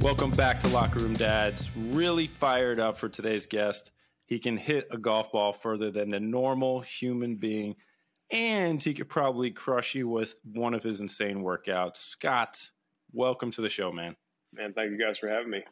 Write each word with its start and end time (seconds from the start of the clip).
Welcome 0.00 0.30
back 0.30 0.60
to 0.60 0.68
Locker 0.68 1.00
Room 1.00 1.12
Dads. 1.12 1.70
Really 1.76 2.26
fired 2.26 2.80
up 2.80 2.96
for 2.96 3.10
today's 3.10 3.44
guest. 3.44 3.90
He 4.24 4.38
can 4.38 4.56
hit 4.56 4.88
a 4.90 4.96
golf 4.96 5.30
ball 5.30 5.52
further 5.52 5.90
than 5.90 6.14
a 6.14 6.20
normal 6.20 6.80
human 6.80 7.36
being, 7.36 7.76
and 8.30 8.82
he 8.82 8.94
could 8.94 9.10
probably 9.10 9.50
crush 9.50 9.94
you 9.94 10.08
with 10.08 10.36
one 10.42 10.72
of 10.72 10.82
his 10.82 11.00
insane 11.00 11.42
workouts. 11.42 11.98
Scott, 11.98 12.70
welcome 13.12 13.50
to 13.50 13.60
the 13.60 13.68
show, 13.68 13.92
man. 13.92 14.16
Man, 14.54 14.72
thank 14.72 14.90
you 14.90 14.98
guys 14.98 15.18
for 15.18 15.28
having 15.28 15.50
me. 15.50 15.64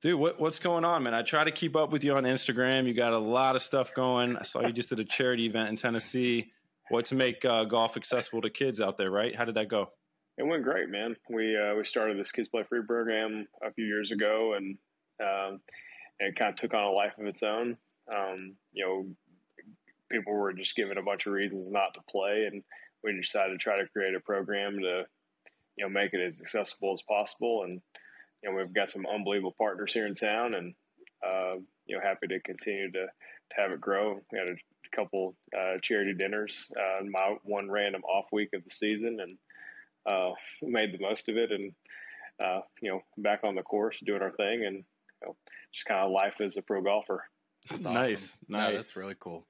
Dude, 0.00 0.18
what, 0.18 0.40
what's 0.40 0.58
going 0.58 0.86
on, 0.86 1.02
man? 1.02 1.12
I 1.12 1.20
try 1.20 1.44
to 1.44 1.52
keep 1.52 1.76
up 1.76 1.92
with 1.92 2.02
you 2.02 2.16
on 2.16 2.24
Instagram. 2.24 2.86
You 2.86 2.94
got 2.94 3.12
a 3.12 3.18
lot 3.18 3.56
of 3.56 3.62
stuff 3.62 3.92
going. 3.92 4.38
I 4.38 4.42
saw 4.42 4.66
you 4.66 4.72
just 4.72 4.88
did 4.88 5.00
a 5.00 5.04
charity 5.04 5.44
event 5.44 5.68
in 5.68 5.76
Tennessee. 5.76 6.50
What 6.88 7.04
to 7.06 7.14
make 7.14 7.44
uh, 7.44 7.64
golf 7.64 7.98
accessible 7.98 8.40
to 8.40 8.48
kids 8.48 8.80
out 8.80 8.96
there, 8.96 9.10
right? 9.10 9.36
How 9.36 9.44
did 9.44 9.56
that 9.56 9.68
go? 9.68 9.88
It 10.36 10.42
went 10.42 10.64
great, 10.64 10.88
man. 10.88 11.16
We 11.30 11.56
uh, 11.56 11.76
we 11.76 11.84
started 11.84 12.18
this 12.18 12.32
Kids 12.32 12.48
Play 12.48 12.64
Free 12.64 12.82
program 12.86 13.46
a 13.62 13.72
few 13.72 13.84
years 13.84 14.10
ago, 14.10 14.54
and 14.54 14.76
um, 15.22 15.60
it 16.18 16.34
kind 16.34 16.50
of 16.50 16.56
took 16.56 16.74
on 16.74 16.82
a 16.84 16.90
life 16.90 17.12
of 17.18 17.26
its 17.26 17.42
own. 17.42 17.76
Um, 18.12 18.56
you 18.72 18.84
know, 18.84 19.06
people 20.10 20.32
were 20.32 20.52
just 20.52 20.74
given 20.74 20.98
a 20.98 21.02
bunch 21.02 21.26
of 21.26 21.32
reasons 21.32 21.70
not 21.70 21.94
to 21.94 22.00
play, 22.10 22.48
and 22.50 22.64
we 23.04 23.16
decided 23.20 23.52
to 23.52 23.58
try 23.58 23.76
to 23.78 23.88
create 23.88 24.14
a 24.16 24.20
program 24.20 24.80
to, 24.80 25.04
you 25.76 25.84
know, 25.84 25.88
make 25.88 26.12
it 26.14 26.20
as 26.20 26.40
accessible 26.40 26.94
as 26.94 27.02
possible. 27.08 27.62
And 27.62 27.80
you 28.42 28.50
know, 28.50 28.56
we've 28.56 28.74
got 28.74 28.90
some 28.90 29.06
unbelievable 29.06 29.54
partners 29.56 29.92
here 29.92 30.06
in 30.06 30.16
town, 30.16 30.54
and 30.54 30.74
uh, 31.24 31.54
you 31.86 31.96
know, 31.96 32.02
happy 32.02 32.26
to 32.26 32.40
continue 32.40 32.90
to, 32.90 33.06
to 33.06 33.56
have 33.56 33.70
it 33.70 33.80
grow. 33.80 34.20
We 34.32 34.38
had 34.38 34.48
a 34.48 34.96
couple 34.96 35.36
uh, 35.56 35.78
charity 35.80 36.12
dinners, 36.12 36.72
uh, 36.76 37.04
my 37.04 37.36
one 37.44 37.70
random 37.70 38.02
off 38.02 38.26
week 38.32 38.48
of 38.52 38.64
the 38.64 38.74
season, 38.74 39.18
and 39.20 39.38
uh, 40.06 40.30
made 40.62 40.92
the 40.92 41.02
most 41.02 41.28
of 41.28 41.36
it, 41.36 41.52
and 41.52 41.72
uh, 42.42 42.60
you 42.80 42.90
know, 42.90 43.00
back 43.18 43.40
on 43.44 43.54
the 43.54 43.62
course 43.62 44.00
doing 44.00 44.22
our 44.22 44.32
thing, 44.32 44.64
and 44.64 44.76
you 44.76 45.26
know, 45.26 45.36
just 45.72 45.86
kind 45.86 46.00
of 46.00 46.10
life 46.10 46.40
as 46.40 46.56
a 46.56 46.62
pro 46.62 46.82
golfer. 46.82 47.24
That's 47.70 47.86
awesome. 47.86 48.02
Nice, 48.02 48.36
nice. 48.48 48.70
No, 48.70 48.76
that's 48.76 48.96
really 48.96 49.16
cool. 49.18 49.46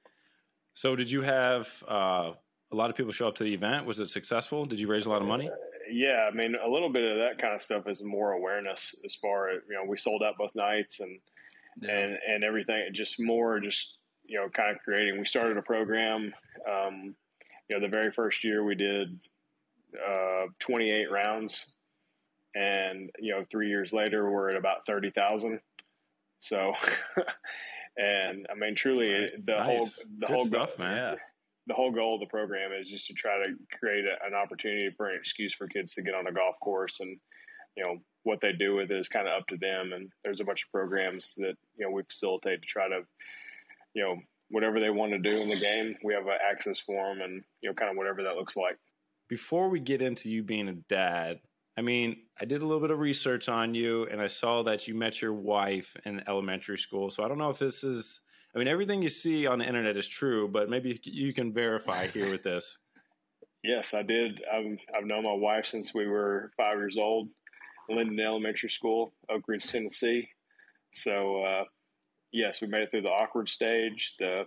So, 0.75 0.97
did 0.97 1.10
you 1.10 1.22
have 1.22 1.69
uh, 1.88 2.32
a 2.72 2.77
lot 2.77 2.91
of 2.91 2.97
people 2.97 3.12
show 3.12 3.28
up 3.28 3.36
to 3.36 3.44
the 3.44 3.55
event? 3.55 3.86
Was 3.86 4.00
it 4.00 4.10
successful? 4.10 4.66
Did 4.66 4.80
you 4.80 4.88
raise 4.88 5.06
a 5.06 5.10
lot 5.10 5.22
of 5.22 5.28
money? 5.28 5.50
yeah, 5.91 6.28
I 6.30 6.34
mean, 6.34 6.55
a 6.55 6.69
little 6.69 6.91
bit 6.91 7.10
of 7.10 7.19
that 7.19 7.38
kind 7.41 7.55
of 7.55 7.60
stuff 7.60 7.88
is 7.88 8.02
more 8.02 8.32
awareness 8.32 8.94
as 9.05 9.14
far 9.16 9.50
as 9.50 9.60
you 9.69 9.75
know. 9.75 9.84
We 9.88 9.97
sold 9.97 10.22
out 10.22 10.38
both 10.38 10.55
nights 10.55 11.00
and 11.00 11.19
yeah. 11.80 11.91
and 11.91 12.19
and 12.28 12.44
everything. 12.44 12.88
Just 12.92 13.20
more, 13.20 13.60
just 13.60 13.98
you 14.25 14.38
know, 14.38 14.48
kind 14.48 14.75
of 14.75 14.82
creating. 14.82 15.19
We 15.19 15.27
started 15.27 15.56
a 15.56 15.62
program. 15.62 16.32
Um, 16.69 17.14
you 17.69 17.77
know, 17.77 17.80
the 17.80 17.91
very 17.91 18.12
first 18.12 18.44
year 18.44 18.64
we 18.64 18.75
did 18.75 19.19
uh, 19.95 20.47
28 20.61 21.11
rounds, 21.11 21.73
and 22.55 23.11
you 23.19 23.33
know, 23.33 23.45
three 23.50 23.69
years 23.69 23.92
later 23.92 24.31
we're 24.31 24.50
at 24.50 24.56
about 24.56 24.87
30,000. 24.87 25.61
So, 26.41 26.75
and 27.97 28.47
I 28.50 28.55
mean, 28.55 28.75
truly, 28.75 29.31
the 29.45 29.53
nice. 29.53 29.65
whole 29.65 29.87
the 30.19 30.27
Good 30.27 30.37
whole 30.37 30.47
stuff, 30.47 30.78
man. 30.78 30.97
Yeah. 30.97 31.15
The 31.67 31.75
whole 31.75 31.91
goal 31.91 32.15
of 32.15 32.20
the 32.20 32.27
program 32.27 32.72
is 32.78 32.91
just 32.91 33.06
to 33.06 33.15
try 33.15 33.39
to 33.39 33.55
create 33.78 34.05
a, 34.05 34.27
an 34.27 34.34
opportunity 34.34 34.91
for 34.95 35.09
an 35.09 35.17
excuse 35.19 35.55
for 35.55 35.67
kids 35.67 35.95
to 35.95 36.03
get 36.03 36.15
on 36.15 36.27
a 36.27 36.33
golf 36.33 36.56
course, 36.61 37.00
and 37.00 37.19
you 37.77 37.84
know 37.84 37.97
what 38.22 38.41
they 38.41 38.53
do 38.53 38.75
with 38.75 38.91
it 38.91 38.98
is 38.98 39.09
kind 39.09 39.27
of 39.27 39.41
up 39.41 39.47
to 39.48 39.56
them. 39.56 39.92
And 39.95 40.11
there's 40.22 40.41
a 40.41 40.45
bunch 40.45 40.65
of 40.65 40.70
programs 40.70 41.34
that 41.39 41.56
you 41.77 41.87
know 41.87 41.91
we 41.91 42.03
facilitate 42.03 42.61
to 42.61 42.67
try 42.67 42.89
to, 42.89 43.00
you 43.95 44.03
know, 44.03 44.17
whatever 44.50 44.78
they 44.78 44.91
want 44.91 45.12
to 45.12 45.19
do 45.19 45.41
in 45.41 45.48
the 45.48 45.56
game, 45.56 45.97
we 46.05 46.12
have 46.12 46.27
an 46.27 46.37
access 46.47 46.81
for 46.81 47.09
them, 47.09 47.22
and 47.22 47.42
you 47.62 47.70
know, 47.70 47.75
kind 47.75 47.91
of 47.91 47.97
whatever 47.97 48.22
that 48.22 48.37
looks 48.37 48.56
like 48.56 48.77
before 49.28 49.68
we 49.68 49.80
get 49.80 50.02
into 50.02 50.28
you 50.28 50.42
being 50.42 50.68
a 50.68 50.74
dad, 50.74 51.40
I 51.76 51.82
mean, 51.82 52.16
I 52.40 52.44
did 52.44 52.62
a 52.62 52.66
little 52.66 52.80
bit 52.80 52.90
of 52.90 52.98
research 52.98 53.48
on 53.48 53.74
you 53.74 54.06
and 54.06 54.20
I 54.20 54.28
saw 54.28 54.62
that 54.64 54.86
you 54.86 54.94
met 54.94 55.20
your 55.20 55.32
wife 55.32 55.96
in 56.04 56.22
elementary 56.28 56.78
school. 56.78 57.10
So 57.10 57.24
I 57.24 57.28
don't 57.28 57.38
know 57.38 57.50
if 57.50 57.58
this 57.58 57.82
is, 57.82 58.20
I 58.54 58.58
mean, 58.58 58.68
everything 58.68 59.02
you 59.02 59.08
see 59.08 59.46
on 59.46 59.58
the 59.58 59.66
internet 59.66 59.96
is 59.96 60.06
true, 60.06 60.48
but 60.48 60.70
maybe 60.70 61.00
you 61.02 61.34
can 61.34 61.52
verify 61.52 62.06
here 62.06 62.30
with 62.30 62.42
this. 62.42 62.78
Yes, 63.66 63.94
I 63.94 64.02
did. 64.02 64.42
I've, 64.52 64.76
I've 64.94 65.06
known 65.06 65.24
my 65.24 65.32
wife 65.32 65.64
since 65.64 65.94
we 65.94 66.06
were 66.06 66.50
five 66.54 66.76
years 66.76 66.98
old, 66.98 67.30
Linden 67.88 68.20
Elementary 68.20 68.68
School, 68.68 69.14
Oak 69.30 69.44
Ridge, 69.48 69.66
Tennessee. 69.66 70.28
So, 70.92 71.42
uh, 71.42 71.64
yes, 72.30 72.60
we 72.60 72.68
made 72.68 72.82
it 72.82 72.91
through 72.91 73.00
the 73.00 73.08
awkward 73.08 73.48
stage, 73.48 74.16
the 74.18 74.44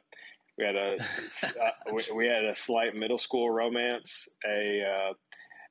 we 0.58 0.66
had 0.66 0.76
a 0.76 0.96
uh, 1.64 1.72
we, 1.94 2.04
we, 2.16 2.28
had 2.28 2.46
a 2.46 2.56
slight 2.56 2.96
middle 2.96 3.18
school 3.18 3.50
romance, 3.50 4.28
a 4.46 4.84
uh, 4.84 5.14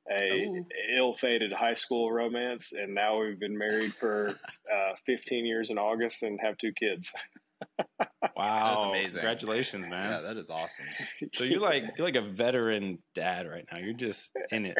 a 0.09 0.63
ill-fated 0.97 1.51
high 1.51 1.73
school 1.73 2.11
romance, 2.11 2.71
and 2.71 2.93
now 2.93 3.19
we've 3.19 3.39
been 3.39 3.57
married 3.57 3.93
for 3.93 4.29
uh, 4.73 4.93
15 5.05 5.45
years 5.45 5.69
in 5.69 5.77
August 5.77 6.23
and 6.23 6.39
have 6.41 6.57
two 6.57 6.71
kids. 6.71 7.11
wow, 8.37 8.69
that's 8.69 8.83
amazing! 8.83 9.19
Congratulations, 9.19 9.81
man. 9.89 10.11
Yeah, 10.11 10.21
that 10.21 10.37
is 10.37 10.49
awesome. 10.49 10.85
So 11.33 11.43
you're 11.43 11.59
like 11.59 11.83
you're 11.97 12.05
like 12.05 12.15
a 12.15 12.21
veteran 12.21 12.99
dad 13.15 13.47
right 13.47 13.65
now. 13.71 13.79
You're 13.79 13.93
just 13.93 14.31
in 14.51 14.67
it. 14.67 14.77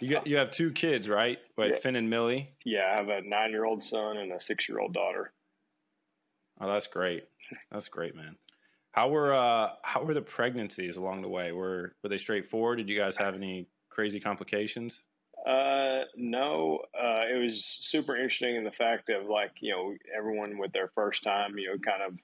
You 0.00 0.14
got, 0.14 0.26
you 0.26 0.38
have 0.38 0.50
two 0.50 0.72
kids, 0.72 1.08
right? 1.08 1.38
What, 1.54 1.68
yeah. 1.68 1.78
Finn 1.78 1.94
and 1.94 2.10
Millie? 2.10 2.54
Yeah, 2.64 2.88
I 2.90 2.96
have 2.96 3.08
a 3.08 3.20
nine-year-old 3.20 3.84
son 3.84 4.16
and 4.16 4.32
a 4.32 4.40
six-year-old 4.40 4.92
daughter. 4.92 5.32
Oh, 6.60 6.66
that's 6.66 6.88
great. 6.88 7.24
That's 7.70 7.86
great, 7.86 8.16
man. 8.16 8.36
How 8.96 9.08
were 9.10 9.34
uh, 9.34 9.72
how 9.82 10.02
were 10.02 10.14
the 10.14 10.22
pregnancies 10.22 10.96
along 10.96 11.20
the 11.20 11.28
way? 11.28 11.52
Were 11.52 11.92
were 12.02 12.08
they 12.08 12.16
straightforward? 12.16 12.78
Did 12.78 12.88
you 12.88 12.98
guys 12.98 13.14
have 13.16 13.34
any 13.34 13.68
crazy 13.90 14.18
complications? 14.18 15.02
Uh, 15.46 16.04
no, 16.16 16.80
uh, 16.98 17.24
it 17.30 17.38
was 17.38 17.62
super 17.62 18.16
interesting 18.16 18.56
in 18.56 18.64
the 18.64 18.70
fact 18.70 19.10
of 19.10 19.26
like 19.28 19.50
you 19.60 19.70
know 19.70 19.94
everyone 20.16 20.56
with 20.56 20.72
their 20.72 20.88
first 20.94 21.22
time, 21.22 21.58
you 21.58 21.68
know, 21.68 21.78
kind 21.78 22.02
of 22.02 22.14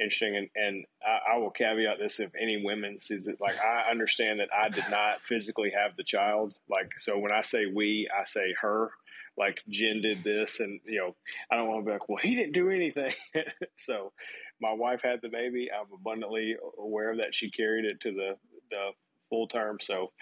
interesting. 0.00 0.36
And, 0.36 0.48
and 0.54 0.84
I, 1.06 1.34
I, 1.34 1.36
will 1.36 1.50
caveat 1.50 1.98
this: 1.98 2.20
if 2.20 2.32
any 2.40 2.64
women 2.64 3.02
sees 3.02 3.26
it, 3.26 3.36
like 3.38 3.60
I 3.60 3.90
understand 3.90 4.40
that 4.40 4.48
I 4.50 4.70
did 4.70 4.84
not 4.90 5.20
physically 5.22 5.70
have 5.72 5.94
the 5.98 6.04
child. 6.04 6.54
Like 6.70 6.98
so, 6.98 7.18
when 7.18 7.32
I 7.32 7.42
say 7.42 7.66
we, 7.66 8.08
I 8.18 8.24
say 8.24 8.54
her. 8.62 8.92
Like 9.36 9.62
Jen 9.68 10.00
did 10.02 10.24
this, 10.24 10.58
and 10.58 10.80
you 10.84 10.98
know, 10.98 11.14
I 11.48 11.54
don't 11.54 11.68
want 11.68 11.82
to 11.82 11.86
be 11.86 11.92
like, 11.92 12.08
well, 12.08 12.18
he 12.20 12.34
didn't 12.34 12.54
do 12.54 12.70
anything. 12.70 13.12
so 13.76 14.12
my 14.60 14.72
wife 14.72 15.02
had 15.02 15.20
the 15.22 15.28
baby. 15.28 15.68
I'm 15.72 15.92
abundantly 15.92 16.56
aware 16.78 17.10
of 17.10 17.18
that. 17.18 17.34
She 17.34 17.50
carried 17.50 17.84
it 17.84 18.00
to 18.00 18.12
the, 18.12 18.36
the 18.70 18.90
full 19.28 19.46
term. 19.46 19.78
So 19.80 20.12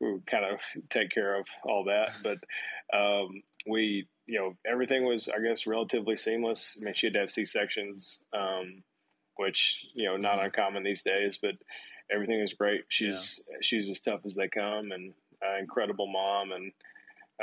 we 0.00 0.18
kind 0.26 0.44
of 0.44 0.60
take 0.90 1.10
care 1.10 1.38
of 1.38 1.46
all 1.64 1.84
that. 1.84 2.10
But 2.22 2.38
um, 2.96 3.42
we, 3.66 4.08
you 4.26 4.38
know, 4.38 4.54
everything 4.66 5.04
was, 5.04 5.28
I 5.28 5.40
guess, 5.40 5.66
relatively 5.66 6.16
seamless. 6.16 6.78
I 6.80 6.84
mean, 6.84 6.94
she 6.94 7.06
had 7.06 7.14
to 7.14 7.20
have 7.20 7.30
C 7.30 7.44
sections, 7.44 8.24
um, 8.32 8.82
which, 9.36 9.86
you 9.94 10.06
know, 10.06 10.16
not 10.16 10.36
mm-hmm. 10.36 10.46
uncommon 10.46 10.84
these 10.84 11.02
days, 11.02 11.38
but 11.40 11.54
everything 12.10 12.40
is 12.40 12.54
great. 12.54 12.84
She's, 12.88 13.48
yeah. 13.50 13.58
she's 13.60 13.88
as 13.88 14.00
tough 14.00 14.20
as 14.24 14.34
they 14.34 14.48
come 14.48 14.92
and 14.92 15.14
uh, 15.44 15.58
incredible 15.58 16.06
mom. 16.06 16.52
And, 16.52 16.72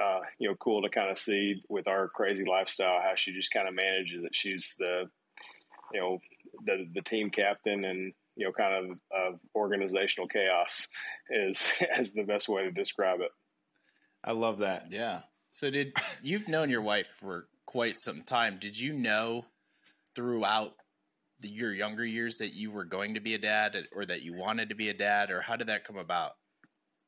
uh, 0.02 0.22
you 0.40 0.50
know, 0.50 0.56
cool 0.56 0.81
to 0.81 0.90
kind 0.90 1.12
of 1.12 1.20
see 1.20 1.64
with 1.70 1.88
our 1.88 2.08
crazy 2.08 2.46
lifestyle 2.46 3.02
how 3.02 3.14
she 3.16 3.34
just 3.34 3.52
kind 3.52 3.68
of 3.68 3.75
manages 3.75 4.24
it. 4.24 4.36
She's 4.36 4.75
the, 4.80 5.10
you 5.94 6.00
know, 6.00 6.20
the 6.66 6.88
the 6.94 7.02
team 7.02 7.30
captain 7.30 7.86
and 7.86 8.14
you 8.36 8.46
know 8.46 8.52
kind 8.52 8.74
of 8.74 8.97
of 9.12 9.40
organizational 9.56 10.28
chaos 10.28 10.88
is 11.30 11.72
as 11.96 12.14
the 12.14 12.24
best 12.24 12.50
way 12.50 12.64
to 12.64 12.72
describe 12.72 13.22
it. 13.22 13.31
I 14.24 14.31
love 14.31 14.59
that. 14.59 14.88
Yeah. 14.90 15.22
So 15.50 15.69
did 15.69 15.94
you've 16.22 16.47
known 16.47 16.69
your 16.69 16.81
wife 16.81 17.08
for 17.19 17.47
quite 17.66 17.96
some 17.96 18.24
time? 18.24 18.58
Did 18.59 18.80
you 18.80 18.94
know 18.94 19.46
throughout 20.16 20.74
the, 21.39 21.50
your 21.50 21.74
younger 21.74 22.06
years 22.06 22.38
that 22.38 22.54
you 22.54 22.72
were 22.72 22.86
going 22.86 23.13
to 23.13 23.19
be 23.19 23.36
a 23.36 23.38
dad, 23.38 23.88
or 23.95 24.06
that 24.06 24.22
you 24.22 24.33
wanted 24.33 24.69
to 24.69 24.75
be 24.75 24.89
a 24.89 24.94
dad, 24.94 25.30
or 25.30 25.42
how 25.42 25.56
did 25.56 25.68
that 25.68 25.86
come 25.86 25.98
about? 25.98 26.31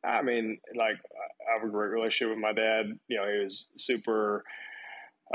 I 0.03 0.21
mean, 0.21 0.59
like 0.75 0.97
I 0.97 1.57
have 1.57 1.67
a 1.67 1.71
great 1.71 1.89
relationship 1.89 2.35
with 2.35 2.41
my 2.41 2.53
dad. 2.53 2.99
You 3.07 3.17
know, 3.17 3.27
he 3.31 3.43
was 3.43 3.67
super 3.77 4.43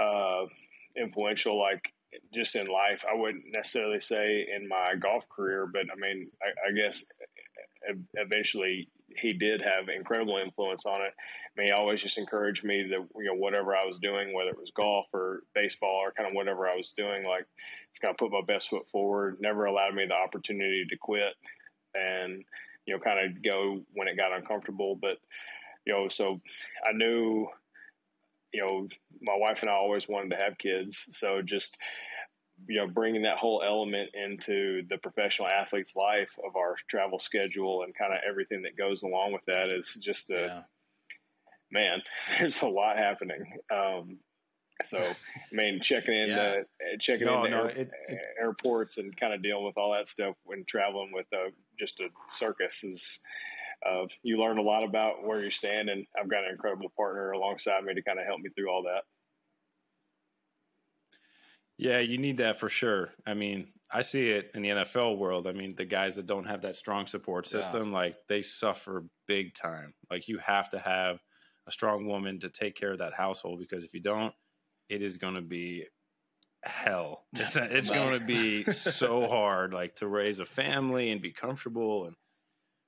uh, 0.00 0.44
influential. 0.96 1.58
Like 1.58 1.92
just 2.32 2.54
in 2.54 2.66
life. 2.66 3.04
I 3.10 3.14
wouldn't 3.14 3.44
necessarily 3.52 4.00
say 4.00 4.46
in 4.54 4.68
my 4.68 4.94
golf 4.98 5.28
career, 5.28 5.66
but 5.66 5.82
I 5.92 5.96
mean, 5.96 6.30
I, 6.42 6.68
I 6.68 6.72
guess 6.72 7.04
eventually 8.14 8.88
he 9.16 9.32
did 9.32 9.60
have 9.60 9.88
incredible 9.88 10.36
influence 10.36 10.86
on 10.86 11.00
it. 11.02 11.12
I 11.16 11.60
mean, 11.60 11.66
he 11.68 11.72
always 11.72 12.00
just 12.00 12.18
encouraged 12.18 12.64
me 12.64 12.82
that 12.90 13.06
you 13.16 13.24
know 13.24 13.34
whatever 13.34 13.74
I 13.74 13.84
was 13.84 13.98
doing, 13.98 14.32
whether 14.32 14.50
it 14.50 14.58
was 14.58 14.72
golf 14.74 15.06
or 15.12 15.42
baseball 15.54 15.96
or 15.96 16.12
kind 16.12 16.28
of 16.28 16.34
whatever 16.34 16.68
I 16.68 16.76
was 16.76 16.92
doing, 16.96 17.24
like 17.24 17.46
just 17.90 18.00
kind 18.00 18.12
of 18.12 18.18
put 18.18 18.32
my 18.32 18.42
best 18.46 18.68
foot 18.70 18.88
forward. 18.88 19.38
Never 19.40 19.64
allowed 19.64 19.94
me 19.94 20.06
the 20.06 20.14
opportunity 20.14 20.86
to 20.88 20.96
quit, 20.96 21.34
and 21.94 22.44
you 22.86 22.94
know, 22.94 23.00
kind 23.00 23.24
of 23.24 23.42
go 23.42 23.80
when 23.94 24.08
it 24.08 24.16
got 24.16 24.32
uncomfortable. 24.32 24.96
But 25.00 25.18
you 25.86 25.92
know, 25.92 26.08
so 26.08 26.40
I 26.88 26.92
knew 26.92 27.48
you 28.52 28.60
know, 28.60 28.88
my 29.22 29.36
wife 29.36 29.62
and 29.62 29.70
I 29.70 29.74
always 29.74 30.08
wanted 30.08 30.30
to 30.30 30.36
have 30.36 30.58
kids. 30.58 31.06
So 31.10 31.42
just, 31.42 31.76
you 32.68 32.76
know, 32.76 32.86
bringing 32.86 33.22
that 33.22 33.38
whole 33.38 33.62
element 33.64 34.10
into 34.14 34.82
the 34.88 34.98
professional 34.98 35.48
athlete's 35.48 35.96
life 35.96 36.32
of 36.46 36.56
our 36.56 36.76
travel 36.88 37.18
schedule 37.18 37.82
and 37.82 37.94
kind 37.94 38.12
of 38.12 38.20
everything 38.28 38.62
that 38.62 38.76
goes 38.76 39.02
along 39.02 39.32
with 39.32 39.44
that 39.46 39.68
is 39.68 39.98
just 40.02 40.30
a, 40.30 40.64
man, 41.70 42.02
there's 42.38 42.62
a 42.62 42.66
lot 42.66 42.98
happening. 42.98 43.58
Um, 43.72 44.18
so, 44.82 44.98
I 44.98 45.54
mean, 45.54 45.80
checking 45.82 46.14
in, 46.14 46.30
yeah. 46.30 46.62
checking 46.98 47.26
no, 47.26 47.44
in 47.44 47.50
no, 47.50 47.64
air, 47.64 47.68
it, 47.68 47.90
it, 48.08 48.18
airports 48.40 48.96
and 48.96 49.14
kind 49.14 49.34
of 49.34 49.42
dealing 49.42 49.66
with 49.66 49.76
all 49.76 49.92
that 49.92 50.08
stuff 50.08 50.34
when 50.44 50.64
traveling 50.66 51.12
with 51.12 51.26
a, 51.34 51.50
just 51.78 52.00
a 52.00 52.08
circus 52.28 52.82
is, 52.82 53.20
uh, 53.86 54.06
you 54.22 54.38
learn 54.38 54.58
a 54.58 54.62
lot 54.62 54.84
about 54.84 55.24
where 55.24 55.42
you 55.42 55.50
stand. 55.50 55.88
And 55.88 56.06
I've 56.18 56.30
got 56.30 56.44
an 56.44 56.50
incredible 56.50 56.92
partner 56.96 57.30
alongside 57.32 57.84
me 57.84 57.94
to 57.94 58.02
kind 58.02 58.18
of 58.18 58.26
help 58.26 58.40
me 58.40 58.50
through 58.50 58.70
all 58.70 58.82
that. 58.84 59.02
Yeah, 61.78 62.00
you 62.00 62.18
need 62.18 62.38
that 62.38 62.60
for 62.60 62.68
sure. 62.68 63.08
I 63.26 63.32
mean, 63.32 63.68
I 63.90 64.02
see 64.02 64.28
it 64.28 64.50
in 64.54 64.62
the 64.62 64.68
NFL 64.68 65.16
world. 65.16 65.46
I 65.46 65.52
mean, 65.52 65.74
the 65.76 65.86
guys 65.86 66.14
that 66.16 66.26
don't 66.26 66.46
have 66.46 66.62
that 66.62 66.76
strong 66.76 67.06
support 67.06 67.46
system, 67.46 67.88
yeah. 67.88 67.96
like 67.96 68.16
they 68.28 68.42
suffer 68.42 69.04
big 69.26 69.54
time. 69.54 69.94
Like 70.10 70.28
you 70.28 70.38
have 70.38 70.70
to 70.70 70.78
have 70.78 71.20
a 71.66 71.72
strong 71.72 72.06
woman 72.06 72.38
to 72.40 72.50
take 72.50 72.76
care 72.76 72.92
of 72.92 72.98
that 72.98 73.14
household 73.14 73.60
because 73.60 73.82
if 73.82 73.94
you 73.94 74.00
don't, 74.00 74.34
it 74.90 75.00
is 75.00 75.16
going 75.16 75.34
to 75.34 75.40
be 75.40 75.86
hell. 76.62 77.24
It's, 77.34 77.56
it's 77.56 77.90
going 77.90 78.18
to 78.18 78.26
be 78.26 78.64
so 78.72 79.26
hard, 79.26 79.72
like 79.72 79.96
to 79.96 80.06
raise 80.06 80.40
a 80.40 80.44
family 80.44 81.10
and 81.10 81.22
be 81.22 81.32
comfortable. 81.32 82.06
And 82.06 82.16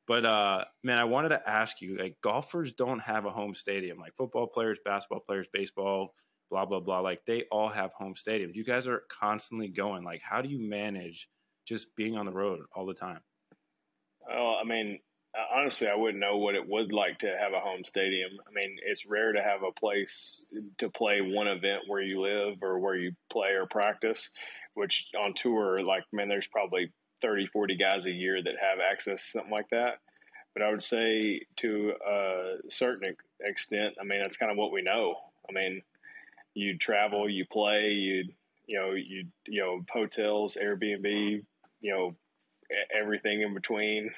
but 0.07 0.25
uh, 0.25 0.65
man, 0.83 0.99
I 0.99 1.05
wanted 1.05 1.31
to 1.31 1.49
ask 1.49 1.81
you, 1.81 1.97
like 1.99 2.17
golfers 2.23 2.73
don't 2.73 3.01
have 3.01 3.25
a 3.25 3.31
home 3.31 3.55
stadium, 3.55 3.99
like 3.99 4.15
football 4.17 4.47
players, 4.47 4.79
basketball 4.85 5.21
players, 5.21 5.47
baseball 5.53 6.15
blah 6.53 6.67
blah 6.67 6.81
blah 6.81 7.01
like 7.01 7.25
they 7.25 7.45
all 7.51 7.71
have 7.71 7.93
home 7.95 8.15
stadiums. 8.15 8.55
You 8.55 8.63
guys 8.63 8.87
are 8.87 9.05
constantly 9.09 9.69
going. 9.69 10.05
Like 10.05 10.21
how 10.23 10.43
do 10.43 10.51
you 10.51 10.59
manage 10.59 11.29
just 11.67 11.97
being 11.97 12.17
on 12.17 12.27
the 12.27 12.33
road 12.33 12.61
all 12.77 12.85
the 12.85 12.95
time? 12.95 13.21
Well 14.29 14.59
i 14.61 14.65
mean 14.65 15.01
honestly 15.57 15.89
i 15.89 15.95
wouldn't 15.95 16.21
know 16.21 16.37
what 16.37 16.55
it 16.55 16.69
would 16.69 16.93
like 16.93 17.19
to 17.21 17.35
have 17.41 17.55
a 17.55 17.59
home 17.61 17.85
stadium. 17.87 18.33
I 18.47 18.53
mean 18.53 18.77
it's 18.85 19.07
rare 19.07 19.33
to 19.33 19.43
have 19.43 19.63
a 19.63 19.73
place 19.73 20.47
to 20.79 20.91
play 20.91 21.23
one 21.23 21.49
event 21.49 21.85
where 21.87 22.03
you 22.03 22.21
live 22.21 22.59
or 22.63 22.79
where 22.79 22.97
you 22.97 23.13
play 23.31 23.53
or 23.53 23.67
practice 23.67 24.29
which 24.75 25.07
on 25.19 25.33
tour 25.35 25.83
like 25.83 26.05
man 26.13 26.29
there's 26.29 26.49
probably 26.49 26.93
30 27.23 27.47
40 27.47 27.77
guys 27.77 28.05
a 28.05 28.11
year 28.11 28.43
that 28.43 28.55
have 28.61 28.79
access 28.81 29.25
to 29.25 29.31
something 29.31 29.53
like 29.53 29.71
that 29.71 30.01
but 30.53 30.63
i 30.63 30.71
would 30.71 30.83
say 30.83 31.41
to 31.57 31.95
a 32.07 32.55
certain 32.69 33.15
extent 33.41 33.95
i 34.01 34.05
mean 34.05 34.21
that's 34.21 34.37
kind 34.37 34.53
of 34.53 34.59
what 34.59 34.73
we 34.73 34.83
know 34.83 35.15
i 35.49 35.53
mean 35.53 35.83
you 36.55 36.77
travel, 36.77 37.29
you 37.29 37.47
play, 37.47 37.91
you 37.91 38.25
you 38.67 38.79
know 38.79 38.93
you 38.93 39.27
you 39.47 39.61
know 39.61 39.85
hotels, 39.91 40.57
Airbnb, 40.61 41.45
you 41.81 41.93
know 41.93 42.15
everything 42.95 43.43
in 43.43 43.55
between. 43.55 44.11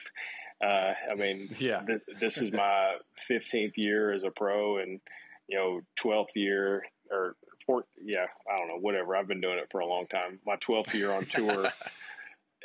Uh, 0.62 0.94
I 1.10 1.14
mean, 1.16 1.48
yeah, 1.58 1.82
th- 1.82 2.02
this 2.18 2.38
is 2.38 2.52
my 2.52 2.96
15th 3.30 3.76
year 3.76 4.12
as 4.12 4.24
a 4.24 4.30
pro, 4.30 4.78
and 4.78 5.00
you 5.48 5.58
know 5.58 5.80
12th 6.00 6.34
year 6.34 6.84
or 7.10 7.36
fourth, 7.66 7.86
yeah, 8.02 8.26
I 8.50 8.58
don't 8.58 8.68
know, 8.68 8.78
whatever. 8.78 9.16
I've 9.16 9.28
been 9.28 9.40
doing 9.40 9.58
it 9.58 9.68
for 9.70 9.80
a 9.80 9.86
long 9.86 10.06
time. 10.06 10.40
My 10.46 10.56
12th 10.56 10.94
year 10.94 11.12
on 11.12 11.24
tour. 11.26 11.68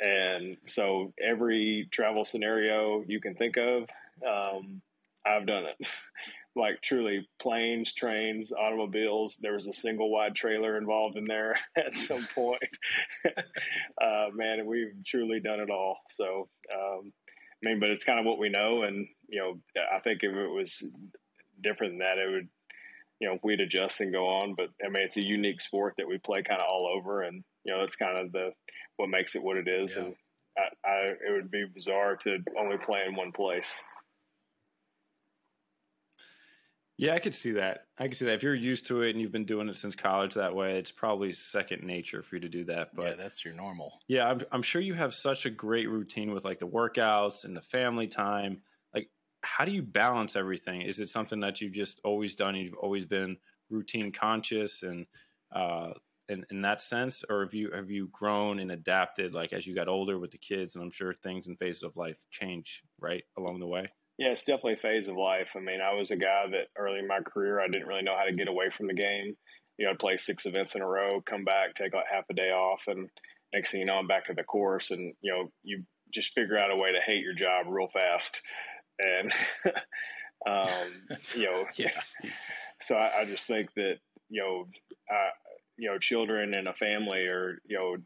and 0.00 0.56
so 0.66 1.12
every 1.22 1.88
travel 1.90 2.24
scenario 2.24 3.04
you 3.06 3.20
can 3.20 3.34
think 3.34 3.56
of, 3.56 3.88
um, 4.26 4.80
I've 5.26 5.46
done 5.46 5.64
it. 5.64 5.88
like 6.56 6.80
truly 6.82 7.28
planes, 7.40 7.92
trains, 7.92 8.52
automobiles. 8.52 9.36
There 9.40 9.54
was 9.54 9.68
a 9.68 9.72
single 9.72 10.10
wide 10.10 10.34
trailer 10.34 10.76
involved 10.76 11.16
in 11.16 11.24
there 11.24 11.58
at 11.76 11.94
some 11.94 12.26
point. 12.34 12.62
uh, 14.02 14.26
man, 14.34 14.66
we've 14.66 14.94
truly 15.06 15.40
done 15.40 15.60
it 15.60 15.70
all. 15.70 15.98
So, 16.10 16.48
um, 16.74 17.12
I 17.62 17.68
mean, 17.68 17.80
but 17.80 17.90
it's 17.90 18.04
kind 18.04 18.18
of 18.18 18.26
what 18.26 18.38
we 18.38 18.48
know. 18.48 18.82
And, 18.82 19.06
you 19.28 19.40
know, 19.40 19.82
I 19.94 20.00
think 20.00 20.20
if 20.22 20.34
it 20.34 20.48
was 20.48 20.82
different 21.60 21.92
than 21.92 21.98
that, 21.98 22.18
it 22.18 22.30
would, 22.30 22.48
you 23.20 23.28
know, 23.28 23.38
we'd 23.44 23.60
adjust 23.60 24.00
and 24.00 24.12
go 24.12 24.26
on. 24.26 24.54
But 24.56 24.70
I 24.84 24.88
mean, 24.88 25.04
it's 25.04 25.18
a 25.18 25.24
unique 25.24 25.60
sport 25.60 25.94
that 25.98 26.08
we 26.08 26.18
play 26.18 26.42
kind 26.42 26.60
of 26.60 26.66
all 26.68 26.90
over. 26.96 27.22
And, 27.22 27.44
you 27.64 27.72
know, 27.72 27.84
it's 27.84 27.96
kind 27.96 28.18
of 28.18 28.32
the, 28.32 28.50
what 29.00 29.08
makes 29.08 29.34
it 29.34 29.42
what 29.42 29.56
it 29.56 29.66
is. 29.66 29.96
Yeah. 29.96 30.02
And 30.04 30.14
I, 30.56 30.88
I, 30.88 30.96
it 31.28 31.32
would 31.32 31.50
be 31.50 31.64
bizarre 31.72 32.16
to 32.16 32.38
only 32.58 32.76
play 32.78 33.00
in 33.08 33.16
one 33.16 33.32
place. 33.32 33.80
Yeah, 36.98 37.14
I 37.14 37.18
could 37.18 37.34
see 37.34 37.52
that. 37.52 37.86
I 37.98 38.08
could 38.08 38.18
see 38.18 38.26
that. 38.26 38.34
If 38.34 38.42
you're 38.42 38.54
used 38.54 38.86
to 38.88 39.00
it 39.00 39.10
and 39.10 39.20
you've 39.22 39.32
been 39.32 39.46
doing 39.46 39.70
it 39.70 39.76
since 39.76 39.94
college 39.94 40.34
that 40.34 40.54
way, 40.54 40.76
it's 40.76 40.92
probably 40.92 41.32
second 41.32 41.82
nature 41.82 42.22
for 42.22 42.36
you 42.36 42.42
to 42.42 42.48
do 42.50 42.64
that. 42.64 42.94
But 42.94 43.06
yeah, 43.06 43.14
that's 43.14 43.42
your 43.42 43.54
normal. 43.54 43.98
Yeah, 44.06 44.28
I'm, 44.28 44.42
I'm 44.52 44.62
sure 44.62 44.82
you 44.82 44.92
have 44.92 45.14
such 45.14 45.46
a 45.46 45.50
great 45.50 45.88
routine 45.88 46.30
with 46.30 46.44
like 46.44 46.58
the 46.58 46.66
workouts 46.66 47.44
and 47.44 47.56
the 47.56 47.62
family 47.62 48.06
time. 48.06 48.60
Like, 48.92 49.08
how 49.42 49.64
do 49.64 49.72
you 49.72 49.80
balance 49.80 50.36
everything? 50.36 50.82
Is 50.82 51.00
it 51.00 51.08
something 51.08 51.40
that 51.40 51.62
you've 51.62 51.72
just 51.72 52.02
always 52.04 52.34
done? 52.34 52.54
And 52.54 52.64
you've 52.64 52.74
always 52.74 53.06
been 53.06 53.38
routine 53.70 54.12
conscious 54.12 54.82
and 54.82 55.06
uh, 55.56 55.92
in, 56.30 56.46
in 56.50 56.62
that 56.62 56.80
sense, 56.80 57.22
or 57.28 57.42
have 57.42 57.52
you 57.54 57.70
have 57.74 57.90
you 57.90 58.08
grown 58.12 58.60
and 58.60 58.70
adapted 58.70 59.34
like 59.34 59.52
as 59.52 59.66
you 59.66 59.74
got 59.74 59.88
older 59.88 60.18
with 60.18 60.30
the 60.30 60.38
kids? 60.38 60.74
And 60.74 60.84
I'm 60.84 60.90
sure 60.90 61.12
things 61.12 61.46
and 61.46 61.58
phases 61.58 61.82
of 61.82 61.96
life 61.96 62.16
change 62.30 62.82
right 62.98 63.24
along 63.36 63.60
the 63.60 63.66
way. 63.66 63.86
Yeah, 64.18 64.28
it's 64.28 64.44
definitely 64.44 64.74
a 64.74 64.76
phase 64.76 65.08
of 65.08 65.16
life. 65.16 65.52
I 65.56 65.60
mean, 65.60 65.80
I 65.80 65.94
was 65.94 66.10
a 66.10 66.16
guy 66.16 66.44
that 66.50 66.68
early 66.76 66.98
in 66.98 67.08
my 67.08 67.20
career, 67.20 67.60
I 67.60 67.68
didn't 67.68 67.88
really 67.88 68.02
know 68.02 68.16
how 68.16 68.24
to 68.24 68.32
get 68.32 68.48
away 68.48 68.70
from 68.70 68.86
the 68.86 68.94
game. 68.94 69.34
You 69.78 69.86
know, 69.86 69.92
I'd 69.92 69.98
play 69.98 70.18
six 70.18 70.44
events 70.44 70.74
in 70.74 70.82
a 70.82 70.86
row, 70.86 71.22
come 71.22 71.44
back, 71.44 71.74
take 71.74 71.94
like 71.94 72.04
half 72.10 72.24
a 72.30 72.34
day 72.34 72.50
off, 72.50 72.82
and 72.86 73.08
next 73.52 73.70
thing 73.70 73.80
you 73.80 73.86
know, 73.86 73.94
I'm 73.94 74.06
back 74.06 74.24
at 74.28 74.36
the 74.36 74.44
course. 74.44 74.90
And, 74.90 75.14
you 75.22 75.32
know, 75.32 75.50
you 75.62 75.84
just 76.12 76.34
figure 76.34 76.58
out 76.58 76.70
a 76.70 76.76
way 76.76 76.92
to 76.92 77.00
hate 77.04 77.22
your 77.22 77.34
job 77.34 77.66
real 77.68 77.88
fast. 77.88 78.42
And, 78.98 79.32
um, 80.46 81.18
you 81.34 81.44
know, 81.44 81.66
yeah. 81.76 81.98
so 82.80 82.96
I, 82.96 83.20
I, 83.20 83.24
just 83.24 83.46
think 83.46 83.70
that, 83.76 83.96
you 84.28 84.42
know, 84.42 84.66
uh, 85.10 85.30
you 85.80 85.88
know, 85.88 85.98
children 85.98 86.54
and 86.54 86.68
a 86.68 86.74
family 86.74 87.20
are, 87.20 87.58
you 87.66 87.78
know, 87.78 87.96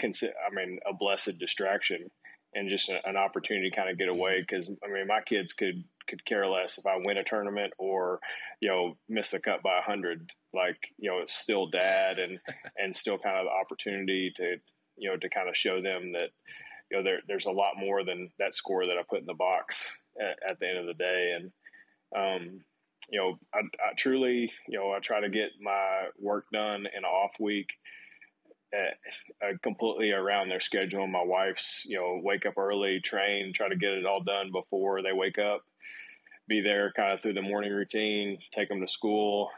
consi- 0.00 0.28
I 0.30 0.54
mean, 0.54 0.78
a 0.88 0.94
blessed 0.94 1.38
distraction 1.38 2.08
and 2.54 2.70
just 2.70 2.88
an 2.88 3.16
opportunity 3.16 3.68
to 3.68 3.76
kind 3.76 3.90
of 3.90 3.98
get 3.98 4.08
away 4.08 4.40
because 4.40 4.68
mm-hmm. 4.68 4.84
I 4.84 4.94
mean 4.94 5.06
my 5.08 5.20
kids 5.20 5.52
could 5.52 5.82
could 6.08 6.24
care 6.24 6.46
less 6.46 6.78
if 6.78 6.86
I 6.86 6.96
win 6.96 7.16
a 7.16 7.24
tournament 7.24 7.72
or 7.78 8.20
you 8.60 8.68
know 8.68 8.96
miss 9.08 9.32
a 9.32 9.40
cut 9.40 9.62
by 9.62 9.78
a 9.78 9.82
hundred 9.82 10.30
like 10.54 10.78
you 10.96 11.10
know 11.10 11.18
it's 11.18 11.34
still 11.34 11.66
dad 11.66 12.18
and 12.18 12.38
and 12.78 12.94
still 12.94 13.18
kind 13.18 13.36
of 13.36 13.46
the 13.46 13.50
opportunity 13.50 14.32
to 14.36 14.56
you 14.96 15.10
know 15.10 15.16
to 15.16 15.28
kind 15.28 15.48
of 15.48 15.56
show 15.56 15.82
them 15.82 16.12
that 16.12 16.28
you 16.90 16.96
know 16.96 17.02
there, 17.02 17.18
there's 17.26 17.46
a 17.46 17.50
lot 17.50 17.72
more 17.76 18.04
than 18.04 18.30
that 18.38 18.54
score 18.54 18.86
that 18.86 18.98
I 18.98 19.02
put 19.08 19.20
in 19.20 19.26
the 19.26 19.34
box 19.34 19.90
at, 20.20 20.50
at 20.50 20.60
the 20.60 20.68
end 20.68 20.78
of 20.78 20.86
the 20.86 20.94
day 20.94 21.36
and 21.36 21.50
um, 22.16 22.60
you 23.10 23.20
know 23.20 23.38
I, 23.52 23.58
I 23.58 23.94
truly 23.96 24.52
you 24.68 24.78
know 24.78 24.92
I 24.92 24.98
try 24.98 25.20
to 25.20 25.28
get 25.28 25.50
my 25.60 26.08
work 26.18 26.46
done 26.52 26.80
in 26.80 26.98
an 26.98 27.04
off 27.04 27.32
week 27.38 27.74
uh, 28.74 29.52
completely 29.62 30.10
around 30.10 30.48
their 30.48 30.60
schedule. 30.60 31.06
My 31.06 31.22
wife's, 31.22 31.84
you 31.86 31.96
know, 31.96 32.20
wake 32.22 32.46
up 32.46 32.58
early, 32.58 33.00
train, 33.00 33.52
try 33.52 33.68
to 33.68 33.76
get 33.76 33.92
it 33.92 34.06
all 34.06 34.22
done 34.22 34.50
before 34.50 35.02
they 35.02 35.12
wake 35.12 35.38
up, 35.38 35.62
be 36.48 36.60
there 36.60 36.92
kind 36.96 37.12
of 37.12 37.20
through 37.20 37.34
the 37.34 37.42
morning 37.42 37.72
routine, 37.72 38.38
take 38.52 38.68
them 38.68 38.80
to 38.80 38.88
school, 38.88 39.50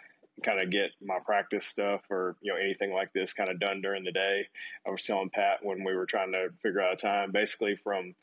kind 0.42 0.60
of 0.60 0.70
get 0.70 0.90
my 1.02 1.18
practice 1.24 1.66
stuff 1.66 2.02
or, 2.10 2.36
you 2.42 2.52
know, 2.52 2.58
anything 2.58 2.92
like 2.92 3.12
this 3.12 3.32
kind 3.32 3.50
of 3.50 3.58
done 3.58 3.80
during 3.80 4.04
the 4.04 4.12
day. 4.12 4.46
I 4.86 4.90
was 4.90 5.04
telling 5.04 5.30
Pat 5.30 5.64
when 5.64 5.82
we 5.84 5.94
were 5.94 6.06
trying 6.06 6.32
to 6.32 6.48
figure 6.62 6.82
out 6.82 6.94
a 6.94 6.96
time, 6.96 7.32
basically 7.32 7.76
from 7.76 8.14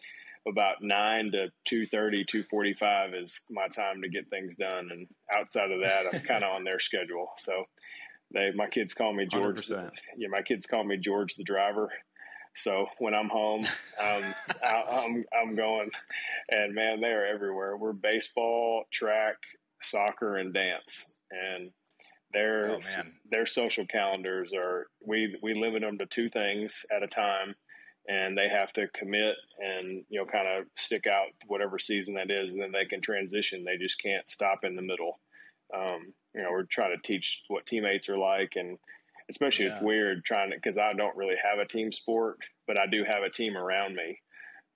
about 0.48 0.82
9 0.82 1.32
to 1.32 1.48
2.30 1.70 2.26
2.45 2.28 3.22
is 3.22 3.40
my 3.50 3.68
time 3.68 4.02
to 4.02 4.10
get 4.10 4.30
things 4.30 4.56
done 4.56 4.90
and 4.92 5.08
outside 5.34 5.72
of 5.72 5.82
that 5.82 6.06
i'm 6.14 6.20
kind 6.22 6.44
of 6.44 6.54
on 6.54 6.64
their 6.64 6.80
schedule 6.80 7.32
so 7.38 7.66
they, 8.34 8.52
my 8.56 8.68
kids 8.68 8.94
call 8.94 9.14
me 9.14 9.26
George. 9.26 9.68
100%. 9.68 9.92
Yeah, 10.18 10.28
my 10.30 10.42
kids 10.42 10.66
call 10.66 10.84
me 10.84 10.98
George 10.98 11.36
the 11.36 11.44
driver. 11.44 11.90
So 12.56 12.88
when 13.00 13.14
I'm 13.14 13.30
home, 13.30 13.62
um, 14.00 14.24
I, 14.64 14.84
I'm 15.06 15.26
I'm 15.36 15.56
going, 15.56 15.90
and 16.50 16.74
man, 16.74 17.02
they 17.02 17.08
are 17.08 17.26
everywhere. 17.26 17.78
We're 17.78 17.94
baseball, 17.94 18.84
track, 18.92 19.36
soccer, 19.82 20.38
and 20.38 20.54
dance, 20.54 21.20
and 21.32 21.72
their 22.32 22.72
oh, 22.72 22.80
their 23.30 23.46
social 23.46 23.86
calendars 23.88 24.54
are 24.54 24.88
we 25.06 25.36
we 25.42 25.54
limit 25.56 25.82
them 25.82 25.98
to 25.98 26.06
two 26.06 26.30
things 26.30 26.86
at 26.96 27.02
a 27.02 27.08
time, 27.08 27.56
and 28.08 28.38
they 28.38 28.50
have 28.50 28.74
to 28.74 28.88
commit 28.90 29.36
and 29.60 30.04
you 30.10 30.20
know 30.20 30.26
kind 30.26 30.48
of 30.48 30.66
stick 30.76 31.08
out 31.08 31.28
whatever 31.48 31.80
season 31.80 32.16
that 32.16 32.32
is, 32.32 32.52
and 32.52 32.62
then 32.62 32.72
they 32.72 32.86
can 32.86 33.02
transition. 33.02 33.64
They 33.64 33.78
just 33.78 34.02
can't 34.02 34.28
stop 34.28 34.64
in 34.64 34.76
the 34.76 34.82
middle. 34.82 35.20
Um, 35.76 36.14
you 36.36 36.42
know, 36.42 36.52
we're 36.52 36.64
trying 36.64 36.96
to 36.96 37.02
teach 37.02 37.42
what 37.48 37.66
teammates 37.66 38.10
are 38.10 38.18
like, 38.18 38.54
and 38.56 38.78
especially 39.30 39.66
yeah. 39.66 39.72
it's 39.72 39.82
weird 39.82 40.24
trying 40.24 40.52
to 40.52 40.58
because 40.58 40.78
I 40.78 40.94
don't 40.94 41.16
really 41.16 41.36
have 41.42 41.60
a 41.60 41.68
team 41.68 41.92
sport, 41.92 42.38
but 42.68 42.80
I 42.80 42.88
do 42.88 43.04
have 43.04 43.24
a 43.24 43.30
team 43.30 43.58
around 43.58 43.96
me 43.96 44.20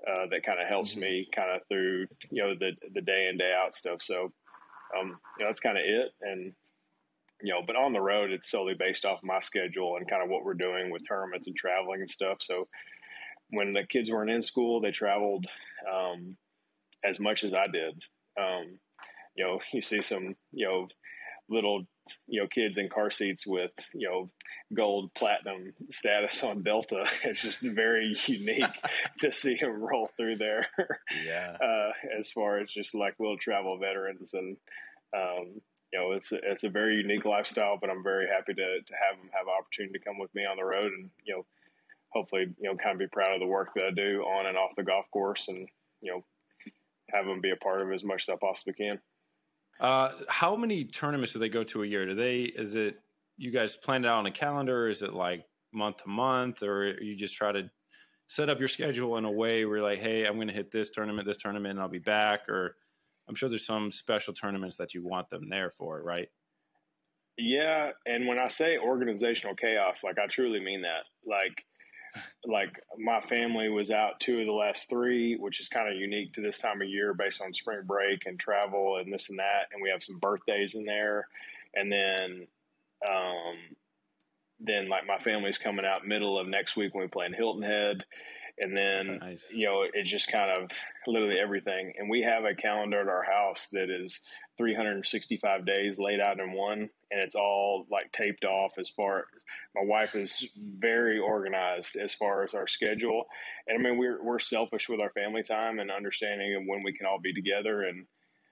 uh, 0.05 0.27
that 0.31 0.43
kind 0.43 0.60
of 0.60 0.67
helps 0.67 0.91
mm-hmm. 0.91 1.01
me 1.01 1.27
kind 1.34 1.51
of 1.51 1.62
through 1.67 2.07
you 2.29 2.43
know 2.43 2.53
the 2.55 2.72
the 2.93 3.01
day 3.01 3.27
in 3.29 3.38
day 3.38 3.53
out 3.53 3.75
stuff. 3.75 4.01
So, 4.01 4.31
um, 4.98 5.19
you 5.38 5.43
know, 5.43 5.48
that's 5.48 5.60
kind 5.60 5.77
of 5.77 5.84
it, 5.86 6.12
and 6.22 6.53
you 7.41 7.53
know, 7.53 7.62
but 7.65 7.75
on 7.75 7.93
the 7.93 8.01
road, 8.01 8.31
it's 8.31 8.50
solely 8.50 8.74
based 8.74 9.05
off 9.05 9.19
my 9.24 9.39
schedule 9.39 9.98
and 9.98 10.10
kind 10.10 10.24
of 10.24 10.29
what 10.29 10.43
we're 10.43 10.55
doing 10.55 10.89
with 10.89 11.07
tournaments 11.07 11.48
and 11.48 11.55
traveling 11.55 12.01
and 12.01 12.10
stuff. 12.10 12.38
So, 12.41 12.67
when 13.50 13.74
the 13.74 13.84
kids 13.84 14.12
weren't 14.12 14.30
in 14.30 14.42
school, 14.42 14.82
they 14.82 14.92
traveled 14.92 15.46
um, 15.92 16.38
as 17.04 17.20
much 17.20 17.44
as 17.44 17.54
I 17.54 17.68
did. 17.68 18.01
Um, 18.39 18.80
you 19.36 19.46
know, 19.46 19.60
you 19.72 19.82
see 19.82 20.01
some, 20.01 20.36
you 20.51 20.68
know, 20.68 20.88
little, 21.50 21.86
you 22.27 22.42
know, 22.42 22.48
kids 22.48 22.77
in 22.77 22.89
car 22.89 23.12
seats 23.12 23.48
with, 23.48 23.72
you 23.94 24.08
know, 24.08 24.30
gold 24.74 25.13
platinum 25.13 25.74
status 25.89 26.44
on 26.44 26.63
Delta. 26.63 27.06
It's 27.24 27.42
just 27.42 27.63
very 27.63 28.16
unique 28.25 28.66
to 29.22 29.32
see 29.32 29.56
them 29.56 29.82
roll 29.82 30.10
through 30.18 30.38
there. 30.38 30.68
Yeah. 31.25 31.58
Uh, 31.68 31.92
as 32.18 32.30
far 32.32 32.60
as 32.60 32.70
just 32.70 32.94
like 32.96 33.16
little 33.20 33.38
travel 33.38 33.77
veterans 33.77 34.34
and, 34.34 34.58
um, 35.16 35.62
you 35.94 36.00
know, 36.00 36.12
it's 36.12 36.32
a, 36.32 36.39
it's 36.44 36.63
a 36.63 36.70
very 36.70 36.98
unique 36.98 37.25
lifestyle, 37.25 37.77
but 37.80 37.89
I'm 37.89 38.04
very 38.04 38.27
happy 38.27 38.54
to, 38.54 38.82
to 38.82 38.94
have 38.94 39.18
them 39.18 39.30
have 39.34 39.48
an 39.48 39.54
opportunity 39.58 39.98
to 39.98 40.06
come 40.06 40.20
with 40.20 40.34
me 40.36 40.46
on 40.46 40.58
the 40.58 40.66
road 40.66 40.92
and, 40.92 41.10
you 41.24 41.36
know, 41.36 41.46
hopefully, 42.17 42.47
you 42.59 42.69
know, 42.69 42.75
kind 42.75 42.93
of 42.93 43.00
be 43.00 43.07
proud 43.07 43.33
of 43.33 43.39
the 43.39 43.45
work 43.45 43.69
that 43.75 43.86
I 43.86 43.91
do 43.91 44.24
on 44.24 44.47
and 44.47 44.57
off 44.57 44.75
the 44.75 44.83
golf 44.83 45.05
course 45.12 45.47
and, 45.47 45.67
you 46.01 46.12
know, 46.12 46.25
have 47.12 47.25
them 47.25 47.41
be 47.41 47.51
a 47.51 47.55
part 47.55 47.81
of 47.81 47.89
it 47.89 47.93
as 47.93 48.03
much 48.03 48.24
as 48.27 48.33
I 48.33 48.38
possibly 48.41 48.74
can. 48.74 49.00
Uh, 49.79 50.12
how 50.27 50.55
many 50.55 50.83
tournaments 50.83 51.33
do 51.33 51.39
they 51.39 51.50
go 51.50 51.63
to 51.63 51.83
a 51.83 51.86
year? 51.86 52.05
Do 52.07 52.15
they, 52.15 52.41
is 52.41 52.75
it, 52.75 53.00
you 53.38 53.51
guys 53.51 53.77
plan 53.77 54.03
it 54.03 54.07
out 54.07 54.17
on 54.17 54.25
a 54.25 54.31
calendar? 54.31 54.89
Is 54.89 55.03
it 55.03 55.13
like 55.13 55.45
month 55.71 55.97
to 55.97 56.09
month 56.09 56.63
or 56.63 57.00
you 57.01 57.15
just 57.15 57.36
try 57.36 57.51
to 57.51 57.69
set 58.25 58.50
up 58.50 58.59
your 58.59 58.67
schedule 58.67 59.17
in 59.17 59.25
a 59.25 59.31
way 59.31 59.63
where 59.65 59.77
you're 59.77 59.88
like, 59.88 60.00
Hey, 60.00 60.25
I'm 60.25 60.36
going 60.36 60.47
to 60.47 60.53
hit 60.53 60.71
this 60.71 60.89
tournament, 60.89 61.27
this 61.27 61.38
tournament, 61.38 61.74
and 61.74 61.79
I'll 61.79 61.88
be 61.88 62.00
back. 62.00 62.50
Or 62.50 62.75
I'm 63.29 63.36
sure 63.36 63.47
there's 63.47 63.65
some 63.65 63.91
special 63.91 64.33
tournaments 64.33 64.77
that 64.77 64.95
you 64.95 65.05
want 65.05 65.29
them 65.29 65.50
there 65.50 65.69
for, 65.69 66.01
right? 66.01 66.27
Yeah. 67.38 67.91
And 68.07 68.27
when 68.27 68.39
I 68.39 68.47
say 68.47 68.79
organizational 68.79 69.55
chaos, 69.55 70.03
like 70.03 70.17
I 70.17 70.25
truly 70.25 70.59
mean 70.59 70.81
that, 70.81 71.03
like, 71.25 71.63
like 72.45 72.79
my 72.97 73.21
family 73.21 73.69
was 73.69 73.91
out 73.91 74.19
two 74.19 74.39
of 74.39 74.45
the 74.45 74.51
last 74.51 74.89
three, 74.89 75.36
which 75.36 75.59
is 75.59 75.67
kind 75.67 75.89
of 75.89 76.00
unique 76.00 76.33
to 76.33 76.41
this 76.41 76.59
time 76.59 76.81
of 76.81 76.88
year 76.88 77.13
based 77.13 77.41
on 77.41 77.53
spring 77.53 77.81
break 77.86 78.25
and 78.25 78.39
travel 78.39 78.97
and 78.97 79.12
this 79.12 79.29
and 79.29 79.39
that. 79.39 79.67
And 79.71 79.81
we 79.81 79.89
have 79.89 80.03
some 80.03 80.19
birthdays 80.19 80.75
in 80.75 80.86
there. 80.86 81.27
And 81.74 81.91
then, 81.91 82.47
um, 83.07 83.55
then 84.59 84.89
like 84.89 85.05
my 85.05 85.19
family's 85.19 85.57
coming 85.57 85.86
out 85.86 86.07
middle 86.07 86.39
of 86.39 86.47
next 86.47 86.75
week 86.75 86.93
when 86.93 87.03
we 87.03 87.09
play 87.09 87.25
in 87.25 87.33
Hilton 87.33 87.63
Head. 87.63 88.05
And 88.59 88.75
then, 88.75 89.19
Nice. 89.19 89.51
you 89.53 89.65
know, 89.65 89.86
it's 89.93 90.09
just 90.09 90.31
kind 90.31 90.50
of 90.50 90.71
literally 91.05 91.39
everything. 91.39 91.93
And 91.97 92.09
we 92.09 92.24
have 92.24 92.43
a 92.43 92.55
calendar 92.55 93.01
at 93.01 93.07
our 93.07 93.24
house 93.24 93.67
that 93.74 93.89
is 93.91 94.19
365 94.57 95.65
days 95.65 96.00
laid 96.00 96.19
out 96.19 96.39
in 96.39 96.53
one, 96.53 96.89
and 97.11 97.19
it's 97.21 97.35
all 97.35 97.85
like 97.89 98.11
taped 98.11 98.45
off 98.45 98.73
as 98.77 98.89
far 98.89 99.19
as 99.35 99.43
my 99.75 99.83
wife 99.83 100.15
is 100.15 100.51
very 100.55 101.19
organized 101.19 101.95
as 101.95 102.13
far 102.13 102.43
as 102.43 102.53
our 102.53 102.67
schedule. 102.67 103.25
And 103.67 103.77
I 103.79 103.81
mean, 103.89 103.97
we're, 103.97 104.21
we're 104.23 104.39
selfish 104.39 104.89
with 104.89 104.99
our 104.99 105.11
family 105.11 105.43
time 105.43 105.79
and 105.79 105.91
understanding 105.91 106.55
of 106.55 106.63
when 106.65 106.83
we 106.83 106.93
can 106.93 107.05
all 107.05 107.19
be 107.19 107.33
together. 107.33 107.83
And 107.83 108.07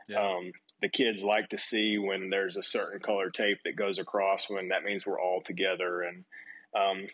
Yeah. 0.07 0.21
um, 0.21 0.51
the 0.81 0.89
kids 0.89 1.24
like 1.24 1.50
to 1.50 1.57
see 1.57 1.97
when 1.97 2.29
there's 2.29 2.57
a 2.57 2.63
certain 2.63 3.00
color 3.00 3.29
tape 3.29 3.59
that 3.65 3.75
goes 3.75 4.00
across 4.00 4.50
when 4.50 4.69
that 4.69 4.83
means 4.83 5.05
we're 5.05 5.21
all 5.21 5.41
together. 5.41 6.01
And, 6.03 6.25
um, 6.75 7.07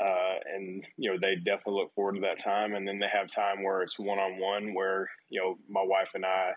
uh, 0.00 0.36
and 0.54 0.86
you 0.96 1.10
know 1.10 1.18
they 1.20 1.34
definitely 1.34 1.74
look 1.74 1.92
forward 1.94 2.14
to 2.14 2.20
that 2.20 2.38
time 2.38 2.74
and 2.74 2.86
then 2.86 2.98
they 3.00 3.08
have 3.12 3.26
time 3.26 3.64
where 3.64 3.82
it's 3.82 3.98
one-on-one 3.98 4.72
where 4.72 5.10
you 5.28 5.40
know 5.40 5.58
my 5.68 5.82
wife 5.82 6.10
and 6.14 6.24
i 6.24 6.52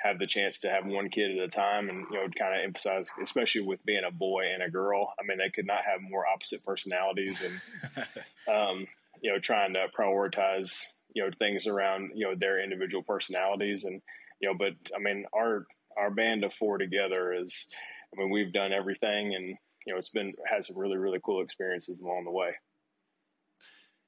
have 0.00 0.18
the 0.18 0.26
chance 0.26 0.60
to 0.60 0.68
have 0.68 0.84
one 0.86 1.08
kid 1.08 1.30
at 1.30 1.44
a 1.44 1.48
time 1.48 1.88
and 1.88 2.04
you 2.10 2.16
know 2.16 2.26
kind 2.38 2.54
of 2.54 2.64
emphasize 2.64 3.08
especially 3.22 3.62
with 3.62 3.84
being 3.84 4.04
a 4.06 4.10
boy 4.10 4.44
and 4.52 4.62
a 4.62 4.70
girl 4.70 5.12
i 5.18 5.26
mean 5.26 5.38
they 5.38 5.50
could 5.50 5.66
not 5.66 5.84
have 5.84 6.00
more 6.00 6.26
opposite 6.26 6.64
personalities 6.64 7.42
and 7.42 8.04
um, 8.54 8.86
you 9.22 9.32
know 9.32 9.38
trying 9.38 9.72
to 9.72 9.86
prioritize 9.98 10.82
you 11.14 11.22
know 11.22 11.30
things 11.38 11.66
around 11.66 12.10
you 12.14 12.26
know 12.26 12.34
their 12.34 12.62
individual 12.62 13.02
personalities 13.02 13.84
and 13.84 14.02
you 14.40 14.48
know 14.48 14.54
but 14.54 14.72
i 14.94 14.98
mean 14.98 15.24
our 15.34 15.66
our 15.96 16.10
band 16.10 16.44
of 16.44 16.52
four 16.52 16.76
together 16.76 17.32
is 17.32 17.68
i 18.12 18.20
mean 18.20 18.30
we've 18.30 18.52
done 18.52 18.72
everything 18.72 19.34
and 19.34 19.56
you 19.86 19.92
know 19.92 19.98
it's 19.98 20.10
been 20.10 20.32
had 20.46 20.64
some 20.64 20.76
really 20.76 20.96
really 20.96 21.20
cool 21.24 21.42
experiences 21.42 22.00
along 22.00 22.24
the 22.24 22.30
way 22.30 22.50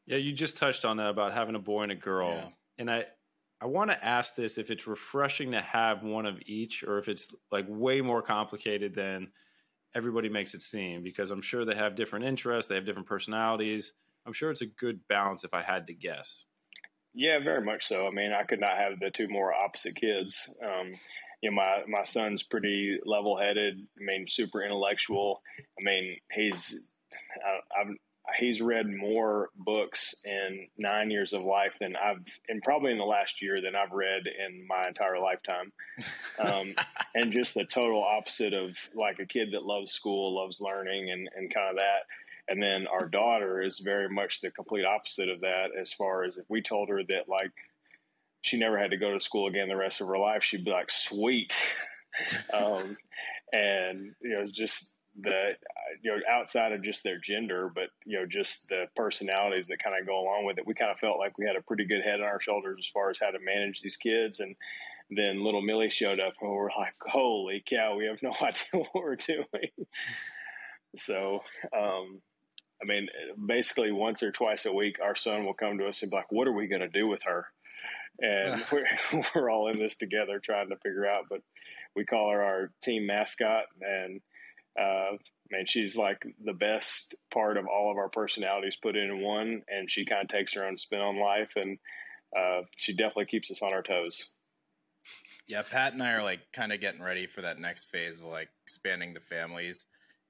Yeah, 0.06 0.18
you 0.18 0.32
just 0.32 0.56
touched 0.56 0.84
on 0.84 0.98
that 0.98 1.10
about 1.10 1.32
having 1.34 1.56
a 1.56 1.60
boy 1.60 1.82
and 1.82 1.92
a 1.92 1.96
girl. 1.96 2.30
Yeah. 2.30 2.48
And 2.78 2.90
I 2.90 3.06
I 3.60 3.66
want 3.66 3.90
to 3.90 4.04
ask 4.04 4.34
this 4.34 4.58
if 4.58 4.70
it's 4.70 4.86
refreshing 4.86 5.52
to 5.52 5.60
have 5.60 6.02
one 6.02 6.26
of 6.26 6.38
each 6.46 6.84
or 6.84 6.98
if 6.98 7.08
it's 7.08 7.28
like 7.50 7.64
way 7.68 8.00
more 8.00 8.22
complicated 8.22 8.94
than 8.94 9.28
everybody 9.94 10.28
makes 10.28 10.54
it 10.54 10.62
seem 10.62 11.02
because 11.02 11.30
I'm 11.30 11.40
sure 11.40 11.64
they 11.64 11.74
have 11.74 11.94
different 11.94 12.26
interests, 12.26 12.68
they 12.68 12.74
have 12.74 12.84
different 12.84 13.08
personalities. 13.08 13.92
I'm 14.26 14.34
sure 14.34 14.50
it's 14.50 14.60
a 14.60 14.66
good 14.66 15.00
balance 15.08 15.44
if 15.44 15.54
I 15.54 15.62
had 15.62 15.86
to 15.86 15.94
guess. 15.94 16.44
Yeah, 17.14 17.38
very 17.42 17.64
much 17.64 17.86
so. 17.86 18.06
I 18.06 18.10
mean, 18.10 18.32
I 18.32 18.42
could 18.42 18.60
not 18.60 18.76
have 18.76 19.00
the 19.00 19.10
two 19.10 19.28
more 19.28 19.54
opposite 19.54 19.96
kids. 19.96 20.54
Um, 20.62 20.92
you 21.40 21.50
know, 21.50 21.56
my 21.56 21.82
my 21.88 22.02
son's 22.02 22.42
pretty 22.42 22.98
level 23.06 23.38
headed. 23.38 23.78
I 23.78 24.04
mean, 24.04 24.26
super 24.26 24.62
intellectual. 24.62 25.40
I 25.58 25.82
mean, 25.82 26.18
he's 26.30 26.90
I, 27.42 27.80
I've 27.80 27.94
he's 28.38 28.60
read 28.60 28.86
more 28.88 29.48
books 29.56 30.14
in 30.26 30.66
nine 30.76 31.10
years 31.10 31.32
of 31.32 31.42
life 31.42 31.74
than 31.80 31.94
I've, 31.96 32.18
and 32.48 32.60
probably 32.62 32.90
in 32.90 32.98
the 32.98 33.04
last 33.04 33.40
year 33.40 33.60
than 33.60 33.76
I've 33.76 33.92
read 33.92 34.22
in 34.26 34.66
my 34.66 34.88
entire 34.88 35.20
lifetime. 35.20 35.72
Um, 36.38 36.74
and 37.14 37.30
just 37.30 37.54
the 37.54 37.64
total 37.64 38.02
opposite 38.02 38.52
of 38.52 38.76
like 38.94 39.20
a 39.20 39.26
kid 39.26 39.52
that 39.52 39.64
loves 39.64 39.92
school, 39.92 40.34
loves 40.34 40.60
learning, 40.60 41.10
and 41.10 41.28
and 41.36 41.54
kind 41.54 41.70
of 41.70 41.76
that. 41.76 42.06
And 42.48 42.62
then 42.62 42.86
our 42.86 43.06
daughter 43.06 43.62
is 43.62 43.78
very 43.78 44.08
much 44.08 44.40
the 44.40 44.50
complete 44.50 44.84
opposite 44.84 45.28
of 45.28 45.40
that. 45.40 45.68
As 45.80 45.92
far 45.92 46.24
as 46.24 46.38
if 46.38 46.44
we 46.48 46.60
told 46.60 46.88
her 46.88 47.02
that 47.04 47.28
like 47.28 47.52
she 48.42 48.56
never 48.56 48.78
had 48.78 48.90
to 48.90 48.96
go 48.96 49.12
to 49.12 49.20
school 49.20 49.46
again 49.46 49.68
the 49.68 49.76
rest 49.76 50.00
of 50.00 50.08
her 50.08 50.18
life, 50.18 50.42
she'd 50.42 50.64
be 50.64 50.70
like, 50.72 50.90
"Sweet." 50.90 51.54
um, 52.52 52.96
and 53.52 54.12
you 54.22 54.30
know, 54.30 54.46
just 54.50 54.95
the 55.20 55.52
you 56.02 56.10
know 56.10 56.18
outside 56.30 56.72
of 56.72 56.82
just 56.82 57.02
their 57.02 57.18
gender, 57.18 57.70
but 57.74 57.88
you 58.04 58.18
know, 58.18 58.26
just 58.26 58.68
the 58.68 58.86
personalities 58.94 59.68
that 59.68 59.82
kind 59.82 59.96
of 59.98 60.06
go 60.06 60.18
along 60.18 60.44
with 60.44 60.58
it. 60.58 60.66
We 60.66 60.74
kind 60.74 60.90
of 60.90 60.98
felt 60.98 61.18
like 61.18 61.38
we 61.38 61.46
had 61.46 61.56
a 61.56 61.62
pretty 61.62 61.84
good 61.84 62.02
head 62.02 62.20
on 62.20 62.26
our 62.26 62.40
shoulders 62.40 62.76
as 62.80 62.88
far 62.88 63.10
as 63.10 63.18
how 63.20 63.30
to 63.30 63.38
manage 63.38 63.80
these 63.80 63.96
kids 63.96 64.40
and. 64.40 64.56
Then 65.08 65.44
little 65.44 65.62
Millie 65.62 65.88
showed 65.88 66.18
up, 66.18 66.32
and 66.40 66.50
we 66.50 66.56
were 66.56 66.72
like, 66.76 66.94
"Holy 67.00 67.62
cow! 67.64 67.94
We 67.94 68.06
have 68.06 68.20
no 68.24 68.32
idea 68.42 68.56
what 68.72 68.92
we're 68.92 69.14
doing." 69.14 69.70
So, 70.96 71.44
um, 71.72 72.20
I 72.82 72.86
mean, 72.86 73.08
basically 73.46 73.92
once 73.92 74.22
or 74.22 74.32
twice 74.32 74.66
a 74.66 74.72
week, 74.72 74.96
our 75.00 75.14
son 75.14 75.44
will 75.44 75.54
come 75.54 75.78
to 75.78 75.86
us 75.86 76.02
and 76.02 76.10
be 76.10 76.16
like, 76.16 76.32
"What 76.32 76.48
are 76.48 76.52
we 76.52 76.66
going 76.66 76.80
to 76.80 76.88
do 76.88 77.06
with 77.06 77.22
her?" 77.22 77.46
And 78.20 78.64
we're 78.72 78.86
we're 79.34 79.50
all 79.50 79.68
in 79.68 79.78
this 79.78 79.94
together 79.94 80.40
trying 80.40 80.70
to 80.70 80.76
figure 80.76 81.06
out. 81.06 81.24
But 81.30 81.42
we 81.94 82.04
call 82.04 82.30
her 82.30 82.42
our 82.42 82.72
team 82.82 83.06
mascot, 83.06 83.66
and 83.80 84.20
uh, 84.78 85.16
man, 85.50 85.66
she's 85.66 85.96
like 85.96 86.22
the 86.44 86.52
best 86.52 87.14
part 87.32 87.56
of 87.56 87.66
all 87.66 87.90
of 87.90 87.96
our 87.96 88.08
personalities 88.08 88.76
put 88.80 88.96
in 88.96 89.22
one, 89.22 89.62
and 89.68 89.90
she 89.90 90.04
kind 90.04 90.22
of 90.22 90.28
takes 90.28 90.54
her 90.54 90.66
own 90.66 90.76
spin 90.76 91.00
on 91.00 91.18
life, 91.18 91.50
and 91.56 91.78
uh, 92.36 92.62
she 92.76 92.92
definitely 92.92 93.26
keeps 93.26 93.50
us 93.50 93.62
on 93.62 93.72
our 93.72 93.82
toes. 93.82 94.32
Yeah, 95.46 95.62
Pat 95.62 95.92
and 95.92 96.02
I 96.02 96.12
are 96.12 96.22
like 96.22 96.40
kind 96.52 96.72
of 96.72 96.80
getting 96.80 97.02
ready 97.02 97.26
for 97.26 97.42
that 97.42 97.60
next 97.60 97.90
phase 97.90 98.18
of 98.18 98.24
like 98.24 98.48
expanding 98.64 99.14
the 99.14 99.20
families. 99.20 99.84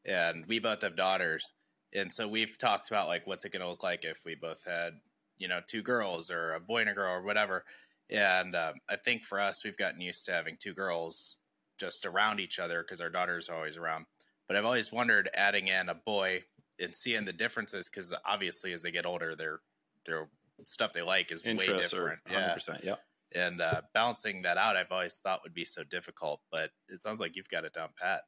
And 0.04 0.44
we 0.46 0.58
both 0.58 0.82
have 0.82 0.94
daughters. 0.94 1.52
And 1.94 2.12
so 2.12 2.28
we've 2.28 2.58
talked 2.58 2.90
about 2.90 3.08
like 3.08 3.26
what's 3.26 3.44
it 3.44 3.52
going 3.52 3.62
to 3.62 3.68
look 3.68 3.82
like 3.82 4.04
if 4.04 4.18
we 4.26 4.34
both 4.34 4.62
had, 4.64 4.92
you 5.38 5.48
know, 5.48 5.60
two 5.66 5.82
girls 5.82 6.30
or 6.30 6.52
a 6.52 6.60
boy 6.60 6.82
and 6.82 6.90
a 6.90 6.94
girl 6.94 7.12
or 7.12 7.22
whatever. 7.22 7.64
And 8.10 8.54
um, 8.54 8.74
I 8.88 8.96
think 8.96 9.24
for 9.24 9.40
us, 9.40 9.64
we've 9.64 9.76
gotten 9.76 10.00
used 10.00 10.26
to 10.26 10.32
having 10.32 10.56
two 10.60 10.74
girls 10.74 11.38
just 11.78 12.04
around 12.04 12.38
each 12.38 12.58
other 12.58 12.82
because 12.82 13.00
our 13.00 13.10
daughter's 13.10 13.48
are 13.48 13.56
always 13.56 13.76
around. 13.76 14.04
But 14.48 14.56
I've 14.56 14.64
always 14.64 14.92
wondered 14.92 15.28
adding 15.34 15.68
in 15.68 15.88
a 15.88 15.94
boy 15.94 16.44
and 16.78 16.94
seeing 16.94 17.24
the 17.24 17.32
differences 17.32 17.88
because 17.88 18.14
obviously 18.24 18.72
as 18.72 18.82
they 18.82 18.90
get 18.90 19.06
older, 19.06 19.34
their 19.34 19.60
their 20.04 20.28
stuff 20.66 20.92
they 20.92 21.02
like 21.02 21.32
is 21.32 21.44
way 21.44 21.52
Interests 21.52 21.92
are 21.92 22.16
different. 22.16 22.20
Yeah 22.30 22.54
100%. 22.56 22.84
Yeah. 22.84 22.94
and 23.34 23.60
uh, 23.60 23.82
balancing 23.92 24.40
that 24.42 24.56
out 24.56 24.76
i've 24.76 24.90
always 24.90 25.16
thought 25.22 25.40
would 25.42 25.52
be 25.52 25.64
so 25.64 25.82
difficult 25.84 26.40
but 26.50 26.70
it 26.88 27.02
sounds 27.02 27.20
like 27.20 27.36
you've 27.36 27.48
got 27.48 27.64
it 27.64 27.72
down 27.74 27.88
pat 28.00 28.22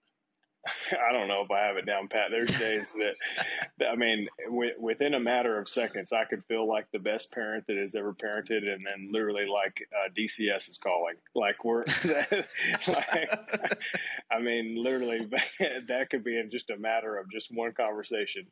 I 0.93 1.13
don't 1.13 1.29
know 1.29 1.43
if 1.43 1.51
I 1.51 1.67
have 1.67 1.77
it 1.77 1.87
down 1.87 2.09
pat. 2.09 2.29
There's 2.31 2.51
days 2.59 2.93
that, 2.95 3.15
that 3.79 3.89
I 3.89 3.97
mean, 3.97 4.29
w- 4.47 4.75
within 4.79 5.15
a 5.15 5.21
matter 5.21 5.59
of 5.59 5.69
seconds, 5.69 6.13
I 6.13 6.25
could 6.25 6.45
feel 6.47 6.67
like 6.67 6.91
the 6.93 6.99
best 6.99 7.33
parent 7.33 7.67
that 7.67 7.77
has 7.77 7.95
ever 7.95 8.13
parented, 8.13 8.69
and 8.69 8.85
then 8.85 9.11
literally 9.13 9.47
like 9.47 9.87
uh, 9.93 10.09
DCS 10.17 10.69
is 10.69 10.79
calling. 10.79 11.15
Like 11.35 11.65
we're, 11.65 11.85
like, 12.89 13.31
I 14.31 14.41
mean, 14.41 14.83
literally 14.83 15.29
that 15.89 16.11
could 16.11 16.25
be 16.25 16.39
in 16.39 16.51
just 16.51 16.71
a 16.71 16.77
matter 16.77 17.17
of 17.17 17.31
just 17.31 17.55
one 17.55 17.73
conversation. 17.73 18.47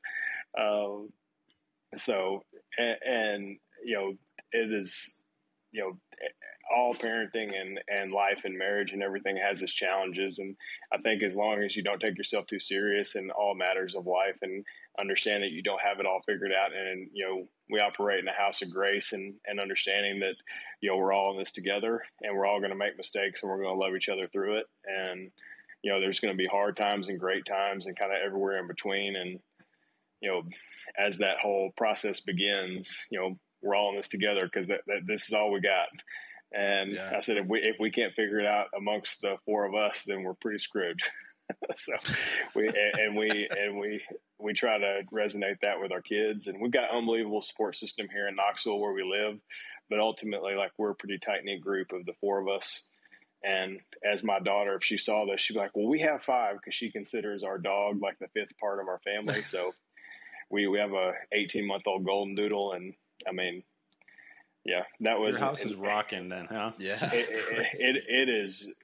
Um, 0.59 1.11
so, 1.97 2.45
and, 2.79 2.97
and 3.05 3.57
you 3.85 3.95
know, 3.95 4.13
it 4.53 4.73
is, 4.73 5.23
you 5.73 5.83
know, 5.83 5.99
all 6.75 6.95
parenting 6.95 7.59
and, 7.59 7.81
and 7.89 8.11
life 8.11 8.43
and 8.45 8.57
marriage 8.57 8.93
and 8.93 9.03
everything 9.03 9.37
has 9.37 9.63
its 9.63 9.73
challenges. 9.73 10.39
And 10.39 10.57
I 10.93 10.99
think 10.99 11.23
as 11.23 11.37
long 11.37 11.63
as 11.63 11.77
you 11.77 11.83
don't 11.83 12.01
take 12.01 12.19
yourself 12.19 12.47
too 12.47 12.59
serious 12.59 13.15
in 13.15 13.31
all 13.31 13.55
matters 13.55 13.95
of 13.95 14.07
life 14.07 14.37
and 14.43 14.65
understand 14.99 15.43
that 15.43 15.51
you 15.51 15.63
don't 15.63 15.83
have 15.83 16.01
it 16.01 16.07
all 16.07 16.23
figured 16.27 16.53
out, 16.53 16.73
and 16.75 17.09
you 17.13 17.25
know 17.25 17.49
we 17.71 17.81
operate 17.81 18.21
in 18.21 18.29
a 18.29 18.33
house 18.33 18.63
of 18.63 18.73
grace 18.73 19.13
and 19.13 19.35
and 19.47 19.61
understanding 19.61 20.21
that 20.21 20.35
you 20.81 20.91
know 20.91 20.97
we're 20.97 21.13
all 21.13 21.33
in 21.33 21.39
this 21.39 21.53
together 21.53 22.03
and 22.23 22.37
we're 22.37 22.47
all 22.47 22.59
going 22.61 22.71
to 22.71 22.77
make 22.77 22.97
mistakes 22.97 23.43
and 23.43 23.51
we're 23.51 23.63
going 23.63 23.75
to 23.75 23.85
love 23.85 23.95
each 23.95 24.09
other 24.09 24.27
through 24.29 24.59
it. 24.59 24.67
And 24.85 25.31
you 25.83 25.93
know 25.93 26.01
there's 26.01 26.21
going 26.21 26.35
to 26.35 26.39
be 26.43 26.49
hard 26.49 26.77
times 26.77 27.09
and 27.09 27.21
great 27.21 27.45
times 27.45 27.87
and 27.87 27.99
kind 27.99 28.13
of 28.13 28.19
everywhere 28.25 28.59
in 28.59 28.67
between. 28.67 29.17
And 29.17 29.39
you 30.21 30.31
know 30.31 30.43
as 30.99 31.19
that 31.19 31.39
whole 31.39 31.73
process 31.77 32.21
begins, 32.21 33.07
you 33.11 33.21
know 33.21 33.39
we're 33.63 33.77
all 33.77 33.91
in 33.91 33.97
this 33.97 34.09
together 34.09 34.43
because 34.43 34.69
that, 34.69 34.83
that, 34.87 35.07
this 35.07 35.27
is 35.29 35.33
all 35.33 35.53
we 35.53 35.61
got. 35.61 35.89
And 36.53 36.93
yeah. 36.93 37.13
I 37.15 37.21
said, 37.21 37.37
if 37.37 37.47
we 37.47 37.61
if 37.61 37.77
we 37.81 37.91
can't 37.91 38.15
figure 38.15 38.39
it 38.39 38.47
out 38.47 38.67
amongst 38.77 39.21
the 39.21 39.37
four 39.45 39.67
of 39.67 39.75
us, 39.75 40.05
then 40.07 40.23
we're 40.23 40.35
pretty 40.35 40.59
screwed. 40.59 41.01
so 41.77 41.93
we 42.55 42.69
and 42.69 43.17
we 43.17 43.49
and 43.51 43.79
we 43.79 44.03
we 44.39 44.53
try 44.53 44.79
to 44.79 45.03
resonate 45.13 45.61
that 45.63 45.81
with 45.81 45.93
our 45.93 46.03
kids, 46.03 46.47
and 46.47 46.61
we've 46.61 46.71
got 46.71 46.91
unbelievable 46.91 47.43
support 47.43 47.77
system 47.77 48.09
here 48.13 48.29
in 48.29 48.37
Knoxville 48.37 48.79
where 48.79 48.93
we 48.93 49.03
live. 49.03 49.39
But 49.89 50.01
ultimately, 50.01 50.55
like 50.55 50.73
we're 50.79 50.91
a 50.91 50.97
pretty 50.97 51.19
tight 51.19 51.45
knit 51.45 51.61
group 51.61 51.93
of 51.93 52.07
the 52.07 52.15
four 52.21 52.41
of 52.41 52.49
us. 52.49 52.83
And 53.45 53.79
as 54.05 54.25
my 54.25 54.41
daughter, 54.41 54.75
if 54.75 54.83
she 54.83 54.99
saw 54.99 55.25
this, 55.25 55.41
she'd 55.41 55.55
be 55.55 55.61
like, 55.61 55.77
"Well, 55.77 55.87
we 55.87 56.01
have 56.01 56.23
five 56.23 56.57
because 56.57 56.75
she 56.75 56.91
considers 56.91 57.45
our 57.45 57.59
dog 57.59 58.01
like 58.03 58.19
the 58.19 58.29
fifth 58.29 58.57
part 58.59 58.81
of 58.81 58.89
our 58.89 59.01
family." 59.01 59.41
so 59.43 59.73
we 60.51 60.67
we 60.67 60.79
have 60.79 60.93
a 60.93 61.13
18 61.33 61.67
month 61.67 61.87
old 61.87 62.05
golden 62.05 62.35
doodle, 62.35 62.73
and 62.73 62.95
I 63.29 63.33
mean, 63.33 63.63
yeah, 64.67 64.83
that 65.01 65.21
was 65.21 65.39
your 65.39 65.47
house 65.47 65.63
is 65.63 65.75
rocking 65.75 66.29
then, 66.29 66.47
huh? 66.51 66.73
Yeah, 66.79 66.99
it, 67.13 67.29
it, 67.31 67.67
it, 67.97 68.05
it 68.09 68.29
is. 68.29 68.75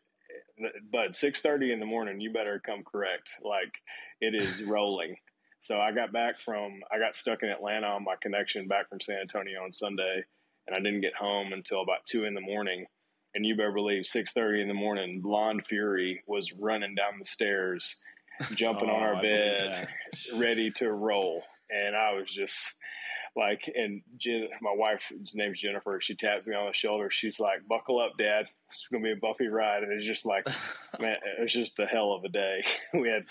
But 0.93 1.15
six 1.15 1.41
thirty 1.41 1.73
in 1.73 1.81
the 1.81 1.87
morning, 1.87 2.21
you 2.21 2.33
better 2.33 2.63
come 2.65 2.85
correct. 2.85 3.31
Like 3.43 3.75
it 4.21 4.35
is 4.35 4.63
rolling. 4.67 5.17
So 5.59 5.81
I 5.81 5.93
got 5.93 6.13
back 6.13 6.39
from 6.39 6.81
I 6.93 6.99
got 6.99 7.17
stuck 7.17 7.43
in 7.43 7.49
Atlanta 7.49 7.89
on 7.89 8.05
my 8.05 8.15
connection 8.23 8.69
back 8.69 8.89
from 8.89 9.01
San 9.01 9.19
Antonio 9.19 9.63
on 9.63 9.73
Sunday, 9.73 10.23
and 10.67 10.77
I 10.77 10.79
didn't 10.79 11.01
get 11.01 11.17
home 11.17 11.53
until 11.53 11.83
about 11.83 12.07
two 12.07 12.25
in 12.25 12.35
the 12.35 12.41
morning. 12.41 12.87
And 13.35 13.45
you 13.45 13.57
better 13.57 13.73
believe 13.73 14.07
six 14.07 14.33
thirty 14.33 14.63
in 14.63 14.69
the 14.69 14.75
morning, 14.75 15.21
Blonde 15.21 15.67
Fury 15.67 16.23
was 16.29 16.53
running 16.53 16.95
down 16.95 17.19
the 17.19 17.25
stairs, 17.25 17.97
jumping 18.55 18.89
oh, 18.89 18.95
on 18.95 19.03
our 19.03 19.23
bed, 19.23 19.89
ready 20.37 20.71
to 20.73 20.93
roll. 20.93 21.43
And 21.71 21.97
I 21.97 22.13
was 22.13 22.31
just 22.31 22.75
like, 23.35 23.71
and 23.75 24.03
Jen, 24.19 24.49
my 24.61 24.75
wife's 24.75 25.35
name's 25.35 25.61
Jennifer. 25.61 25.99
She 26.03 26.15
tapped 26.15 26.47
me 26.47 26.55
on 26.55 26.67
the 26.67 26.73
shoulder. 26.73 27.11
She's 27.11 27.41
like, 27.41 27.67
"Buckle 27.67 27.99
up, 27.99 28.13
Dad. 28.19 28.47
It's 28.69 28.87
gonna 28.93 29.03
be 29.03 29.13
a 29.13 29.17
bumpy 29.17 29.49
ride." 29.49 29.83
And 29.83 29.93
it's 29.93 30.05
just 30.05 30.27
like, 30.27 30.47
man, 31.01 31.17
it 31.39 31.41
was 31.41 31.53
just 31.53 31.77
the 31.77 31.87
hell 31.87 32.13
of 32.13 32.25
a 32.25 32.29
day. 32.29 32.63
we 32.95 33.09
had 33.09 33.25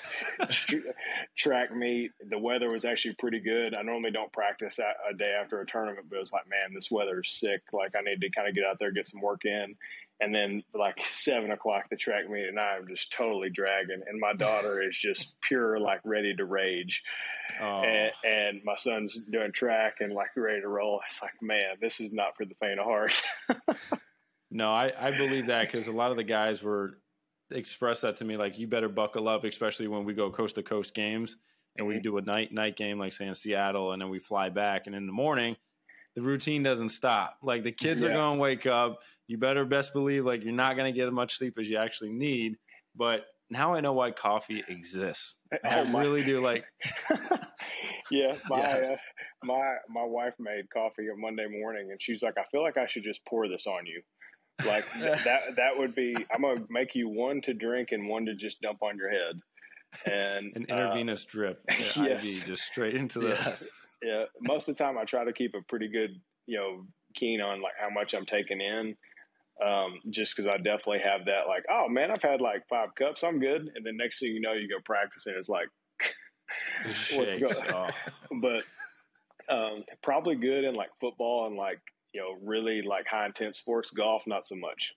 track 1.37 1.75
meet. 1.75 2.11
The 2.29 2.37
weather 2.39 2.71
was 2.71 2.83
actually 2.83 3.13
pretty 3.15 3.39
good. 3.39 3.75
I 3.75 3.83
normally 3.83 4.11
don't 4.11 4.33
practice 4.33 4.79
a 4.79 5.13
day 5.13 5.35
after 5.39 5.61
a 5.61 5.67
tournament, 5.67 6.07
but 6.09 6.17
it 6.17 6.21
was 6.21 6.33
like, 6.33 6.49
man, 6.49 6.73
this 6.73 6.89
weather 6.89 7.19
is 7.19 7.29
sick. 7.29 7.61
Like, 7.71 7.95
I 7.95 8.01
need 8.01 8.21
to 8.21 8.29
kind 8.31 8.47
of 8.47 8.55
get 8.55 8.65
out 8.65 8.79
there, 8.79 8.91
get 8.91 9.07
some 9.07 9.21
work 9.21 9.45
in. 9.45 9.75
And 10.21 10.33
then 10.33 10.63
like 10.73 11.01
seven 11.05 11.51
o'clock, 11.51 11.89
the 11.89 11.95
track 11.95 12.29
meet, 12.29 12.47
and 12.47 12.59
I'm 12.59 12.87
just 12.87 13.11
totally 13.11 13.49
dragging. 13.49 14.01
And 14.07 14.19
my 14.19 14.33
daughter 14.33 14.81
is 14.81 14.97
just 14.97 15.35
pure, 15.41 15.79
like 15.79 16.01
ready 16.03 16.35
to 16.35 16.45
rage. 16.45 17.03
Oh. 17.59 17.81
And, 17.81 18.11
and, 18.23 18.61
my 18.63 18.75
son's 18.75 19.25
doing 19.25 19.51
track 19.51 19.95
and 19.99 20.13
like 20.13 20.29
ready 20.37 20.61
to 20.61 20.67
roll. 20.67 21.01
It's 21.05 21.21
like, 21.21 21.33
man, 21.41 21.75
this 21.81 21.99
is 21.99 22.13
not 22.13 22.37
for 22.37 22.45
the 22.45 22.55
faint 22.55 22.79
of 22.79 22.85
heart. 22.85 23.21
no, 24.51 24.71
I, 24.71 24.93
I 24.97 25.11
believe 25.11 25.47
that 25.47 25.69
because 25.69 25.87
a 25.87 25.91
lot 25.91 26.11
of 26.11 26.17
the 26.17 26.23
guys 26.23 26.63
were 26.63 26.99
expressed 27.49 28.03
that 28.03 28.17
to 28.17 28.25
me 28.25 28.37
like, 28.37 28.57
you 28.57 28.67
better 28.67 28.87
buckle 28.87 29.27
up, 29.27 29.43
especially 29.43 29.89
when 29.89 30.05
we 30.05 30.13
go 30.13 30.29
coast 30.29 30.55
to 30.55 30.63
coast 30.63 30.93
games 30.93 31.35
and 31.77 31.87
we 31.87 31.95
mm-hmm. 31.95 32.03
do 32.03 32.17
a 32.17 32.21
night 32.21 32.53
night 32.53 32.75
game 32.75 32.99
like 32.99 33.13
say 33.13 33.27
in 33.27 33.35
Seattle, 33.35 33.91
and 33.91 34.01
then 34.01 34.09
we 34.09 34.19
fly 34.19 34.49
back, 34.49 34.87
and 34.87 34.95
in 34.95 35.05
the 35.07 35.13
morning 35.13 35.55
the 36.15 36.21
routine 36.21 36.63
doesn't 36.63 36.89
stop. 36.89 37.37
Like 37.41 37.63
the 37.63 37.71
kids 37.71 38.01
yeah. 38.01 38.09
are 38.09 38.13
going 38.13 38.37
to 38.37 38.41
wake 38.41 38.67
up. 38.67 38.99
You 39.31 39.37
better 39.37 39.63
best 39.63 39.93
believe 39.93 40.25
like 40.25 40.43
you're 40.43 40.51
not 40.51 40.75
going 40.75 40.91
to 40.91 40.95
get 40.95 41.07
as 41.07 41.13
much 41.13 41.37
sleep 41.37 41.57
as 41.57 41.69
you 41.69 41.77
actually 41.77 42.11
need. 42.11 42.57
But 42.93 43.27
now 43.49 43.73
I 43.73 43.79
know 43.79 43.93
why 43.93 44.11
coffee 44.11 44.61
exists. 44.67 45.35
Oh, 45.53 45.57
I 45.63 45.89
really 45.97 46.21
do 46.21 46.41
like. 46.41 46.65
yeah, 48.11 48.35
my 48.49 48.57
yes. 48.57 48.91
uh, 48.91 48.95
my 49.45 49.75
my 49.87 50.03
wife 50.03 50.33
made 50.37 50.69
coffee 50.69 51.09
on 51.09 51.21
Monday 51.21 51.47
morning, 51.47 51.91
and 51.91 52.01
she's 52.01 52.21
like, 52.21 52.33
"I 52.37 52.43
feel 52.51 52.61
like 52.61 52.75
I 52.75 52.87
should 52.87 53.05
just 53.05 53.21
pour 53.25 53.47
this 53.47 53.67
on 53.67 53.85
you." 53.85 54.01
Like 54.65 54.83
that 54.99 55.55
that 55.55 55.77
would 55.77 55.95
be. 55.95 56.13
I'm 56.35 56.41
gonna 56.41 56.65
make 56.69 56.93
you 56.93 57.07
one 57.07 57.39
to 57.43 57.53
drink 57.53 57.93
and 57.93 58.09
one 58.09 58.25
to 58.25 58.35
just 58.35 58.59
dump 58.59 58.83
on 58.83 58.97
your 58.97 59.11
head. 59.11 59.39
And 60.05 60.47
an 60.57 60.65
intravenous 60.69 61.21
uh, 61.21 61.29
drip, 61.29 61.61
yes. 61.69 62.25
IV, 62.25 62.47
just 62.47 62.63
straight 62.63 62.95
into 62.95 63.19
the. 63.19 63.29
Yes. 63.29 63.69
Yeah, 64.03 64.25
most 64.41 64.67
of 64.67 64.75
the 64.75 64.83
time 64.83 64.97
I 64.97 65.05
try 65.05 65.23
to 65.23 65.31
keep 65.31 65.53
a 65.55 65.61
pretty 65.69 65.87
good, 65.87 66.19
you 66.47 66.57
know, 66.57 66.85
keen 67.15 67.39
on 67.39 67.61
like 67.61 67.75
how 67.79 67.89
much 67.89 68.13
I'm 68.13 68.25
taking 68.25 68.59
in 68.59 68.97
um, 69.65 69.99
just 70.09 70.35
because 70.35 70.47
I 70.47 70.57
definitely 70.57 70.99
have 70.99 71.25
that, 71.25 71.47
like, 71.47 71.63
oh 71.69 71.87
man, 71.87 72.11
I've 72.11 72.21
had 72.21 72.41
like 72.41 72.67
five 72.69 72.95
cups, 72.95 73.23
I'm 73.23 73.39
good. 73.39 73.69
And 73.75 73.85
then 73.85 73.97
next 73.97 74.19
thing 74.19 74.33
you 74.33 74.41
know, 74.41 74.53
you 74.53 74.67
go 74.67 74.81
practice 74.83 75.27
and 75.27 75.35
it's 75.35 75.49
like, 75.49 75.67
what's 77.13 77.37
going 77.37 77.73
on? 77.73 77.91
but 78.41 78.63
um, 79.49 79.83
probably 80.01 80.35
good 80.35 80.63
in 80.63 80.75
like 80.75 80.89
football 80.99 81.47
and 81.47 81.55
like, 81.55 81.79
you 82.13 82.21
know, 82.21 82.35
really 82.43 82.81
like 82.81 83.07
high 83.07 83.25
intense 83.25 83.57
sports, 83.57 83.91
golf, 83.91 84.23
not 84.25 84.45
so 84.45 84.55
much. 84.55 84.93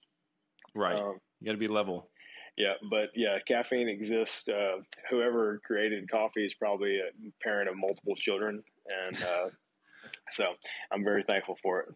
Right. 0.75 0.97
Um, 0.97 1.19
you 1.41 1.47
got 1.47 1.53
to 1.53 1.59
be 1.59 1.67
level. 1.67 2.09
Yeah, 2.57 2.75
but 2.89 3.11
yeah, 3.15 3.39
caffeine 3.47 3.89
exists. 3.89 4.49
Uh, 4.49 4.77
whoever 5.11 5.61
created 5.67 6.09
coffee 6.09 6.47
is 6.47 6.55
probably 6.55 6.99
a 6.99 7.11
parent 7.43 7.69
of 7.69 7.77
multiple 7.77 8.15
children, 8.15 8.63
and 9.07 9.23
uh, 9.23 9.49
so 10.31 10.55
I'm 10.93 11.03
very 11.03 11.25
thankful 11.25 11.59
for 11.63 11.81
it. 11.81 11.89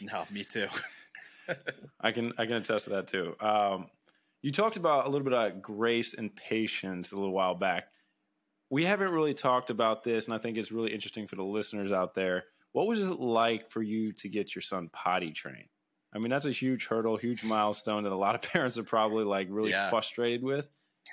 No, 0.00 0.24
me 0.30 0.44
too. 0.44 0.68
I 2.00 2.12
can 2.12 2.32
I 2.38 2.46
can 2.46 2.54
attest 2.54 2.84
to 2.84 2.90
that 2.90 3.08
too. 3.08 3.34
Um, 3.40 3.86
you 4.42 4.50
talked 4.50 4.76
about 4.76 5.06
a 5.06 5.08
little 5.08 5.24
bit 5.24 5.32
of 5.32 5.62
grace 5.62 6.14
and 6.14 6.34
patience 6.34 7.12
a 7.12 7.16
little 7.16 7.32
while 7.32 7.54
back. 7.54 7.88
We 8.70 8.84
haven't 8.84 9.10
really 9.10 9.34
talked 9.34 9.70
about 9.70 10.04
this, 10.04 10.26
and 10.26 10.34
I 10.34 10.38
think 10.38 10.58
it's 10.58 10.70
really 10.70 10.92
interesting 10.92 11.26
for 11.26 11.36
the 11.36 11.42
listeners 11.42 11.92
out 11.92 12.14
there. 12.14 12.44
What 12.72 12.86
was 12.86 12.98
it 12.98 13.18
like 13.18 13.70
for 13.70 13.82
you 13.82 14.12
to 14.12 14.28
get 14.28 14.54
your 14.54 14.62
son 14.62 14.90
potty 14.92 15.32
trained? 15.32 15.68
I 16.14 16.18
mean, 16.18 16.30
that's 16.30 16.46
a 16.46 16.52
huge 16.52 16.86
hurdle, 16.86 17.16
huge 17.16 17.44
milestone 17.44 18.04
that 18.04 18.12
a 18.12 18.16
lot 18.16 18.34
of 18.34 18.42
parents 18.52 18.78
are 18.78 18.84
probably 18.84 19.24
like 19.24 19.48
really 19.50 19.70
yeah. 19.70 19.90
frustrated 19.90 20.42
with. 20.42 20.68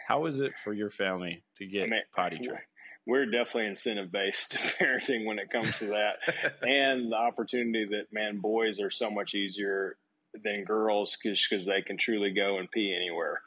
How 0.08 0.25
is 0.25 0.41
it 0.41 0.58
for 0.58 0.73
your 0.73 0.89
family 0.89 1.43
to 1.56 1.65
get 1.65 1.84
I 1.84 1.88
mean, 1.88 2.01
potty 2.13 2.38
trained? 2.38 2.60
We're 3.08 3.26
definitely 3.26 3.68
incentive 3.68 4.12
based 4.12 4.54
parenting 4.80 5.26
when 5.26 5.39
it 5.39 5.50
comes 5.50 5.78
to 5.80 5.86
that. 5.86 6.15
And 6.68 7.12
the 7.12 7.15
opportunity 7.15 7.86
that 7.86 8.12
man 8.12 8.39
boys 8.39 8.80
are 8.80 8.89
so 8.89 9.10
much 9.10 9.36
easier 9.36 9.98
than 10.44 10.63
girls 10.63 11.18
because 11.22 11.65
they 11.65 11.82
can 11.82 11.98
truly 11.98 12.32
go 12.32 12.58
and 12.58 12.70
pee 12.70 12.96
anywhere. 12.96 13.41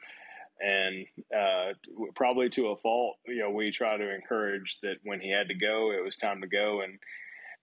And 0.61 1.05
uh, 1.35 1.73
probably 2.15 2.49
to 2.49 2.69
a 2.69 2.75
fault 2.77 3.17
you 3.25 3.39
know 3.39 3.49
we 3.49 3.71
try 3.71 3.97
to 3.97 4.15
encourage 4.15 4.79
that 4.83 4.97
when 5.03 5.19
he 5.19 5.29
had 5.29 5.47
to 5.49 5.55
go 5.55 5.91
it 5.91 6.03
was 6.03 6.17
time 6.17 6.41
to 6.41 6.47
go. 6.47 6.81
And 6.81 6.99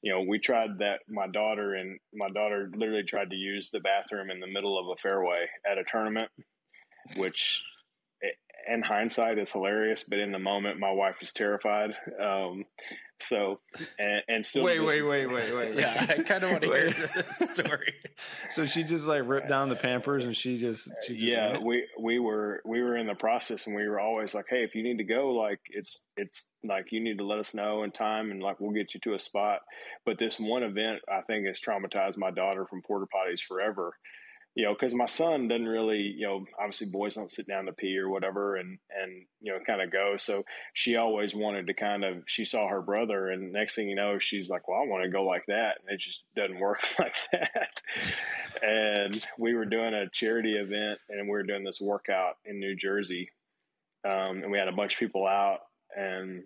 you 0.03 0.13
know 0.13 0.21
we 0.21 0.39
tried 0.39 0.79
that 0.79 1.01
my 1.09 1.27
daughter 1.27 1.75
and 1.75 1.99
my 2.15 2.29
daughter 2.29 2.71
literally 2.75 3.05
tried 3.05 3.31
to 3.31 3.37
use 3.37 3.71
the 3.71 3.81
bathroom 3.81 4.31
in 4.31 4.41
the 4.41 4.47
middle 4.47 4.79
of 4.79 4.89
a 4.89 5.01
fairway 5.01 5.47
at 5.71 5.79
a 5.79 5.85
tournament 5.85 6.31
which 7.17 7.65
in 8.69 8.83
hindsight 8.83 9.39
is 9.39 9.53
hilarious, 9.53 10.03
but 10.03 10.19
in 10.19 10.33
the 10.33 10.39
moment, 10.39 10.79
my 10.79 10.91
wife 10.91 11.17
was 11.21 11.33
terrified. 11.33 11.95
Um, 12.21 12.65
so, 13.19 13.61
and, 13.99 14.23
and 14.29 14.47
still. 14.47 14.65
Wait, 14.65 14.81
wait, 14.81 15.03
wait, 15.03 15.27
wait, 15.27 15.55
wait. 15.55 15.75
yeah, 15.75 16.07
I 16.09 16.23
kind 16.23 16.45
of 16.45 16.51
want 16.51 16.63
to 16.63 16.69
hear 16.69 16.91
this 16.91 17.51
story. 17.55 17.95
So 18.49 18.65
she 18.65 18.83
just 18.83 19.05
like 19.05 19.25
ripped 19.27 19.49
down 19.49 19.69
the 19.69 19.77
Pampers, 19.77 20.25
and 20.25 20.35
she 20.35 20.57
just, 20.57 20.89
she 21.07 21.15
just 21.15 21.25
yeah. 21.25 21.53
Went? 21.53 21.65
We 21.65 21.85
we 22.01 22.19
were 22.19 22.63
we 22.65 22.81
were 22.81 22.97
in 22.97 23.07
the 23.07 23.15
process, 23.15 23.67
and 23.67 23.77
we 23.77 23.87
were 23.87 24.01
always 24.01 24.33
like, 24.33 24.47
hey, 24.49 24.65
if 24.65 24.75
you 24.75 24.83
need 24.83 24.97
to 24.99 25.05
go, 25.05 25.33
like 25.33 25.61
it's 25.69 26.07
it's 26.17 26.51
like 26.65 26.93
you 26.93 27.01
need 27.01 27.19
to 27.19 27.27
let 27.27 27.39
us 27.39 27.53
know 27.53 27.83
in 27.83 27.91
time, 27.91 28.31
and 28.31 28.43
like 28.43 28.59
we'll 28.59 28.71
get 28.71 28.95
you 28.95 29.01
to 29.01 29.15
a 29.15 29.19
spot. 29.19 29.61
But 30.07 30.19
this 30.19 30.41
one 30.41 30.63
event, 30.63 31.01
I 31.13 31.21
think, 31.23 31.47
has 31.47 31.61
traumatized 31.61 32.17
my 32.17 32.31
daughter 32.31 32.65
from 32.65 32.81
porta 32.81 33.07
potties 33.15 33.41
forever 33.41 33.93
you 34.57 34.65
know, 34.65 34.73
because 34.73 34.95
my 34.95 35.05
son 35.05 35.49
doesn't 35.49 35.69
really, 35.69 35.99
you 35.99 36.27
know, 36.27 36.47
obviously 36.59 36.87
boys 36.91 37.15
don't 37.15 37.31
sit 37.31 37.47
down 37.47 37.67
to 37.67 37.75
pee 37.75 37.99
or 37.99 38.09
whatever, 38.09 38.57
and 38.57 38.79
and 38.91 39.27
you 39.43 39.53
know, 39.53 39.59
kind 39.67 39.83
of 39.83 39.93
go. 39.93 40.17
So 40.17 40.45
she 40.73 40.97
always 40.97 41.35
wanted 41.35 41.67
to 41.67 41.75
kind 41.75 42.03
of. 42.03 42.23
She 42.25 42.47
saw 42.47 42.67
her 42.67 42.81
brother, 42.81 43.29
and 43.29 43.53
next 43.53 43.75
thing 43.75 43.87
you 43.87 43.95
know, 43.95 44.19
she's 44.19 44.49
like, 44.49 44.67
"Well, 44.67 44.81
I 44.81 44.87
want 44.89 45.05
to 45.05 45.11
go 45.11 45.25
like 45.25 45.45
that," 45.49 45.77
and 45.83 45.95
it 45.95 46.01
just 46.01 46.25
doesn't 46.35 46.59
work 46.59 46.81
like 46.99 47.15
that. 47.33 47.83
and 48.67 49.27
we 49.39 49.53
were 49.55 49.67
doing 49.67 49.93
a 49.93 50.09
charity 50.09 50.57
event, 50.57 51.01
and 51.11 51.27
we 51.27 51.33
were 51.33 51.43
doing 51.43 51.63
this 51.63 51.81
workout 51.81 52.37
in 52.47 52.59
New 52.59 52.75
Jersey, 52.75 53.31
um, 54.07 54.43
and 54.43 54.51
we 54.51 54.57
had 54.57 54.69
a 54.69 54.73
bunch 54.73 54.95
of 54.95 55.01
people 55.01 55.27
out, 55.27 55.59
and 55.95 56.45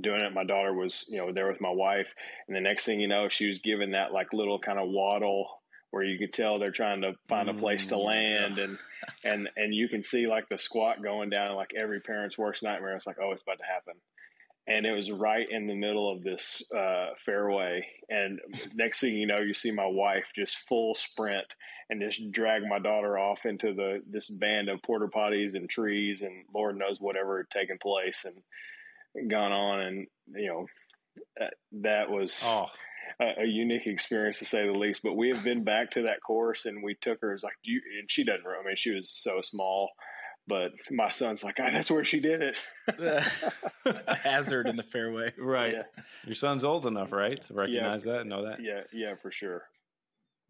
doing 0.00 0.20
it. 0.20 0.32
My 0.32 0.44
daughter 0.44 0.72
was, 0.72 1.06
you 1.08 1.18
know, 1.18 1.32
there 1.32 1.48
with 1.48 1.60
my 1.60 1.72
wife, 1.72 2.14
and 2.46 2.56
the 2.56 2.60
next 2.60 2.84
thing 2.84 3.00
you 3.00 3.08
know, 3.08 3.28
she 3.28 3.48
was 3.48 3.58
giving 3.58 3.90
that 3.90 4.12
like 4.12 4.32
little 4.32 4.60
kind 4.60 4.78
of 4.78 4.88
waddle 4.88 5.61
where 5.92 6.02
you 6.02 6.18
could 6.18 6.32
tell 6.32 6.58
they're 6.58 6.72
trying 6.72 7.02
to 7.02 7.14
find 7.28 7.48
a 7.48 7.54
place 7.54 7.86
to 7.86 7.94
Mm, 7.94 8.04
land 8.04 8.58
and 8.58 8.78
and 9.24 9.48
and 9.56 9.74
you 9.74 9.88
can 9.88 10.02
see 10.02 10.26
like 10.26 10.48
the 10.48 10.58
squat 10.58 11.02
going 11.02 11.30
down 11.30 11.54
like 11.54 11.72
every 11.76 12.00
parent's 12.00 12.36
worst 12.36 12.62
nightmare. 12.64 12.96
It's 12.96 13.06
like 13.06 13.18
oh 13.22 13.30
it's 13.32 13.42
about 13.42 13.58
to 13.58 13.64
happen. 13.66 13.94
And 14.66 14.86
it 14.86 14.92
was 14.92 15.10
right 15.10 15.46
in 15.50 15.66
the 15.66 15.74
middle 15.74 16.10
of 16.10 16.22
this 16.22 16.62
uh, 16.76 17.10
fairway. 17.26 17.84
And 18.08 18.40
next 18.74 19.00
thing 19.00 19.14
you 19.16 19.26
know 19.26 19.38
you 19.40 19.54
see 19.54 19.70
my 19.70 19.86
wife 19.86 20.26
just 20.34 20.56
full 20.68 20.94
sprint 20.94 21.46
and 21.90 22.00
just 22.00 22.30
drag 22.32 22.62
my 22.66 22.78
daughter 22.78 23.18
off 23.18 23.44
into 23.44 23.74
the 23.74 24.02
this 24.08 24.28
band 24.30 24.68
of 24.68 24.80
porta 24.82 25.08
potties 25.08 25.54
and 25.54 25.68
trees 25.68 26.22
and 26.22 26.44
lord 26.54 26.78
knows 26.78 27.00
whatever 27.00 27.38
had 27.38 27.50
taken 27.50 27.76
place 27.82 28.24
and 28.24 29.30
gone 29.30 29.52
on. 29.52 29.80
And 29.80 30.06
you 30.34 30.46
know 30.48 30.66
uh, 31.40 31.50
that 31.82 32.10
was 32.10 32.40
Oh, 32.44 32.70
a, 33.20 33.42
a 33.42 33.46
unique 33.46 33.86
experience 33.86 34.38
to 34.38 34.44
say 34.44 34.66
the 34.66 34.72
least. 34.72 35.02
But 35.02 35.14
we 35.14 35.28
have 35.30 35.44
been 35.44 35.64
back 35.64 35.92
to 35.92 36.02
that 36.02 36.22
course, 36.22 36.66
and 36.66 36.82
we 36.82 36.94
took 36.94 37.20
her 37.20 37.32
as 37.32 37.42
like, 37.42 37.56
Do 37.64 37.72
you, 37.72 37.80
and 37.98 38.10
she 38.10 38.24
doesn't. 38.24 38.46
I 38.46 38.66
mean, 38.66 38.76
she 38.76 38.90
was 38.90 39.10
so 39.10 39.40
small, 39.40 39.90
but 40.46 40.72
my 40.90 41.10
son's 41.10 41.44
like, 41.44 41.56
God, 41.56 41.72
that's 41.72 41.90
where 41.90 42.04
she 42.04 42.20
did 42.20 42.42
it. 42.42 42.58
a 43.86 44.14
hazard 44.14 44.66
in 44.66 44.76
the 44.76 44.82
fairway. 44.82 45.32
right. 45.38 45.72
Yeah. 45.72 45.82
Your 46.26 46.34
son's 46.34 46.64
old 46.64 46.86
enough, 46.86 47.12
right, 47.12 47.40
to 47.42 47.54
recognize 47.54 48.04
that 48.04 48.20
and 48.20 48.30
know 48.30 48.46
that. 48.46 48.62
yeah, 48.62 48.82
yeah, 48.92 49.14
for 49.14 49.30
sure. 49.30 49.62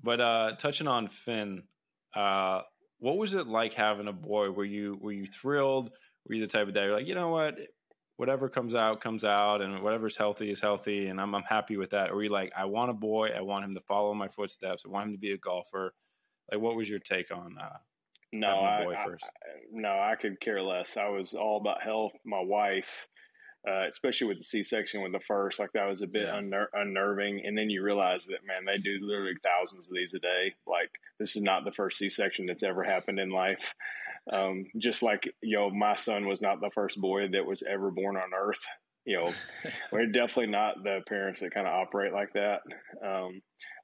But 0.03 0.20
uh, 0.20 0.53
touching 0.59 0.88
on 0.88 1.09
Finn, 1.09 1.62
uh, 2.14 2.62
what 2.98 3.16
was 3.18 3.35
it 3.35 3.46
like 3.46 3.75
having 3.75 4.09
a 4.09 4.12
boy? 4.12 4.51
Were 4.51 4.64
you 4.64 4.98
were 5.01 5.12
you 5.12 5.27
thrilled? 5.27 5.90
Were 6.27 6.35
you 6.35 6.40
the 6.40 6.53
type 6.53 6.68
of 6.68 6.75
dad 6.75 6.85
you're 6.85 6.96
like, 6.96 7.07
you 7.07 7.14
know 7.14 7.29
what, 7.29 7.57
whatever 8.16 8.48
comes 8.48 8.75
out 8.75 9.01
comes 9.01 9.25
out, 9.25 9.61
and 9.62 9.83
whatever's 9.83 10.16
healthy 10.16 10.51
is 10.51 10.61
healthy, 10.61 11.07
and 11.09 11.20
I'm 11.20 11.35
I'm 11.35 11.42
happy 11.42 11.77
with 11.77 11.90
that? 11.90 12.11
Or 12.11 12.16
were 12.16 12.22
you 12.25 12.29
like, 12.31 12.53
I 12.57 12.64
want 12.66 12.90
a 12.90 12.94
boy, 12.94 13.31
I 13.37 13.40
want 13.40 13.64
him 13.64 13.75
to 13.75 13.81
follow 13.81 14.14
my 14.14 14.29
footsteps, 14.29 14.85
I 14.87 14.90
want 14.90 15.07
him 15.07 15.12
to 15.12 15.18
be 15.18 15.33
a 15.33 15.38
golfer? 15.38 15.94
Like, 16.51 16.61
what 16.61 16.77
was 16.77 16.88
your 16.88 16.98
take 16.98 17.31
on? 17.35 17.57
Uh, 17.59 17.79
No, 18.33 18.61
I- 18.61 19.05
first. 19.05 19.25
I- 19.25 19.29
no, 19.70 19.90
I 19.90 20.16
could 20.20 20.40
care 20.40 20.62
less. 20.62 20.96
I 20.96 21.09
was 21.09 21.35
all 21.35 21.59
about 21.59 21.83
health. 21.83 22.12
My 22.25 22.40
wife, 22.40 23.07
uh, 23.68 23.87
especially 23.88 24.27
with 24.27 24.38
the 24.38 24.44
C-section 24.44 25.03
with 25.03 25.12
the 25.12 25.20
first, 25.20 25.59
like 25.59 25.70
that 25.75 25.87
was 25.87 26.03
a 26.03 26.07
bit 26.07 26.22
Yeah. 26.27 26.38
unner- 26.40 26.68
unnerving. 26.72 27.44
And 27.46 27.57
then 27.57 27.70
you 27.70 27.83
realize 27.83 28.25
that 28.27 28.44
man, 28.44 28.64
they 28.64 28.79
do 28.79 28.98
literally 29.03 29.37
thousands 29.42 29.88
of 29.88 29.94
these 29.94 30.14
a 30.14 30.18
day. 30.18 30.55
Like 30.66 30.90
this 31.18 31.37
is 31.37 31.42
not 31.42 31.64
the 31.64 31.72
first 31.72 31.98
C-section 31.98 32.46
that's 32.46 32.62
ever 32.64 32.83
happened 32.83 33.20
in 33.20 33.31
life. 33.31 33.75
Um, 34.30 34.66
just 34.78 35.02
like 35.02 35.32
you 35.42 35.56
know, 35.56 35.70
my 35.70 35.94
son 35.94 36.26
was 36.26 36.42
not 36.42 36.61
the 36.61 36.70
first 36.74 37.00
boy 37.00 37.28
that 37.32 37.46
was 37.46 37.62
ever 37.62 37.90
born 37.90 38.16
on 38.16 38.30
Earth. 38.37 38.64
You 39.04 39.20
know, 39.20 39.32
we're 39.92 40.06
definitely 40.06 40.52
not 40.52 40.85
the 40.85 41.00
parents 41.08 41.40
that 41.40 41.54
kind 41.54 41.66
of 41.66 41.74
operate 41.74 42.12
like 42.12 42.32
that. 42.35 42.61
Um, 43.04 43.40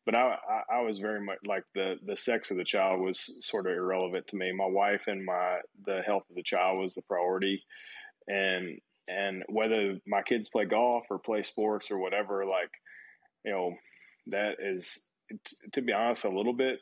but 0.06 0.14
I, 0.14 0.36
I, 0.48 0.76
I 0.78 0.80
was 0.82 1.00
very 1.00 1.20
much 1.20 1.38
like 1.44 1.64
the 1.74 1.96
the 2.06 2.16
sex 2.16 2.50
of 2.50 2.56
the 2.56 2.64
child 2.64 3.00
was 3.00 3.36
sort 3.40 3.66
of 3.66 3.72
irrelevant 3.72 4.26
to 4.28 4.36
me. 4.36 4.52
My 4.52 4.66
wife 4.66 5.02
and 5.06 5.24
my 5.24 5.58
the 5.84 6.02
health 6.06 6.22
of 6.30 6.36
the 6.36 6.42
child 6.42 6.78
was 6.78 6.94
the 6.94 7.02
priority, 7.02 7.62
and 8.26 8.78
and 9.08 9.42
whether 9.48 9.98
my 10.06 10.22
kids 10.22 10.48
play 10.48 10.66
golf 10.66 11.04
or 11.10 11.18
play 11.18 11.42
sports 11.42 11.90
or 11.90 11.98
whatever, 11.98 12.46
like 12.46 12.70
you 13.44 13.52
know, 13.52 13.74
that 14.28 14.56
is 14.60 14.98
t- 15.30 15.56
to 15.72 15.82
be 15.82 15.92
honest 15.92 16.24
a 16.24 16.30
little 16.30 16.54
bit 16.54 16.78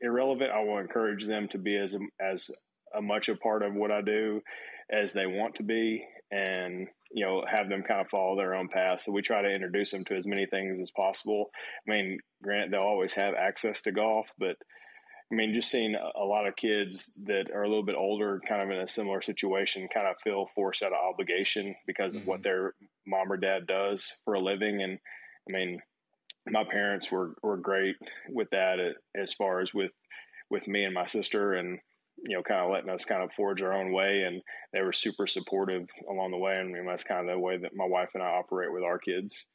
irrelevant. 0.00 0.50
I 0.50 0.62
will 0.62 0.78
encourage 0.78 1.26
them 1.26 1.48
to 1.48 1.58
be 1.58 1.76
as 1.76 1.94
as 2.20 2.48
a 2.94 3.02
much 3.02 3.28
a 3.28 3.36
part 3.36 3.62
of 3.62 3.74
what 3.74 3.90
I 3.90 4.02
do 4.02 4.40
as 4.90 5.12
they 5.12 5.26
want 5.26 5.56
to 5.56 5.62
be, 5.62 6.04
and 6.30 6.88
you 7.14 7.24
know, 7.24 7.44
have 7.50 7.68
them 7.68 7.82
kind 7.82 8.00
of 8.00 8.08
follow 8.08 8.36
their 8.36 8.54
own 8.54 8.68
path. 8.68 9.02
So 9.02 9.12
we 9.12 9.22
try 9.22 9.42
to 9.42 9.54
introduce 9.54 9.90
them 9.90 10.04
to 10.06 10.16
as 10.16 10.26
many 10.26 10.46
things 10.46 10.80
as 10.80 10.90
possible. 10.90 11.50
I 11.86 11.90
mean, 11.90 12.18
grant 12.42 12.70
they'll 12.70 12.80
always 12.80 13.12
have 13.12 13.34
access 13.34 13.82
to 13.82 13.92
golf, 13.92 14.28
but 14.38 14.56
I 15.30 15.34
mean, 15.34 15.54
just 15.54 15.70
seeing 15.70 15.94
a 15.94 16.12
a 16.16 16.24
lot 16.24 16.46
of 16.46 16.56
kids 16.56 17.12
that 17.24 17.50
are 17.52 17.62
a 17.62 17.68
little 17.68 17.84
bit 17.84 17.96
older, 17.96 18.40
kind 18.46 18.62
of 18.62 18.70
in 18.70 18.82
a 18.82 18.86
similar 18.86 19.22
situation, 19.22 19.88
kind 19.92 20.06
of 20.06 20.16
feel 20.22 20.46
forced 20.54 20.82
out 20.82 20.92
of 20.92 20.98
obligation 21.10 21.74
because 21.86 22.14
of 22.14 22.26
what 22.26 22.40
mm-hmm. 22.40 22.44
their 22.44 22.74
mom 23.06 23.32
or 23.32 23.36
dad 23.36 23.66
does 23.66 24.12
for 24.24 24.34
a 24.34 24.40
living. 24.40 24.82
And 24.82 24.98
I 25.48 25.52
mean, 25.52 25.80
my 26.48 26.64
parents 26.64 27.10
were, 27.10 27.34
were 27.42 27.56
great 27.56 27.96
with 28.28 28.50
that 28.50 28.78
uh, 28.78 29.20
as 29.20 29.32
far 29.32 29.60
as 29.60 29.72
with, 29.74 29.92
with 30.50 30.66
me 30.68 30.84
and 30.84 30.94
my 30.94 31.06
sister 31.06 31.54
and, 31.54 31.78
you 32.28 32.36
know, 32.36 32.42
kind 32.42 32.60
of 32.60 32.70
letting 32.70 32.90
us 32.90 33.04
kind 33.04 33.22
of 33.22 33.32
forge 33.32 33.62
our 33.62 33.72
own 33.72 33.92
way. 33.92 34.22
And 34.22 34.40
they 34.72 34.80
were 34.82 34.92
super 34.92 35.26
supportive 35.26 35.88
along 36.10 36.30
the 36.30 36.38
way. 36.38 36.58
And 36.58 36.68
I 36.70 36.72
mean, 36.78 36.86
that's 36.86 37.04
kind 37.04 37.28
of 37.28 37.34
the 37.34 37.38
way 37.38 37.56
that 37.58 37.74
my 37.74 37.84
wife 37.86 38.10
and 38.14 38.22
I 38.22 38.26
operate 38.26 38.72
with 38.72 38.82
our 38.82 38.98
kids. 38.98 39.46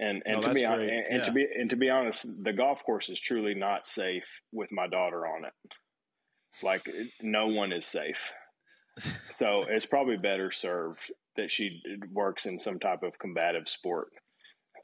And 0.00 0.22
and 0.26 0.36
No, 0.36 0.40
to 0.42 0.54
be 0.54 0.60
that's 0.60 0.66
hon- 0.66 0.78
great. 0.78 0.90
and, 0.90 1.06
and 1.08 1.24
to 1.24 1.32
be 1.32 1.46
and 1.58 1.70
to 1.70 1.76
be 1.76 1.90
honest, 1.90 2.26
the 2.44 2.52
golf 2.52 2.84
course 2.84 3.08
is 3.08 3.18
truly 3.20 3.54
not 3.54 3.88
safe 3.88 4.26
with 4.52 4.70
my 4.72 4.86
daughter 4.86 5.26
on 5.26 5.44
it. 5.44 5.52
Like 6.62 6.88
no 7.22 7.46
one 7.48 7.72
is 7.72 7.86
safe. 7.86 8.32
So 9.30 9.62
it's 9.68 9.86
probably 9.86 10.16
better 10.16 10.50
served 10.50 11.12
that 11.36 11.50
she 11.52 11.80
works 12.12 12.46
in 12.46 12.58
some 12.58 12.80
type 12.80 13.04
of 13.04 13.18
combative 13.18 13.68
sport 13.68 14.08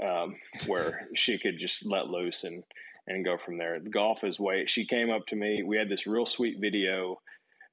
um, 0.04 0.36
where 0.66 1.08
she 1.14 1.36
could 1.38 1.58
just 1.58 1.84
let 1.84 2.06
loose 2.06 2.44
and 2.44 2.62
and 3.06 3.24
go 3.24 3.36
from 3.36 3.58
there. 3.58 3.78
Golf 3.80 4.24
is 4.24 4.40
way. 4.40 4.64
She 4.66 4.86
came 4.86 5.10
up 5.10 5.26
to 5.26 5.36
me. 5.36 5.62
We 5.62 5.76
had 5.76 5.88
this 5.88 6.06
real 6.06 6.26
sweet 6.26 6.58
video 6.60 7.20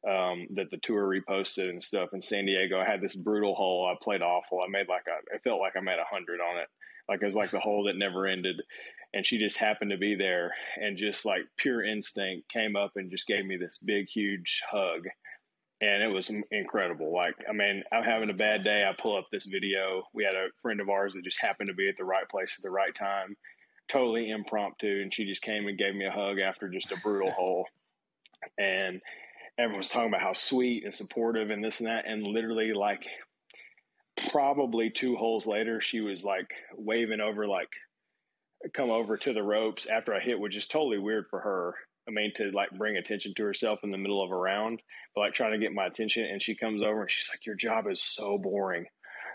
um, 0.07 0.47
that 0.55 0.71
the 0.71 0.77
tour 0.77 1.07
reposted 1.07 1.69
and 1.69 1.83
stuff 1.83 2.09
in 2.13 2.21
San 2.21 2.45
Diego. 2.45 2.79
I 2.79 2.85
had 2.85 3.01
this 3.01 3.15
brutal 3.15 3.55
hole. 3.55 3.87
I 3.87 3.95
played 4.03 4.21
awful. 4.21 4.61
I 4.61 4.69
made 4.69 4.87
like 4.89 5.05
a. 5.07 5.35
I 5.35 5.39
felt 5.39 5.61
like 5.61 5.75
I 5.75 5.81
made 5.81 5.99
a 5.99 6.13
hundred 6.15 6.39
on 6.41 6.57
it. 6.57 6.67
Like 7.07 7.21
it 7.21 7.25
was 7.25 7.35
like 7.35 7.51
the 7.51 7.59
hole 7.59 7.83
that 7.85 7.97
never 7.97 8.25
ended. 8.25 8.61
And 9.13 9.25
she 9.25 9.37
just 9.37 9.57
happened 9.57 9.91
to 9.91 9.97
be 9.97 10.15
there, 10.15 10.53
and 10.77 10.97
just 10.97 11.25
like 11.25 11.45
pure 11.57 11.83
instinct 11.83 12.49
came 12.49 12.75
up 12.75 12.93
and 12.95 13.11
just 13.11 13.27
gave 13.27 13.45
me 13.45 13.57
this 13.57 13.77
big, 13.77 14.07
huge 14.07 14.61
hug 14.71 15.03
and 15.81 16.03
it 16.03 16.07
was 16.07 16.31
incredible. 16.51 17.11
Like, 17.11 17.35
I 17.49 17.53
mean, 17.53 17.83
I'm 17.91 18.03
having 18.03 18.29
a 18.29 18.35
bad 18.35 18.61
day. 18.61 18.85
I 18.87 18.93
pull 18.93 19.17
up 19.17 19.25
this 19.31 19.45
video. 19.45 20.03
We 20.13 20.23
had 20.23 20.35
a 20.35 20.49
friend 20.61 20.79
of 20.79 20.89
ours 20.89 21.15
that 21.15 21.23
just 21.23 21.41
happened 21.41 21.69
to 21.69 21.73
be 21.73 21.89
at 21.89 21.97
the 21.97 22.05
right 22.05 22.29
place 22.29 22.55
at 22.57 22.63
the 22.63 22.69
right 22.69 22.93
time, 22.93 23.35
totally 23.89 24.29
impromptu, 24.29 25.01
and 25.01 25.13
she 25.13 25.25
just 25.25 25.41
came 25.41 25.67
and 25.67 25.77
gave 25.77 25.95
me 25.95 26.05
a 26.05 26.11
hug 26.11 26.39
after 26.39 26.69
just 26.69 26.91
a 26.91 26.99
brutal 27.01 27.31
hole. 27.37 27.65
And 28.57 29.01
everyone 29.57 29.79
was 29.79 29.89
talking 29.89 30.09
about 30.09 30.21
how 30.21 30.33
sweet 30.33 30.83
and 30.83 30.93
supportive 30.93 31.49
and 31.49 31.63
this 31.63 31.79
and 31.79 31.87
that, 31.87 32.07
and 32.07 32.23
literally 32.23 32.73
like 32.73 33.05
probably 34.29 34.89
two 34.89 35.15
holes 35.15 35.45
later, 35.45 35.81
she 35.81 36.01
was 36.01 36.23
like 36.23 36.49
waving 36.75 37.21
over, 37.21 37.47
like 37.47 37.69
come 38.73 38.89
over 38.89 39.17
to 39.17 39.33
the 39.33 39.43
ropes 39.43 39.85
after 39.85 40.13
I 40.13 40.19
hit, 40.19 40.39
which 40.39 40.55
is 40.55 40.67
totally 40.67 40.99
weird 40.99 41.25
for 41.29 41.39
her. 41.39 41.75
I 42.07 42.11
mean, 42.11 42.31
to 42.35 42.51
like 42.51 42.71
bring 42.71 42.97
attention 42.97 43.33
to 43.37 43.43
herself 43.43 43.79
in 43.83 43.91
the 43.91 43.97
middle 43.97 44.23
of 44.23 44.31
a 44.31 44.35
round, 44.35 44.81
but 45.13 45.21
like 45.21 45.33
trying 45.33 45.51
to 45.51 45.59
get 45.59 45.73
my 45.73 45.85
attention. 45.85 46.25
And 46.25 46.41
she 46.41 46.55
comes 46.55 46.81
over 46.81 47.01
and 47.01 47.11
she's 47.11 47.29
like, 47.31 47.45
Your 47.45 47.55
job 47.55 47.85
is 47.89 48.01
so 48.01 48.37
boring. 48.37 48.85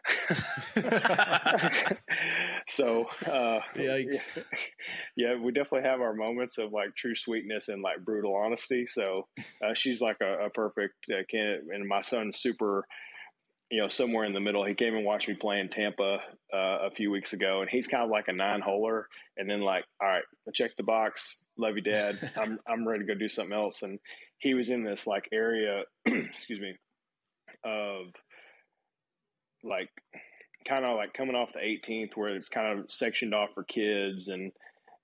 so, 2.69 3.07
uh, 3.27 3.61
Yikes. 3.75 4.43
yeah, 5.17 5.37
we 5.37 5.53
definitely 5.53 5.89
have 5.89 6.01
our 6.01 6.15
moments 6.15 6.59
of 6.59 6.73
like 6.73 6.95
true 6.95 7.15
sweetness 7.15 7.69
and 7.69 7.83
like 7.83 8.05
brutal 8.05 8.35
honesty. 8.35 8.87
So, 8.87 9.27
uh, 9.63 9.75
she's 9.75 10.01
like 10.01 10.19
a, 10.23 10.47
a 10.47 10.51
perfect 10.51 10.95
uh, 11.11 11.23
candidate. 11.31 11.65
And 11.73 11.89
my 11.89 12.01
son's 12.01 12.39
super, 12.39 12.87
you 13.71 13.81
know, 13.81 13.89
somewhere 13.89 14.25
in 14.25 14.33
the 14.33 14.41
middle. 14.41 14.65
He 14.65 14.75
came 14.75 14.95
and 14.95 15.05
watched 15.05 15.29
me 15.29 15.35
play 15.35 15.61
in 15.61 15.69
Tampa 15.69 16.19
uh, 16.53 16.79
a 16.87 16.91
few 16.91 17.11
weeks 17.11 17.33
ago, 17.33 17.61
and 17.61 17.71
he's 17.71 17.87
kind 17.87 18.05
of 18.05 18.11
like 18.11 18.29
a 18.29 18.33
nine 18.33 18.63
holer. 18.63 19.05
And 19.37 19.51
then 19.51 19.61
like, 19.61 19.85
all 20.01 20.09
right, 20.09 20.25
I 20.47 20.51
check 20.53 20.77
the 20.77 20.83
box. 20.83 21.45
Love 21.59 21.77
you, 21.77 21.83
Dad. 21.83 22.31
I'm 22.37 22.59
I'm 22.69 22.87
ready 22.87 23.05
to 23.05 23.13
go 23.13 23.19
do 23.19 23.29
something 23.29 23.57
else. 23.57 23.83
And 23.83 23.99
he 24.39 24.55
was 24.55 24.71
in 24.71 24.85
this 24.85 25.07
like 25.07 25.29
area, 25.33 25.83
excuse 26.07 26.61
me, 26.61 26.77
of 27.65 28.07
like 29.65 29.91
kind 30.67 30.85
of 30.85 30.97
like 30.97 31.15
coming 31.15 31.37
off 31.37 31.53
the 31.53 31.61
18th 31.61 32.17
where 32.17 32.35
it's 32.35 32.49
kind 32.49 32.79
of 32.79 32.91
sectioned 32.91 33.35
off 33.35 33.51
for 33.55 33.65
kids 33.65 34.29
and 34.29 34.53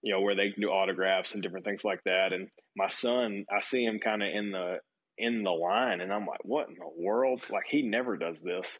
you 0.03 0.12
know 0.12 0.21
where 0.21 0.35
they 0.35 0.51
can 0.51 0.61
do 0.61 0.69
autographs 0.69 1.35
and 1.35 1.43
different 1.43 1.65
things 1.65 1.85
like 1.85 2.03
that. 2.05 2.33
And 2.33 2.49
my 2.77 2.88
son 2.88 3.45
i 3.51 3.61
see 3.61 3.85
him 3.85 3.99
kind 3.99 4.23
of 4.23 4.29
in 4.29 4.51
the 4.51 4.79
in 5.19 5.43
the 5.43 5.51
line 5.51 6.01
and 6.01 6.11
i'm 6.12 6.25
like 6.25 6.45
what 6.45 6.69
in 6.69 6.75
the 6.75 6.91
world? 6.97 7.43
Like 7.51 7.65
he 7.69 7.83
never 7.83 8.17
does 8.17 8.41
this. 8.41 8.79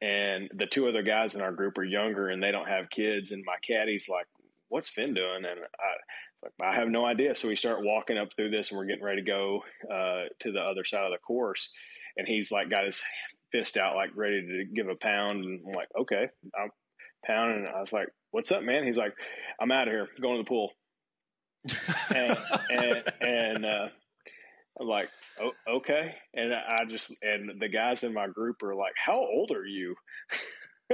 And 0.00 0.50
the 0.54 0.66
two 0.66 0.88
other 0.88 1.02
guys 1.02 1.34
in 1.34 1.40
our 1.40 1.52
group 1.52 1.78
are 1.78 1.84
younger 1.84 2.28
and 2.28 2.42
they 2.42 2.50
don't 2.50 2.68
have 2.68 2.90
kids 2.90 3.30
and 3.30 3.44
my 3.46 3.56
caddy's 3.66 4.08
like 4.08 4.26
what's 4.68 4.88
finn 4.88 5.14
doing? 5.14 5.44
And 5.44 5.46
i 5.46 5.92
like 6.42 6.52
i 6.60 6.74
have 6.74 6.88
no 6.88 7.04
idea. 7.04 7.34
So 7.34 7.48
we 7.48 7.56
start 7.56 7.84
walking 7.84 8.18
up 8.18 8.34
through 8.34 8.50
this 8.50 8.70
and 8.70 8.78
we're 8.78 8.86
getting 8.86 9.04
ready 9.04 9.22
to 9.22 9.26
go 9.26 9.62
uh, 9.90 10.24
to 10.40 10.52
the 10.52 10.60
other 10.60 10.84
side 10.84 11.04
of 11.04 11.12
the 11.12 11.18
course. 11.18 11.70
And 12.16 12.26
he's 12.26 12.50
like 12.50 12.68
got 12.68 12.84
his 12.84 13.00
fist 13.52 13.76
out 13.76 13.94
like 13.94 14.10
ready 14.14 14.40
to 14.40 14.64
give 14.74 14.88
a 14.88 14.94
pound 14.94 15.44
and 15.44 15.60
I'm 15.66 15.72
like 15.72 15.88
okay. 15.98 16.28
I'm 16.58 16.70
pounding 17.24 17.66
and 17.66 17.68
I 17.68 17.80
was 17.80 17.92
like 17.92 18.08
what's 18.30 18.50
up 18.50 18.62
man? 18.62 18.84
He's 18.84 18.96
like 18.96 19.14
I'm 19.60 19.70
out 19.70 19.88
of 19.88 19.92
here 19.92 20.08
going 20.20 20.38
to 20.38 20.42
the 20.42 20.48
pool. 20.48 20.72
And 22.14 22.36
and, 22.70 23.04
and 23.20 23.66
uh, 23.66 23.88
I'm 24.80 24.88
like 24.88 25.10
oh, 25.40 25.52
okay. 25.68 26.16
And 26.34 26.52
I 26.52 26.84
just 26.88 27.12
and 27.22 27.60
the 27.60 27.68
guys 27.68 28.02
in 28.02 28.12
my 28.12 28.26
group 28.26 28.62
are 28.62 28.74
like 28.74 28.94
how 28.96 29.20
old 29.20 29.52
are 29.52 29.66
you 29.66 29.94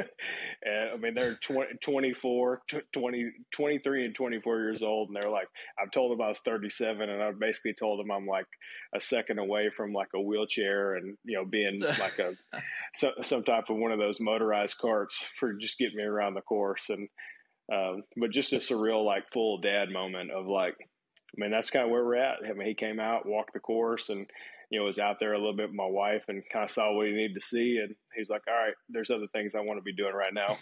and 0.65 0.91
I 0.93 0.97
mean, 0.97 1.15
they're 1.15 1.35
20, 1.35 1.75
24, 1.81 2.63
20, 2.93 3.31
23 3.53 4.05
and 4.05 4.15
24 4.15 4.59
years 4.61 4.83
old. 4.83 5.09
And 5.09 5.17
they're 5.17 5.31
like, 5.31 5.49
I've 5.81 5.91
told 5.91 6.13
them 6.13 6.21
I 6.21 6.29
was 6.29 6.41
37 6.41 7.09
and 7.09 7.23
I 7.23 7.33
basically 7.33 7.75
told 7.75 8.01
them 8.01 8.11
I'm 8.11 8.27
like 8.27 8.47
a 8.95 9.01
second 9.01 9.39
away 9.39 9.71
from 9.77 9.93
like 9.93 10.09
a 10.15 10.21
wheelchair 10.21 10.97
and, 10.97 11.17
you 11.25 11.37
know, 11.37 11.45
being 11.45 11.81
like 12.01 12.19
a, 12.19 12.35
so, 12.95 13.13
some 13.23 13.45
type 13.45 13.65
of 13.69 13.77
one 13.77 13.93
of 13.93 13.99
those 13.99 14.21
motorized 14.21 14.79
carts 14.79 15.17
for 15.39 15.53
just 15.53 15.79
getting 15.79 15.97
me 15.97 16.05
around 16.05 16.35
the 16.35 16.41
course. 16.43 16.91
And, 16.91 17.09
um, 17.73 18.03
but 18.17 18.31
just 18.31 18.53
a 18.53 18.57
surreal, 18.57 19.05
like 19.05 19.33
full 19.33 19.59
dad 19.61 19.91
moment 19.91 20.31
of 20.31 20.47
like, 20.47 20.77
I 20.81 21.37
mean, 21.37 21.51
that's 21.51 21.71
kind 21.71 21.85
of 21.85 21.91
where 21.91 22.05
we're 22.05 22.17
at. 22.17 22.39
I 22.49 22.53
mean, 22.55 22.67
he 22.67 22.75
came 22.75 22.99
out, 22.99 23.27
walked 23.27 23.53
the 23.53 23.61
course 23.61 24.09
and, 24.09 24.27
you 24.71 24.79
know, 24.79 24.85
was 24.85 24.99
out 24.99 25.19
there 25.19 25.33
a 25.33 25.39
little 25.39 25.57
bit 25.57 25.69
with 25.69 25.77
my 25.77 25.87
wife 25.87 26.25
and 26.29 26.43
kind 26.53 26.65
of 26.65 26.71
saw 26.71 26.93
what 26.93 27.07
he 27.07 27.13
needed 27.13 27.35
to 27.35 27.41
see. 27.41 27.79
And 27.79 27.95
he's 28.15 28.29
like, 28.29 28.43
all 28.47 28.55
right, 28.55 28.75
there's 28.89 29.11
other 29.11 29.27
things 29.33 29.55
I 29.55 29.61
want 29.61 29.79
to 29.79 29.83
be 29.83 29.95
doing 29.95 30.15
right 30.15 30.35
now. 30.35 30.59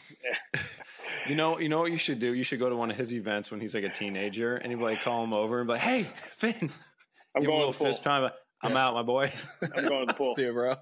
you 1.29 1.35
know, 1.35 1.59
you 1.59 1.69
know 1.69 1.81
what 1.81 1.91
you 1.91 1.99
should 1.99 2.21
do? 2.21 2.33
You 2.33 2.45
should 2.45 2.61
go 2.61 2.69
to 2.69 2.77
one 2.77 2.91
of 2.91 2.97
his 2.97 3.13
events 3.13 3.51
when 3.51 3.61
he's 3.61 3.75
like 3.75 3.85
a 3.85 3.89
teenager 3.89 4.57
and 4.57 4.73
he'd 4.73 4.81
like 4.81 5.03
call 5.03 5.25
him 5.25 5.33
over 5.33 5.61
and 5.61 5.67
be 5.67 5.73
like, 5.73 5.83
hey, 5.83 6.05
Finn, 6.05 6.71
I'm 7.37 7.43
going 7.43 7.55
a 7.55 7.59
little 7.59 7.73
to 7.73 7.79
the 7.79 7.85
fist 7.85 8.05
pool. 8.05 8.13
pump. 8.13 8.35
I'm 8.63 8.73
yeah. 8.73 8.87
out, 8.87 8.95
my 8.95 9.03
boy. 9.03 9.33
I'm 9.63 9.85
going 9.87 10.07
to 10.07 10.13
the 10.13 10.15
pool. 10.15 10.35
See 10.37 10.43
you, 10.43 10.53
bro. 10.53 10.75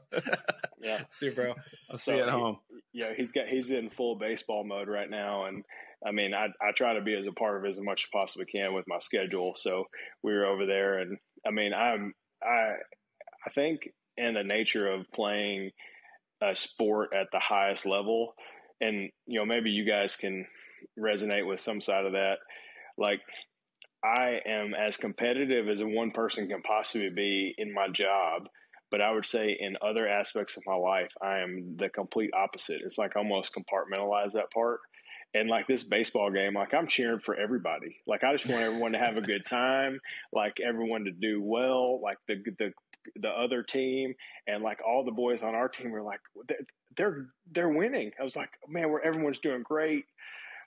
yeah. 0.80 1.00
See 1.08 1.26
you, 1.26 1.32
bro. 1.32 1.54
I'll 1.90 1.98
see 1.98 2.12
so 2.12 2.16
you 2.16 2.22
at 2.22 2.28
home. 2.28 2.58
Yeah, 2.92 3.12
he's 3.14 3.32
got 3.32 3.48
he's 3.48 3.70
in 3.70 3.90
full 3.90 4.16
baseball 4.16 4.64
mode 4.64 4.86
right 4.88 5.10
now, 5.10 5.46
and 5.46 5.64
I 6.06 6.12
mean, 6.12 6.32
I 6.32 6.46
I 6.62 6.70
try 6.76 6.94
to 6.94 7.00
be 7.00 7.14
as 7.16 7.26
a 7.26 7.32
part 7.32 7.56
of 7.58 7.64
it 7.64 7.70
as 7.70 7.80
much 7.80 8.04
as 8.04 8.10
possibly 8.12 8.46
can 8.46 8.74
with 8.74 8.84
my 8.86 9.00
schedule. 9.00 9.54
So 9.56 9.86
we 10.22 10.32
were 10.32 10.46
over 10.46 10.66
there, 10.66 11.00
and 11.00 11.18
I 11.44 11.50
mean, 11.50 11.74
I'm 11.74 12.14
I 12.40 12.74
I 13.46 13.50
think 13.50 13.90
in 14.16 14.34
the 14.34 14.44
nature 14.44 14.90
of 14.90 15.10
playing 15.12 15.70
a 16.42 16.54
sport 16.54 17.10
at 17.14 17.28
the 17.32 17.38
highest 17.38 17.86
level, 17.86 18.34
and 18.80 19.10
you 19.26 19.38
know, 19.38 19.46
maybe 19.46 19.70
you 19.70 19.84
guys 19.84 20.16
can 20.16 20.46
resonate 20.98 21.46
with 21.46 21.60
some 21.60 21.80
side 21.80 22.04
of 22.04 22.12
that. 22.12 22.36
Like, 22.98 23.20
I 24.04 24.40
am 24.46 24.74
as 24.74 24.96
competitive 24.96 25.68
as 25.68 25.82
one 25.82 26.10
person 26.10 26.48
can 26.48 26.62
possibly 26.62 27.10
be 27.10 27.54
in 27.56 27.72
my 27.72 27.88
job, 27.88 28.48
but 28.90 29.00
I 29.00 29.10
would 29.10 29.24
say 29.24 29.56
in 29.58 29.76
other 29.80 30.06
aspects 30.06 30.56
of 30.56 30.62
my 30.66 30.74
life, 30.74 31.10
I 31.22 31.38
am 31.38 31.76
the 31.78 31.88
complete 31.88 32.30
opposite. 32.34 32.82
It's 32.84 32.98
like 32.98 33.16
almost 33.16 33.52
compartmentalize 33.54 34.32
that 34.32 34.52
part. 34.52 34.80
And 35.32 35.48
like 35.48 35.66
this 35.66 35.82
baseball 35.82 36.30
game, 36.30 36.54
like 36.54 36.72
I'm 36.72 36.86
cheering 36.86 37.18
for 37.18 37.34
everybody. 37.34 37.96
Like 38.06 38.22
I 38.22 38.32
just 38.32 38.46
want 38.46 38.62
everyone 38.62 38.92
to 38.92 38.98
have 38.98 39.16
a 39.16 39.22
good 39.22 39.44
time, 39.44 39.98
like 40.32 40.58
everyone 40.64 41.06
to 41.06 41.10
do 41.10 41.42
well, 41.42 42.00
like 42.00 42.18
the 42.28 42.36
the 42.58 42.72
the 43.16 43.28
other 43.28 43.62
team 43.62 44.14
and 44.46 44.62
like 44.62 44.80
all 44.86 45.04
the 45.04 45.10
boys 45.12 45.42
on 45.42 45.54
our 45.54 45.68
team 45.68 45.90
were 45.90 46.02
like 46.02 46.20
they're 46.96 47.26
they're 47.52 47.68
winning. 47.68 48.12
I 48.20 48.22
was 48.24 48.36
like, 48.36 48.50
man, 48.68 48.90
where 48.90 49.04
everyone's 49.04 49.40
doing 49.40 49.62
great, 49.62 50.04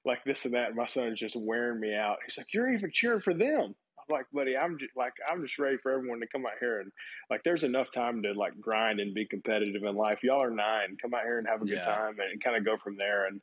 like 0.06 0.24
this 0.24 0.46
and 0.46 0.54
that. 0.54 0.68
And 0.68 0.76
my 0.76 0.86
son's 0.86 1.20
just 1.20 1.36
wearing 1.36 1.80
me 1.80 1.94
out. 1.96 2.18
He's 2.26 2.38
like, 2.38 2.54
you're 2.54 2.72
even 2.72 2.92
cheering 2.92 3.20
for 3.22 3.34
them. 3.34 3.76
I'm 4.00 4.14
like, 4.16 4.26
buddy, 4.34 4.56
I'm 4.56 4.78
just 4.80 4.96
like 4.96 5.14
I'm 5.30 5.42
just 5.42 5.60
ready 5.60 5.78
for 5.78 5.92
everyone 5.92 6.20
to 6.22 6.28
come 6.28 6.46
out 6.46 6.54
here 6.60 6.80
and 6.80 6.92
like 7.30 7.44
there's 7.44 7.64
enough 7.64 7.92
time 7.92 8.24
to 8.24 8.34
like 8.34 8.60
grind 8.60 9.00
and 9.00 9.14
be 9.14 9.26
competitive 9.26 9.84
in 9.84 9.96
life. 9.96 10.20
Y'all 10.24 10.42
are 10.44 10.50
nine. 10.50 10.98
Come 11.02 11.14
out 11.14 11.24
here 11.24 11.40
and 11.40 11.48
have 11.48 11.62
a 11.62 11.66
good 11.66 11.80
Yeah. 11.80 11.86
time 11.86 12.20
and, 12.20 12.32
and 12.32 12.44
kind 12.44 12.56
of 12.58 12.66
go 12.66 12.78
from 12.78 12.98
there 12.98 13.28
and 13.28 13.42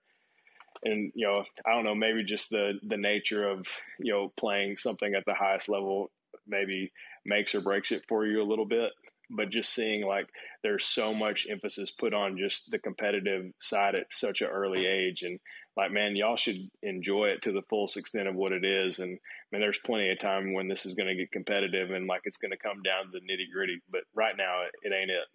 and 0.84 1.12
you 1.14 1.26
know, 1.26 1.44
I 1.66 1.72
don't 1.74 1.84
know, 1.84 1.94
maybe 1.94 2.24
just 2.24 2.50
the 2.50 2.74
the 2.86 2.96
nature 2.96 3.48
of, 3.48 3.66
you 3.98 4.12
know, 4.12 4.32
playing 4.36 4.76
something 4.76 5.14
at 5.14 5.24
the 5.26 5.34
highest 5.34 5.68
level 5.68 6.10
maybe 6.46 6.92
makes 7.24 7.54
or 7.54 7.60
breaks 7.60 7.92
it 7.92 8.04
for 8.08 8.26
you 8.26 8.42
a 8.42 8.44
little 8.48 8.66
bit. 8.66 8.90
But 9.30 9.50
just 9.50 9.72
seeing 9.74 10.06
like 10.06 10.26
there's 10.62 10.84
so 10.84 11.14
much 11.14 11.46
emphasis 11.50 11.90
put 11.90 12.14
on 12.14 12.38
just 12.38 12.70
the 12.70 12.78
competitive 12.78 13.52
side 13.60 13.94
at 13.94 14.06
such 14.10 14.42
an 14.42 14.48
early 14.48 14.86
age 14.86 15.22
and 15.22 15.38
like 15.76 15.92
man 15.92 16.16
y'all 16.16 16.36
should 16.36 16.68
enjoy 16.82 17.26
it 17.26 17.42
to 17.42 17.52
the 17.52 17.62
fullest 17.68 17.96
extent 17.96 18.28
of 18.28 18.34
what 18.34 18.52
it 18.52 18.64
is 18.64 18.98
and 18.98 19.10
I 19.12 19.46
mean 19.52 19.60
there's 19.60 19.78
plenty 19.78 20.10
of 20.10 20.18
time 20.18 20.54
when 20.54 20.68
this 20.68 20.86
is 20.86 20.94
going 20.94 21.08
to 21.08 21.14
get 21.14 21.32
competitive 21.32 21.90
and 21.90 22.06
like 22.06 22.22
it's 22.24 22.38
going 22.38 22.52
to 22.52 22.56
come 22.56 22.82
down 22.82 23.04
to 23.04 23.10
the 23.12 23.20
nitty 23.20 23.52
gritty 23.52 23.80
but 23.90 24.02
right 24.14 24.34
now 24.36 24.62
it, 24.62 24.88
it 24.88 24.94
ain't 24.94 25.10
it 25.10 25.26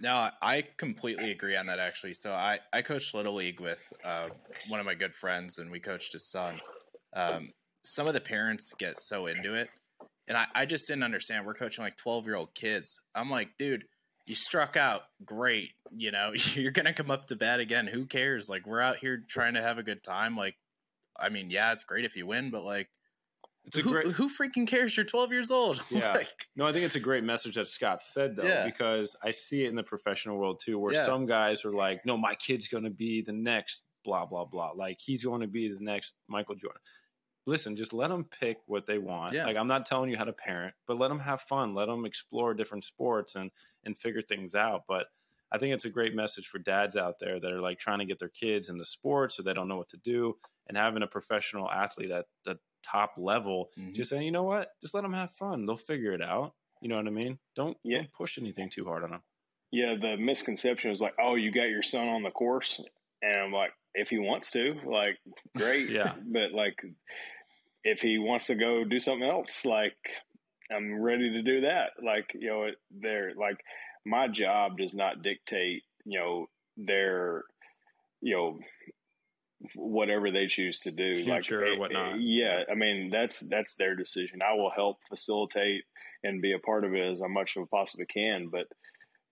No, 0.00 0.28
I 0.42 0.64
completely 0.76 1.30
agree 1.30 1.56
on 1.56 1.66
that 1.66 1.78
actually. 1.78 2.12
So 2.12 2.32
I, 2.32 2.58
I 2.72 2.82
coached 2.82 3.14
Little 3.14 3.34
League 3.34 3.60
with 3.60 3.90
uh, 4.04 4.28
one 4.68 4.80
of 4.80 4.86
my 4.86 4.94
good 4.94 5.14
friends 5.14 5.58
and 5.58 5.70
we 5.70 5.80
coached 5.80 6.12
his 6.12 6.26
son. 6.26 6.60
Um, 7.14 7.52
some 7.84 8.06
of 8.06 8.12
the 8.12 8.20
parents 8.20 8.74
get 8.78 8.98
so 8.98 9.26
into 9.26 9.54
it. 9.54 9.70
And 10.28 10.36
I, 10.36 10.46
I 10.54 10.66
just 10.66 10.86
didn't 10.88 11.04
understand. 11.04 11.46
We're 11.46 11.54
coaching 11.54 11.84
like 11.84 11.96
12 11.96 12.26
year 12.26 12.34
old 12.36 12.54
kids. 12.54 13.00
I'm 13.14 13.30
like, 13.30 13.50
dude, 13.58 13.84
you 14.26 14.34
struck 14.34 14.76
out. 14.76 15.02
Great. 15.24 15.70
You 15.96 16.10
know, 16.10 16.32
you're 16.54 16.72
going 16.72 16.86
to 16.86 16.92
come 16.92 17.10
up 17.10 17.28
to 17.28 17.36
bat 17.36 17.60
again. 17.60 17.86
Who 17.86 18.06
cares? 18.06 18.48
Like, 18.48 18.66
we're 18.66 18.80
out 18.80 18.96
here 18.96 19.22
trying 19.28 19.54
to 19.54 19.62
have 19.62 19.78
a 19.78 19.82
good 19.84 20.02
time. 20.02 20.36
Like, 20.36 20.56
I 21.18 21.28
mean, 21.28 21.50
yeah, 21.50 21.72
it's 21.72 21.84
great 21.84 22.04
if 22.04 22.16
you 22.16 22.26
win, 22.26 22.50
but 22.50 22.64
like, 22.64 22.88
It's 23.64 23.78
a 23.78 23.82
who, 23.82 23.90
great. 23.92 24.06
who 24.08 24.28
freaking 24.28 24.66
cares? 24.66 24.96
You're 24.96 25.06
12 25.06 25.32
years 25.32 25.50
old. 25.52 25.80
Yeah. 25.90 26.12
like, 26.12 26.28
No, 26.56 26.66
I 26.66 26.72
think 26.72 26.84
it's 26.84 26.96
a 26.96 27.00
great 27.00 27.22
message 27.24 27.54
that 27.54 27.68
Scott 27.68 28.00
said 28.00 28.34
though, 28.36 28.42
Yeah. 28.48 28.64
because 28.64 29.14
I 29.22 29.30
see 29.30 29.64
it 29.64 29.68
in 29.68 29.76
the 29.76 29.82
professional 29.84 30.36
world 30.38 30.60
too, 30.62 30.78
where 30.78 30.92
Yeah. 30.92 31.04
some 31.06 31.24
guys 31.26 31.64
are 31.64 31.72
like, 31.72 32.04
"No, 32.04 32.16
my 32.16 32.34
kid's 32.34 32.66
going 32.68 32.84
to 32.84 32.90
be 32.90 33.22
the 33.22 33.32
next 33.32 33.82
blah 34.04 34.26
blah 34.26 34.44
blah. 34.44 34.72
Like 34.72 34.98
he's 35.00 35.24
going 35.24 35.40
to 35.40 35.46
be 35.48 35.68
the 35.72 35.80
next 35.80 36.14
Michael 36.28 36.54
Jordan." 36.56 36.80
Listen, 37.46 37.76
just 37.76 37.92
let 37.92 38.08
them 38.08 38.24
pick 38.24 38.58
what 38.66 38.86
they 38.86 38.98
want. 38.98 39.32
Yeah. 39.32 39.46
Like 39.46 39.56
I'm 39.56 39.68
not 39.68 39.86
telling 39.86 40.10
you 40.10 40.16
how 40.16 40.24
to 40.24 40.32
parent, 40.32 40.74
but 40.86 40.98
let 40.98 41.08
them 41.08 41.20
have 41.20 41.42
fun. 41.42 41.74
Let 41.74 41.86
them 41.86 42.04
explore 42.04 42.54
different 42.54 42.84
sports 42.84 43.34
and 43.36 43.50
and 43.84 43.96
figure 43.96 44.22
things 44.22 44.54
out. 44.54 44.82
But 44.88 45.06
I 45.52 45.58
think 45.58 45.72
it's 45.74 45.84
a 45.84 45.90
great 45.90 46.14
message 46.14 46.48
for 46.48 46.58
dads 46.58 46.96
out 46.96 47.20
there 47.20 47.38
that 47.38 47.52
are 47.52 47.60
like 47.60 47.78
trying 47.78 48.00
to 48.00 48.04
get 48.04 48.18
their 48.18 48.28
kids 48.28 48.68
into 48.68 48.84
sports 48.84 49.38
or 49.38 49.44
they 49.44 49.52
don't 49.54 49.68
know 49.68 49.76
what 49.76 49.88
to 49.90 49.96
do, 49.96 50.34
and 50.66 50.76
having 50.76 51.02
a 51.02 51.06
professional 51.06 51.70
athlete 51.70 52.10
at 52.10 52.26
the 52.44 52.58
top 52.82 53.12
level 53.16 53.70
Mhm. 53.78 53.94
just 53.94 54.10
saying, 54.10 54.22
you 54.22 54.30
know 54.32 54.42
what, 54.44 54.70
just 54.80 54.94
let 54.94 55.02
them 55.02 55.12
have 55.12 55.30
fun. 55.32 55.66
They'll 55.66 55.76
figure 55.76 56.12
it 56.12 56.22
out. 56.22 56.54
You 56.82 56.88
know 56.88 56.96
what 56.96 57.06
I 57.06 57.10
mean? 57.10 57.38
Don't, 57.54 57.76
Yeah. 57.84 57.98
don't 57.98 58.12
push 58.12 58.38
anything 58.38 58.68
too 58.70 58.84
hard 58.84 59.02
on 59.04 59.10
them. 59.10 59.22
yeah 59.72 59.96
the 60.00 60.16
misconception 60.16 60.92
is 60.92 61.00
like 61.00 61.14
oh 61.20 61.34
you 61.34 61.50
got 61.50 61.64
your 61.68 61.82
son 61.82 62.06
on 62.08 62.22
the 62.22 62.30
course 62.30 62.80
and 63.22 63.36
i'm 63.36 63.52
like 63.52 63.72
if 63.94 64.08
he 64.10 64.18
wants 64.18 64.52
to 64.52 64.78
like 64.86 65.18
great 65.56 65.88
Yeah. 65.98 66.14
but 66.24 66.52
like 66.52 66.78
if 67.86 68.00
he 68.00 68.18
wants 68.18 68.48
to 68.48 68.56
go 68.56 68.82
do 68.82 68.98
something 68.98 69.28
else 69.28 69.64
like 69.64 69.96
i'm 70.74 71.00
ready 71.00 71.30
to 71.30 71.42
do 71.42 71.60
that. 71.62 71.90
Like 72.02 72.32
you 72.34 72.48
know 72.48 72.68
they're 72.90 73.32
like 73.36 73.58
my 74.04 74.28
job 74.28 74.78
does 74.78 74.94
not 74.94 75.22
dictate 75.22 75.84
you 76.04 76.18
know 76.18 76.46
their 76.76 77.44
you 78.20 78.34
know 78.34 78.58
whatever 79.74 80.30
they 80.30 80.48
choose 80.48 80.80
to 80.80 80.90
do. 80.90 81.24
Future 81.24 81.64
or 81.64 81.70
like 81.70 81.78
whatnot. 81.78 82.14
Eh, 82.14 82.18
yeah 82.18 82.62
i 82.70 82.74
mean 82.74 83.10
that's 83.10 83.40
that's 83.40 83.74
their 83.74 83.94
decision. 83.94 84.40
I 84.42 84.54
will 84.54 84.72
help 84.74 84.98
facilitate 85.08 85.84
and 86.24 86.42
be 86.42 86.52
a 86.52 86.58
part 86.58 86.84
of 86.84 86.94
it 86.94 87.08
as 87.08 87.20
much 87.28 87.56
as 87.56 87.62
I 87.62 87.66
possibly 87.70 88.06
can 88.06 88.48
but 88.50 88.66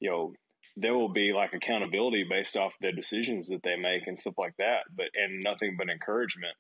you 0.00 0.10
know 0.10 0.32
there 0.76 0.94
will 0.94 1.12
be 1.12 1.32
like 1.32 1.52
accountability 1.54 2.24
based 2.28 2.56
off 2.56 2.72
the 2.80 2.92
decisions 2.92 3.48
that 3.48 3.62
they 3.62 3.76
make 3.76 4.06
and 4.06 4.18
stuff 4.18 4.38
like 4.38 4.54
that 4.58 4.82
but 4.94 5.06
and 5.14 5.42
nothing 5.42 5.76
but 5.76 5.90
encouragement 5.90 6.56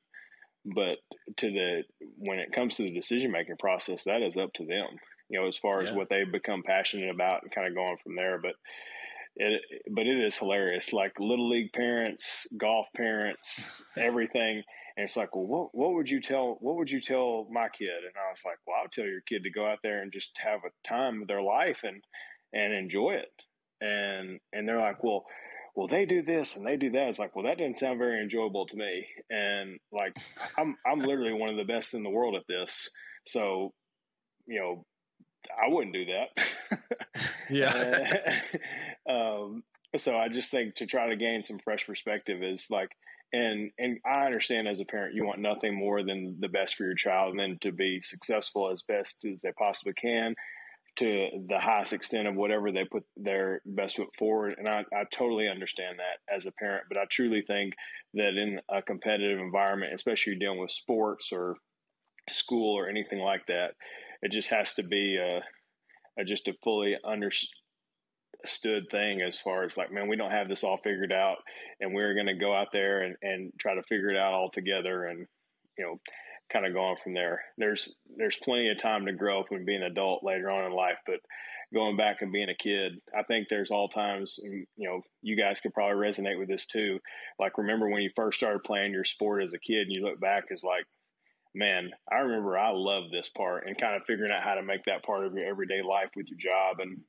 but 0.64 0.98
to 1.36 1.50
the 1.50 1.82
when 2.18 2.38
it 2.38 2.52
comes 2.52 2.76
to 2.76 2.82
the 2.82 2.94
decision 2.94 3.30
making 3.30 3.56
process 3.58 4.04
that 4.04 4.22
is 4.22 4.36
up 4.36 4.52
to 4.54 4.64
them 4.64 4.98
you 5.28 5.40
know 5.40 5.46
as 5.46 5.56
far 5.56 5.80
as 5.80 5.92
what 5.92 6.08
they 6.08 6.24
become 6.24 6.62
passionate 6.62 7.10
about 7.10 7.42
and 7.42 7.54
kind 7.54 7.66
of 7.66 7.74
going 7.74 7.96
from 8.02 8.16
there. 8.16 8.38
But 8.38 8.54
it 9.36 9.60
but 9.90 10.06
it 10.06 10.18
is 10.18 10.38
hilarious 10.38 10.92
like 10.92 11.18
little 11.18 11.48
league 11.48 11.72
parents 11.72 12.46
golf 12.56 12.86
parents 12.96 13.84
everything 13.96 14.62
and 14.96 15.04
it's 15.04 15.16
like 15.16 15.34
well 15.34 15.46
what, 15.46 15.74
what 15.74 15.94
would 15.94 16.08
you 16.08 16.20
tell 16.20 16.56
what 16.60 16.76
would 16.76 16.90
you 16.90 17.00
tell 17.00 17.48
my 17.50 17.68
kid? 17.68 17.88
And 17.88 18.14
i 18.16 18.30
was 18.30 18.42
like 18.44 18.58
well 18.64 18.76
i 18.78 18.82
would 18.82 18.92
tell 18.92 19.04
your 19.04 19.22
kid 19.22 19.42
to 19.42 19.50
go 19.50 19.66
out 19.66 19.80
there 19.82 20.02
and 20.02 20.12
just 20.12 20.38
have 20.38 20.60
a 20.64 20.88
time 20.88 21.22
of 21.22 21.28
their 21.28 21.42
life 21.42 21.80
and 21.82 22.02
and 22.52 22.72
enjoy 22.72 23.14
it. 23.14 23.32
And 23.80 24.38
and 24.52 24.68
they're 24.68 24.78
like 24.78 25.02
well 25.02 25.24
well 25.74 25.88
they 25.88 26.06
do 26.06 26.22
this 26.22 26.56
and 26.56 26.66
they 26.66 26.76
do 26.76 26.90
that. 26.90 27.08
It's 27.08 27.18
like 27.18 27.34
well 27.34 27.44
that 27.44 27.58
doesn't 27.58 27.78
sound 27.78 27.98
very 27.98 28.22
enjoyable 28.22 28.66
to 28.66 28.76
me. 28.76 29.06
And 29.30 29.78
like 29.92 30.16
i'm 30.56 30.76
i'm 30.86 31.00
literally 31.00 31.32
one 31.32 31.50
of 31.50 31.56
the 31.56 31.64
best 31.64 31.94
in 31.94 32.02
the 32.02 32.10
world 32.10 32.36
at 32.36 32.46
this. 32.48 32.88
So 33.26 33.72
you 34.46 34.60
know 34.60 34.84
i 35.50 35.68
wouldn't 35.68 35.94
do 35.94 36.06
that. 36.06 36.80
Yeah. 37.50 38.40
um, 39.08 39.62
so 39.96 40.16
I 40.16 40.28
just 40.28 40.50
think 40.50 40.76
to 40.76 40.86
try 40.86 41.08
to 41.08 41.16
gain 41.16 41.42
some 41.42 41.58
fresh 41.58 41.86
perspective 41.86 42.42
is 42.42 42.66
like, 42.70 42.90
and 43.32 43.70
and 43.78 43.98
I 44.06 44.26
understand 44.26 44.68
as 44.68 44.80
a 44.80 44.84
parent, 44.84 45.14
you 45.14 45.24
want 45.24 45.40
nothing 45.40 45.74
more 45.74 46.02
than 46.02 46.36
the 46.40 46.48
best 46.48 46.76
for 46.76 46.84
your 46.84 46.94
child, 46.94 47.30
and 47.30 47.40
then 47.40 47.58
to 47.62 47.72
be 47.72 48.00
successful 48.02 48.70
as 48.70 48.82
best 48.82 49.24
as 49.24 49.40
they 49.42 49.52
possibly 49.52 49.92
can, 49.94 50.34
to 50.96 51.28
the 51.48 51.58
highest 51.58 51.92
extent 51.92 52.28
of 52.28 52.36
whatever 52.36 52.70
they 52.70 52.84
put 52.84 53.02
their 53.16 53.60
best 53.66 53.96
foot 53.96 54.08
forward. 54.18 54.54
And 54.58 54.68
I, 54.68 54.84
I 54.92 55.04
totally 55.12 55.48
understand 55.48 55.98
that 55.98 56.34
as 56.34 56.46
a 56.46 56.52
parent, 56.52 56.84
but 56.88 56.98
I 56.98 57.04
truly 57.10 57.42
think 57.46 57.74
that 58.14 58.36
in 58.36 58.60
a 58.68 58.80
competitive 58.80 59.38
environment, 59.38 59.94
especially 59.94 60.36
dealing 60.36 60.60
with 60.60 60.70
sports 60.70 61.30
or 61.32 61.56
school 62.28 62.78
or 62.78 62.88
anything 62.88 63.18
like 63.18 63.46
that, 63.48 63.72
it 64.22 64.30
just 64.30 64.50
has 64.50 64.74
to 64.74 64.82
be 64.82 65.16
a, 65.16 65.42
a 66.20 66.24
just 66.24 66.48
a 66.48 66.54
fully 66.62 66.96
understood 67.04 68.84
thing 68.90 69.20
as 69.20 69.40
far 69.40 69.64
as 69.64 69.76
like, 69.76 69.92
man, 69.92 70.08
we 70.08 70.16
don't 70.16 70.30
have 70.30 70.48
this 70.48 70.62
all 70.62 70.78
figured 70.78 71.12
out, 71.12 71.38
and 71.80 71.92
we're 71.92 72.14
going 72.14 72.26
to 72.26 72.34
go 72.34 72.54
out 72.54 72.68
there 72.72 73.02
and, 73.02 73.16
and 73.22 73.52
try 73.58 73.74
to 73.74 73.82
figure 73.82 74.10
it 74.10 74.16
out 74.16 74.32
all 74.32 74.50
together, 74.50 75.06
and 75.06 75.26
you 75.76 75.84
know, 75.84 75.98
kind 76.52 76.66
of 76.66 76.72
going 76.72 76.96
from 77.02 77.14
there. 77.14 77.42
There's 77.58 77.98
there's 78.16 78.36
plenty 78.36 78.68
of 78.70 78.78
time 78.78 79.06
to 79.06 79.12
grow 79.12 79.40
up 79.40 79.46
and 79.50 79.66
be 79.66 79.74
an 79.74 79.82
adult 79.82 80.24
later 80.24 80.50
on 80.50 80.64
in 80.64 80.72
life, 80.72 80.98
but 81.06 81.20
going 81.72 81.96
back 81.96 82.22
and 82.22 82.32
being 82.32 82.48
a 82.48 82.54
kid, 82.54 83.00
I 83.16 83.22
think 83.24 83.48
there's 83.48 83.70
all 83.70 83.88
times, 83.88 84.38
you 84.42 84.66
know, 84.78 85.00
you 85.22 85.36
guys 85.36 85.60
could 85.60 85.74
probably 85.74 85.96
resonate 85.96 86.38
with 86.38 86.48
this 86.48 86.66
too. 86.66 87.00
Like, 87.38 87.58
remember 87.58 87.88
when 87.88 88.02
you 88.02 88.10
first 88.14 88.38
started 88.38 88.62
playing 88.62 88.92
your 88.92 89.04
sport 89.04 89.42
as 89.42 89.52
a 89.52 89.58
kid, 89.58 89.82
and 89.82 89.92
you 89.92 90.02
look 90.02 90.20
back 90.20 90.44
as 90.52 90.62
like, 90.62 90.84
man, 91.54 91.90
I 92.10 92.16
remember 92.16 92.56
I 92.56 92.70
love 92.70 93.10
this 93.10 93.28
part, 93.28 93.66
and 93.66 93.76
kind 93.76 93.96
of 93.96 94.04
figuring 94.06 94.32
out 94.32 94.42
how 94.42 94.54
to 94.54 94.62
make 94.62 94.84
that 94.84 95.04
part 95.04 95.26
of 95.26 95.34
your 95.34 95.46
everyday 95.46 95.82
life 95.82 96.10
with 96.16 96.28
your 96.30 96.38
job, 96.38 96.76
and 96.80 97.00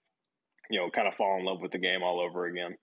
you 0.70 0.80
know, 0.80 0.90
kind 0.90 1.08
of 1.08 1.14
fall 1.14 1.38
in 1.38 1.46
love 1.46 1.62
with 1.62 1.72
the 1.72 1.78
game 1.78 2.02
all 2.02 2.20
over 2.20 2.46
again. 2.46 2.76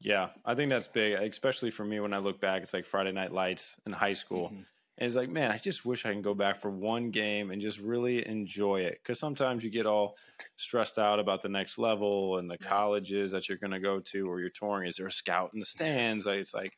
Yeah, 0.00 0.28
I 0.44 0.54
think 0.54 0.70
that's 0.70 0.88
big, 0.88 1.14
especially 1.14 1.70
for 1.70 1.84
me 1.84 1.98
when 1.98 2.12
I 2.12 2.18
look 2.18 2.40
back. 2.40 2.62
It's 2.62 2.74
like 2.74 2.84
Friday 2.84 3.12
Night 3.12 3.32
Lights 3.32 3.80
in 3.86 3.92
high 3.92 4.12
school. 4.12 4.48
Mm-hmm. 4.48 4.62
And 4.98 5.06
it's 5.06 5.16
like, 5.16 5.28
man, 5.28 5.50
I 5.50 5.58
just 5.58 5.84
wish 5.84 6.06
I 6.06 6.12
can 6.12 6.22
go 6.22 6.34
back 6.34 6.60
for 6.60 6.70
one 6.70 7.10
game 7.10 7.50
and 7.50 7.60
just 7.60 7.80
really 7.80 8.26
enjoy 8.26 8.82
it. 8.82 9.00
Because 9.02 9.18
sometimes 9.18 9.64
you 9.64 9.70
get 9.70 9.86
all 9.86 10.16
stressed 10.56 10.98
out 10.98 11.18
about 11.18 11.42
the 11.42 11.48
next 11.48 11.78
level 11.78 12.38
and 12.38 12.48
the 12.48 12.58
colleges 12.58 13.32
that 13.32 13.48
you're 13.48 13.58
going 13.58 13.72
to 13.72 13.80
go 13.80 13.98
to 13.98 14.30
or 14.30 14.40
you're 14.40 14.50
touring. 14.50 14.88
Is 14.88 14.96
there 14.96 15.08
a 15.08 15.10
scout 15.10 15.50
in 15.52 15.58
the 15.58 15.66
stands? 15.66 16.26
Like, 16.26 16.36
it's 16.36 16.54
like, 16.54 16.74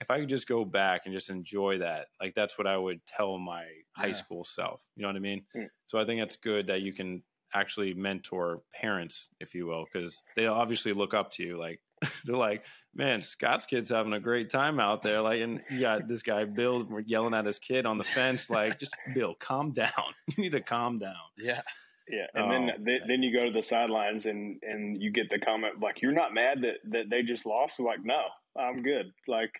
if 0.00 0.10
I 0.10 0.18
could 0.18 0.28
just 0.28 0.48
go 0.48 0.64
back 0.64 1.02
and 1.04 1.14
just 1.14 1.30
enjoy 1.30 1.78
that, 1.78 2.08
like 2.20 2.34
that's 2.34 2.58
what 2.58 2.66
I 2.66 2.76
would 2.76 3.00
tell 3.06 3.38
my 3.38 3.64
high 3.92 4.08
yeah. 4.08 4.14
school 4.14 4.42
self. 4.42 4.80
You 4.96 5.02
know 5.02 5.08
what 5.08 5.16
I 5.16 5.20
mean? 5.20 5.44
Mm. 5.56 5.68
So 5.86 6.00
I 6.00 6.04
think 6.04 6.20
that's 6.20 6.34
good 6.36 6.66
that 6.66 6.82
you 6.82 6.92
can 6.92 7.22
actually 7.54 7.94
mentor 7.94 8.62
parents, 8.74 9.28
if 9.38 9.54
you 9.54 9.66
will, 9.66 9.84
because 9.84 10.22
they 10.34 10.46
obviously 10.46 10.92
look 10.92 11.14
up 11.14 11.30
to 11.32 11.44
you. 11.44 11.56
Like 11.56 11.80
they're 12.24 12.36
like, 12.36 12.64
man, 12.94 13.22
Scott's 13.22 13.66
kid's 13.66 13.90
having 13.90 14.12
a 14.12 14.20
great 14.20 14.50
time 14.50 14.80
out 14.80 15.02
there. 15.02 15.20
Like, 15.20 15.40
and 15.40 15.60
you 15.70 15.80
got 15.80 16.08
this 16.08 16.22
guy 16.22 16.44
Bill 16.44 16.86
yelling 17.06 17.34
at 17.34 17.46
his 17.46 17.58
kid 17.58 17.86
on 17.86 17.98
the 17.98 18.04
fence, 18.04 18.50
like, 18.50 18.78
just 18.78 18.94
Bill, 19.14 19.34
calm 19.34 19.72
down. 19.72 19.90
you 20.36 20.44
need 20.44 20.52
to 20.52 20.60
calm 20.60 20.98
down. 20.98 21.14
Yeah. 21.38 21.60
Yeah, 22.08 22.26
and 22.34 22.44
oh, 22.44 22.50
then 22.50 22.84
they, 22.84 22.98
then 23.06 23.22
you 23.22 23.32
go 23.32 23.46
to 23.46 23.52
the 23.52 23.62
sidelines 23.62 24.26
and 24.26 24.58
and 24.64 25.00
you 25.00 25.12
get 25.12 25.30
the 25.30 25.38
comment 25.38 25.80
like, 25.80 26.02
"You're 26.02 26.10
not 26.10 26.34
mad 26.34 26.60
that 26.62 26.78
that 26.90 27.08
they 27.08 27.22
just 27.22 27.46
lost." 27.46 27.78
Like, 27.78 28.04
no, 28.04 28.24
I'm 28.58 28.82
good. 28.82 29.12
Like, 29.28 29.52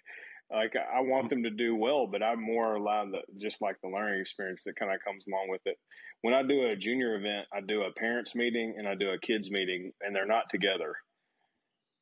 like 0.50 0.74
I 0.74 1.00
want 1.02 1.30
them 1.30 1.44
to 1.44 1.50
do 1.50 1.76
well, 1.76 2.08
but 2.08 2.20
I'm 2.20 2.42
more 2.42 2.74
allowed 2.74 3.12
to 3.12 3.20
just 3.38 3.62
like 3.62 3.76
the 3.80 3.88
learning 3.88 4.20
experience 4.20 4.64
that 4.64 4.74
kind 4.74 4.92
of 4.92 4.98
comes 5.04 5.28
along 5.28 5.50
with 5.50 5.62
it. 5.66 5.78
When 6.22 6.34
I 6.34 6.42
do 6.42 6.66
a 6.66 6.76
junior 6.76 7.14
event, 7.14 7.46
I 7.54 7.60
do 7.60 7.82
a 7.82 7.92
parents 7.92 8.34
meeting 8.34 8.74
and 8.76 8.88
I 8.88 8.96
do 8.96 9.10
a 9.10 9.18
kids 9.20 9.48
meeting, 9.48 9.92
and 10.00 10.14
they're 10.14 10.26
not 10.26 10.50
together 10.50 10.96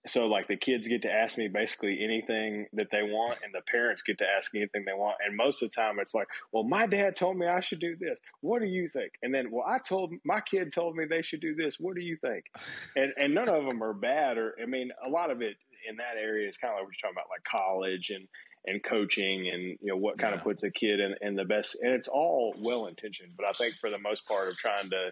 so 0.06 0.26
like 0.26 0.48
the 0.48 0.56
kids 0.56 0.88
get 0.88 1.02
to 1.02 1.12
ask 1.12 1.36
me 1.36 1.48
basically 1.48 2.02
anything 2.02 2.66
that 2.72 2.90
they 2.90 3.02
want 3.02 3.38
and 3.44 3.52
the 3.52 3.60
parents 3.70 4.02
get 4.02 4.16
to 4.18 4.26
ask 4.26 4.54
anything 4.54 4.84
they 4.86 4.94
want 4.94 5.16
and 5.24 5.36
most 5.36 5.62
of 5.62 5.70
the 5.70 5.74
time 5.74 5.98
it's 5.98 6.14
like 6.14 6.28
well 6.52 6.64
my 6.64 6.86
dad 6.86 7.14
told 7.14 7.36
me 7.36 7.46
i 7.46 7.60
should 7.60 7.80
do 7.80 7.96
this. 8.00 8.18
What 8.40 8.60
do 8.60 8.66
you 8.66 8.88
think? 8.88 9.12
And 9.22 9.34
then 9.34 9.50
well 9.50 9.64
i 9.66 9.78
told 9.78 10.12
my 10.24 10.40
kid 10.40 10.72
told 10.72 10.96
me 10.96 11.04
they 11.04 11.22
should 11.22 11.40
do 11.40 11.54
this. 11.54 11.76
What 11.78 11.96
do 11.96 12.02
you 12.02 12.16
think? 12.16 12.44
And 12.96 13.12
and 13.16 13.34
none 13.34 13.48
of 13.48 13.64
them 13.64 13.82
are 13.82 13.94
bad 13.94 14.36
or 14.38 14.54
i 14.60 14.66
mean 14.66 14.90
a 15.06 15.08
lot 15.08 15.30
of 15.30 15.42
it 15.42 15.56
in 15.88 15.96
that 15.96 16.16
area 16.20 16.48
is 16.48 16.56
kind 16.56 16.72
of 16.72 16.76
like 16.76 16.84
what 16.84 16.92
you're 16.92 17.10
talking 17.10 17.16
about 17.16 17.30
like 17.30 17.44
college 17.44 18.10
and 18.10 18.26
and 18.66 18.82
coaching 18.82 19.48
and 19.48 19.62
you 19.80 19.86
know 19.86 19.96
what 19.96 20.18
kind 20.18 20.32
yeah. 20.32 20.38
of 20.38 20.44
puts 20.44 20.62
a 20.62 20.70
kid 20.70 21.00
in, 21.00 21.14
in 21.22 21.34
the 21.34 21.44
best 21.44 21.76
and 21.82 21.92
it's 21.92 22.08
all 22.08 22.54
well 22.58 22.86
intentioned 22.86 23.32
but 23.36 23.46
i 23.46 23.52
think 23.52 23.74
for 23.74 23.90
the 23.90 23.98
most 23.98 24.26
part 24.26 24.48
of 24.48 24.56
trying 24.58 24.90
to 24.90 25.10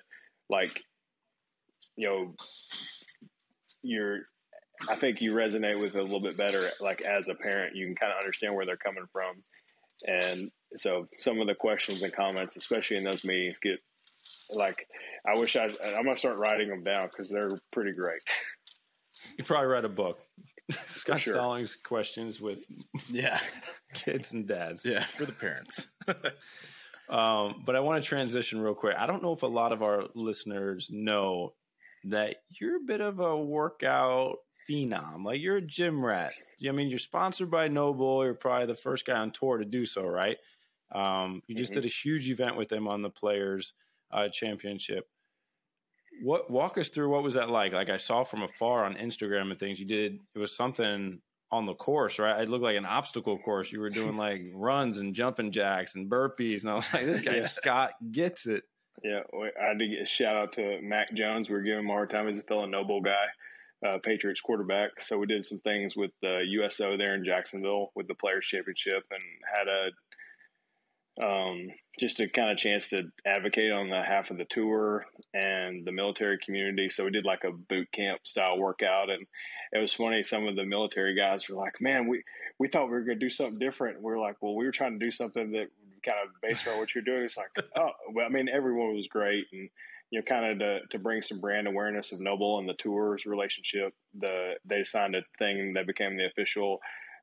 like 0.50 0.82
you 1.96 2.08
know 2.08 2.34
you're 3.82 4.20
I 4.88 4.94
think 4.94 5.20
you 5.20 5.32
resonate 5.32 5.80
with 5.80 5.94
it 5.94 5.98
a 5.98 6.02
little 6.02 6.20
bit 6.20 6.36
better. 6.36 6.68
Like 6.80 7.00
as 7.02 7.28
a 7.28 7.34
parent, 7.34 7.74
you 7.74 7.86
can 7.86 7.96
kind 7.96 8.12
of 8.12 8.18
understand 8.18 8.54
where 8.54 8.64
they're 8.64 8.76
coming 8.76 9.06
from, 9.12 9.42
and 10.06 10.50
so 10.74 11.08
some 11.12 11.40
of 11.40 11.46
the 11.46 11.54
questions 11.54 12.02
and 12.02 12.12
comments, 12.12 12.56
especially 12.56 12.96
in 12.96 13.04
those 13.04 13.24
meetings, 13.24 13.58
get 13.58 13.80
like 14.50 14.86
I 15.26 15.38
wish 15.38 15.56
I 15.56 15.64
I'm 15.84 16.04
gonna 16.04 16.16
start 16.16 16.38
writing 16.38 16.68
them 16.68 16.84
down 16.84 17.08
because 17.08 17.30
they're 17.30 17.58
pretty 17.72 17.92
great. 17.92 18.20
You 19.36 19.44
probably 19.44 19.66
write 19.66 19.84
a 19.84 19.88
book. 19.88 20.20
Scott 20.70 21.20
sure. 21.20 21.34
Stallings 21.34 21.76
questions 21.76 22.40
with 22.40 22.64
yeah 23.10 23.40
kids 23.94 24.32
and 24.32 24.46
dads. 24.46 24.84
Yeah, 24.84 25.02
for 25.02 25.24
the 25.24 25.32
parents. 25.32 25.88
um, 27.08 27.62
but 27.64 27.74
I 27.76 27.80
want 27.80 28.02
to 28.02 28.08
transition 28.08 28.60
real 28.60 28.74
quick. 28.74 28.96
I 28.98 29.06
don't 29.06 29.22
know 29.22 29.32
if 29.32 29.42
a 29.42 29.46
lot 29.46 29.72
of 29.72 29.82
our 29.82 30.04
listeners 30.14 30.88
know 30.90 31.54
that 32.04 32.36
you're 32.48 32.76
a 32.76 32.86
bit 32.86 33.00
of 33.00 33.18
a 33.18 33.36
workout 33.36 34.36
phenom. 34.68 35.24
Like 35.24 35.40
you're 35.40 35.56
a 35.56 35.62
gym 35.62 36.04
rat. 36.04 36.32
I 36.66 36.72
mean, 36.72 36.88
you're 36.88 36.98
sponsored 36.98 37.50
by 37.50 37.68
NOBULL. 37.68 38.24
You're 38.24 38.34
probably 38.34 38.66
the 38.66 38.74
first 38.74 39.06
guy 39.06 39.18
on 39.18 39.30
tour 39.30 39.58
to 39.58 39.64
do 39.64 39.86
so, 39.86 40.04
right? 40.06 40.36
Um, 40.94 41.42
you 41.46 41.54
just 41.54 41.72
mm-hmm. 41.72 41.82
did 41.82 41.86
a 41.86 41.92
huge 41.92 42.30
event 42.30 42.56
with 42.56 42.68
them 42.68 42.88
on 42.88 43.02
the 43.02 43.10
Players 43.10 43.72
uh, 44.12 44.28
Championship. 44.28 45.06
What 46.22 46.50
walk 46.50 46.78
us 46.78 46.88
through 46.88 47.10
what 47.10 47.22
was 47.22 47.34
that 47.34 47.50
like? 47.50 47.72
Like 47.72 47.90
I 47.90 47.96
saw 47.96 48.24
from 48.24 48.42
afar 48.42 48.84
on 48.84 48.94
Instagram 48.94 49.50
and 49.50 49.58
things. 49.58 49.78
You 49.78 49.86
did 49.86 50.18
it 50.34 50.38
was 50.38 50.56
something 50.56 51.20
on 51.50 51.64
the 51.64 51.74
course, 51.74 52.18
right? 52.18 52.40
It 52.40 52.48
looked 52.48 52.64
like 52.64 52.76
an 52.76 52.86
obstacle 52.86 53.38
course. 53.38 53.70
You 53.70 53.80
were 53.80 53.90
doing 53.90 54.16
like 54.16 54.42
runs 54.52 54.98
and 54.98 55.14
jumping 55.14 55.52
jacks 55.52 55.94
and 55.94 56.10
burpees, 56.10 56.62
and 56.62 56.70
I 56.70 56.74
was 56.74 56.92
like, 56.92 57.04
this 57.04 57.20
guy 57.20 57.36
yeah. 57.36 57.46
Scott 57.46 57.92
gets 58.10 58.46
it. 58.46 58.64
Yeah, 59.04 59.20
I 59.32 59.68
had 59.68 59.78
to 59.78 59.86
get 59.86 60.02
a 60.02 60.06
shout 60.06 60.34
out 60.34 60.52
to 60.54 60.80
Mac 60.82 61.14
Jones. 61.14 61.48
We 61.48 61.54
are 61.54 61.60
giving 61.60 61.84
him 61.84 61.90
a 61.90 61.92
hard 61.92 62.10
time. 62.10 62.26
He's 62.26 62.40
a 62.40 62.42
fellow 62.42 62.66
NOBULL 62.66 63.02
guy 63.02 63.26
uh, 63.86 63.98
Patriots 64.02 64.40
quarterback. 64.40 65.00
So 65.00 65.18
we 65.18 65.26
did 65.26 65.46
some 65.46 65.60
things 65.60 65.96
with 65.96 66.10
the 66.22 66.42
USO 66.46 66.96
there 66.96 67.14
in 67.14 67.24
Jacksonville 67.24 67.92
with 67.94 68.08
the 68.08 68.14
Players 68.14 68.46
Championship 68.46 69.04
and 69.10 69.22
had 69.54 69.68
a 69.68 69.90
um, 71.20 71.68
just 71.98 72.20
a 72.20 72.28
kind 72.28 72.50
of 72.50 72.58
chance 72.58 72.90
to 72.90 73.10
advocate 73.26 73.72
on 73.72 73.88
the 73.88 74.02
half 74.02 74.30
of 74.30 74.38
the 74.38 74.44
tour 74.44 75.04
and 75.34 75.84
the 75.84 75.92
military 75.92 76.38
community. 76.38 76.88
So 76.88 77.04
we 77.04 77.10
did 77.10 77.24
like 77.24 77.44
a 77.44 77.50
boot 77.50 77.90
camp 77.92 78.20
style 78.24 78.58
workout, 78.58 79.10
and 79.10 79.26
it 79.72 79.78
was 79.78 79.92
funny. 79.92 80.22
Some 80.22 80.46
of 80.46 80.54
the 80.54 80.64
military 80.64 81.16
guys 81.16 81.48
were 81.48 81.56
like, 81.56 81.80
"Man, 81.80 82.06
we 82.06 82.22
we 82.58 82.68
thought 82.68 82.86
we 82.86 82.92
were 82.92 83.04
going 83.04 83.18
to 83.18 83.26
do 83.26 83.30
something 83.30 83.58
different." 83.58 84.00
We 84.00 84.12
are 84.12 84.18
like, 84.18 84.36
"Well, 84.40 84.54
we 84.54 84.64
were 84.64 84.72
trying 84.72 84.98
to 84.98 85.04
do 85.04 85.10
something 85.10 85.50
that 85.52 85.68
kind 86.04 86.18
of 86.24 86.40
based 86.40 86.68
on 86.68 86.78
what 86.78 86.94
you're 86.94 87.04
doing." 87.04 87.24
It's 87.24 87.36
like, 87.36 87.48
oh, 87.76 87.90
well, 88.12 88.26
I 88.26 88.28
mean, 88.28 88.48
everyone 88.48 88.94
was 88.94 89.08
great, 89.08 89.46
and 89.52 89.68
you 90.10 90.18
know, 90.18 90.22
kind 90.22 90.52
of 90.52 90.58
to, 90.58 90.78
to 90.90 90.98
bring 90.98 91.22
some 91.22 91.40
brand 91.40 91.66
awareness 91.66 92.12
of 92.12 92.20
NOBULL 92.20 92.58
and 92.58 92.68
the 92.68 92.74
tours 92.74 93.26
relationship. 93.26 93.92
The 94.18 94.54
they 94.64 94.84
signed 94.84 95.14
a 95.14 95.22
thing 95.38 95.74
that 95.74 95.86
became 95.86 96.16
the 96.16 96.26
official 96.26 96.78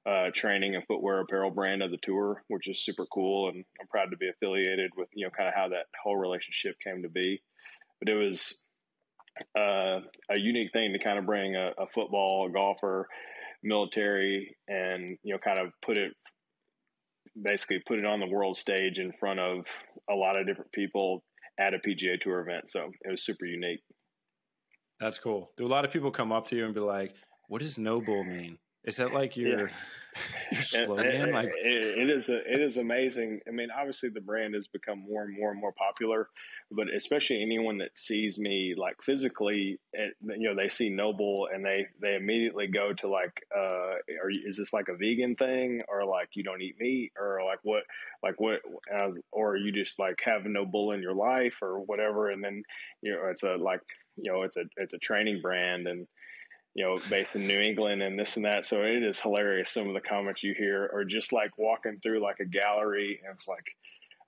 uh, 0.05 0.29
training 0.33 0.75
and 0.75 0.85
footwear 0.85 1.19
apparel 1.19 1.49
brand 1.49 1.81
of 1.81 1.89
the 1.89 1.97
tour, 1.97 2.43
which 2.47 2.67
is 2.67 2.83
super 2.83 3.05
cool, 3.11 3.49
and 3.49 3.65
I'm 3.81 3.87
proud 3.87 4.11
to 4.11 4.17
be 4.17 4.29
affiliated 4.29 4.91
with 4.95 5.09
you 5.13 5.25
know 5.25 5.31
kind 5.31 5.49
of 5.49 5.55
how 5.55 5.69
that 5.69 5.85
whole 6.03 6.17
relationship 6.17 6.75
came 6.83 7.01
to 7.01 7.09
be. 7.09 7.41
But 7.99 8.09
it 8.09 8.15
was 8.15 8.63
uh, 9.57 10.01
a 10.29 10.37
unique 10.37 10.71
thing 10.71 10.93
to 10.93 10.99
kind 10.99 11.17
of 11.17 11.25
bring 11.25 11.55
a, 11.55 11.71
a 11.77 11.87
football, 11.87 12.47
a 12.47 12.51
golfer, 12.51 13.07
military, 13.63 14.55
and 14.67 15.17
you 15.23 15.33
know 15.33 15.39
kind 15.39 15.59
of 15.59 15.71
put 15.83 15.97
it 15.97 16.13
basically 17.41 17.79
put 17.79 17.99
it 17.99 18.05
on 18.05 18.19
the 18.19 18.29
world 18.29 18.57
stage 18.57 18.99
in 18.99 19.11
front 19.11 19.39
of 19.39 19.65
a 20.09 20.13
lot 20.13 20.39
of 20.39 20.45
different 20.45 20.71
people 20.71 21.23
at 21.59 21.73
a 21.73 21.79
PGA 21.79 22.19
Tour 22.19 22.41
event. 22.41 22.69
So 22.69 22.91
it 23.01 23.11
was 23.11 23.23
super 23.23 23.45
unique. 23.45 23.81
That's 24.99 25.17
cool. 25.17 25.51
Do 25.57 25.65
a 25.65 25.67
lot 25.67 25.85
of 25.85 25.91
people 25.91 26.11
come 26.11 26.31
up 26.31 26.45
to 26.47 26.55
you 26.55 26.65
and 26.65 26.73
be 26.73 26.79
like, 26.79 27.15
"What 27.47 27.61
does 27.61 27.77
NOBULL 27.77 28.23
mean?" 28.23 28.57
Is 28.85 28.97
that 28.97 29.13
like 29.13 29.35
your, 29.35 29.49
yeah. 29.49 29.57
your 30.51 30.61
slogan? 30.61 31.05
It, 31.05 31.33
like 31.33 31.47
it, 31.47 31.99
it 31.99 32.09
is. 32.09 32.29
A, 32.29 32.37
it 32.37 32.61
is 32.61 32.77
amazing. 32.77 33.41
I 33.47 33.51
mean, 33.51 33.69
obviously 33.75 34.09
the 34.09 34.21
brand 34.21 34.53
has 34.53 34.67
become 34.67 35.03
more 35.07 35.23
and 35.23 35.35
more 35.37 35.51
and 35.51 35.59
more 35.59 35.73
popular, 35.73 36.29
but 36.71 36.87
especially 36.93 37.41
anyone 37.41 37.79
that 37.79 37.97
sees 37.97 38.37
me 38.37 38.75
like 38.77 38.95
physically, 39.01 39.79
it, 39.93 40.13
you 40.21 40.49
know, 40.49 40.55
they 40.55 40.69
see 40.69 40.89
NOBULL 40.89 41.49
and 41.53 41.65
they 41.65 41.87
they 42.01 42.15
immediately 42.15 42.67
go 42.67 42.93
to 42.93 43.07
like, 43.07 43.45
uh, 43.55 43.95
are 44.23 44.29
you, 44.29 44.43
is 44.45 44.57
this 44.57 44.71
like 44.71 44.87
a 44.87 44.95
vegan 44.95 45.35
thing 45.35 45.81
or 45.87 46.05
like 46.05 46.29
you 46.33 46.43
don't 46.43 46.61
eat 46.61 46.75
meat 46.79 47.11
or 47.19 47.39
like 47.43 47.59
what, 47.63 47.83
like 48.21 48.39
what, 48.39 48.61
uh, 48.95 49.09
or 49.31 49.57
you 49.57 49.71
just 49.71 49.97
like 49.97 50.19
have 50.23 50.43
NOBULL 50.43 50.91
in 50.91 51.01
your 51.01 51.15
life 51.15 51.57
or 51.61 51.79
whatever, 51.79 52.29
and 52.29 52.43
then 52.43 52.61
you 53.01 53.11
know 53.11 53.29
it's 53.29 53.43
a 53.43 53.55
like 53.55 53.81
you 54.15 54.31
know 54.31 54.43
it's 54.43 54.57
a 54.57 54.65
it's 54.77 54.93
a 54.93 54.99
training 54.99 55.41
brand 55.41 55.87
and 55.87 56.07
you 56.75 56.83
know, 56.83 56.97
based 57.09 57.35
in 57.35 57.47
New 57.47 57.59
England 57.59 58.03
and 58.03 58.19
this 58.19 58.35
and 58.35 58.45
that. 58.45 58.65
So 58.65 58.83
it 58.83 59.01
is 59.01 59.19
hilarious. 59.19 59.71
Some 59.71 59.87
of 59.87 59.93
the 59.93 60.01
comments 60.01 60.43
you 60.43 60.53
hear 60.53 60.91
are 60.93 61.05
just 61.05 61.31
like 61.31 61.57
walking 61.57 61.99
through 62.03 62.21
like 62.21 62.41
a 62.41 62.45
gallery, 62.45 63.21
and 63.25 63.33
it's 63.33 63.47
like, 63.47 63.63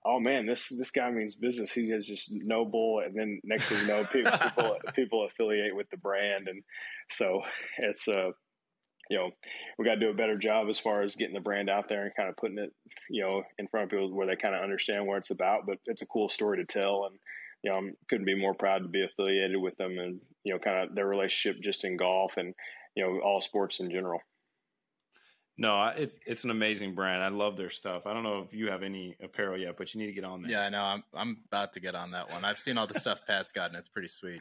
oh 0.04 0.18
man, 0.18 0.46
this 0.46 0.70
this 0.70 0.90
guy 0.90 1.10
means 1.10 1.34
business. 1.34 1.70
He 1.70 1.92
is 1.92 2.06
just 2.06 2.32
NOBULL, 2.32 3.00
and 3.04 3.14
then 3.14 3.40
next 3.44 3.68
thing 3.68 3.82
you 3.82 3.86
know, 3.88 4.02
people 4.04 4.32
people, 4.38 4.76
people 4.94 5.26
affiliate 5.26 5.76
with 5.76 5.90
the 5.90 5.98
brand, 5.98 6.48
and 6.48 6.62
so 7.10 7.42
it's 7.76 8.08
uh, 8.08 8.30
you 9.10 9.18
know, 9.18 9.30
we 9.78 9.84
got 9.84 9.94
to 9.94 10.00
do 10.00 10.10
a 10.10 10.14
better 10.14 10.38
job 10.38 10.68
as 10.70 10.78
far 10.78 11.02
as 11.02 11.14
getting 11.14 11.34
the 11.34 11.40
brand 11.40 11.68
out 11.68 11.88
there 11.88 12.04
and 12.04 12.16
kind 12.16 12.28
of 12.30 12.36
putting 12.36 12.58
it, 12.58 12.72
you 13.10 13.22
know, 13.22 13.42
in 13.58 13.68
front 13.68 13.84
of 13.84 13.90
people 13.90 14.14
where 14.14 14.26
they 14.26 14.36
kind 14.36 14.54
of 14.54 14.62
understand 14.62 15.06
what 15.06 15.18
it's 15.18 15.30
about. 15.30 15.66
But 15.66 15.78
it's 15.84 16.02
a 16.02 16.06
cool 16.06 16.30
story 16.30 16.58
to 16.58 16.64
tell, 16.64 17.08
and 17.10 17.18
you 17.62 17.70
know, 17.70 17.78
I 17.78 17.90
couldn't 18.08 18.26
be 18.26 18.38
more 18.38 18.54
proud 18.54 18.82
to 18.82 18.88
be 18.88 19.04
affiliated 19.04 19.56
with 19.60 19.76
them 19.76 19.98
and, 19.98 20.20
you 20.44 20.52
know, 20.52 20.58
kind 20.58 20.88
of 20.88 20.94
their 20.94 21.06
relationship 21.06 21.62
just 21.62 21.84
in 21.84 21.96
golf 21.96 22.32
and, 22.36 22.54
you 22.94 23.04
know, 23.04 23.20
all 23.20 23.40
sports 23.40 23.80
in 23.80 23.90
general. 23.90 24.20
No, 25.60 25.92
it's 25.96 26.18
it's 26.24 26.44
an 26.44 26.50
amazing 26.50 26.94
brand. 26.94 27.20
I 27.20 27.28
love 27.28 27.56
their 27.56 27.68
stuff. 27.70 28.06
I 28.06 28.14
don't 28.14 28.22
know 28.22 28.44
if 28.46 28.54
you 28.54 28.70
have 28.70 28.84
any 28.84 29.16
apparel 29.20 29.58
yet, 29.58 29.76
but 29.76 29.92
you 29.92 30.00
need 30.00 30.06
to 30.06 30.12
get 30.12 30.22
on 30.22 30.42
there. 30.42 30.52
Yeah, 30.52 30.60
I 30.60 30.68
know. 30.68 30.82
I'm 30.82 31.02
I'm 31.12 31.38
about 31.48 31.72
to 31.72 31.80
get 31.80 31.96
on 31.96 32.12
that 32.12 32.30
one. 32.30 32.44
I've 32.44 32.60
seen 32.60 32.78
all 32.78 32.86
the 32.86 32.94
stuff 32.94 33.26
Pat's 33.26 33.50
gotten. 33.50 33.74
It's 33.76 33.88
pretty 33.88 34.06
sweet. 34.06 34.40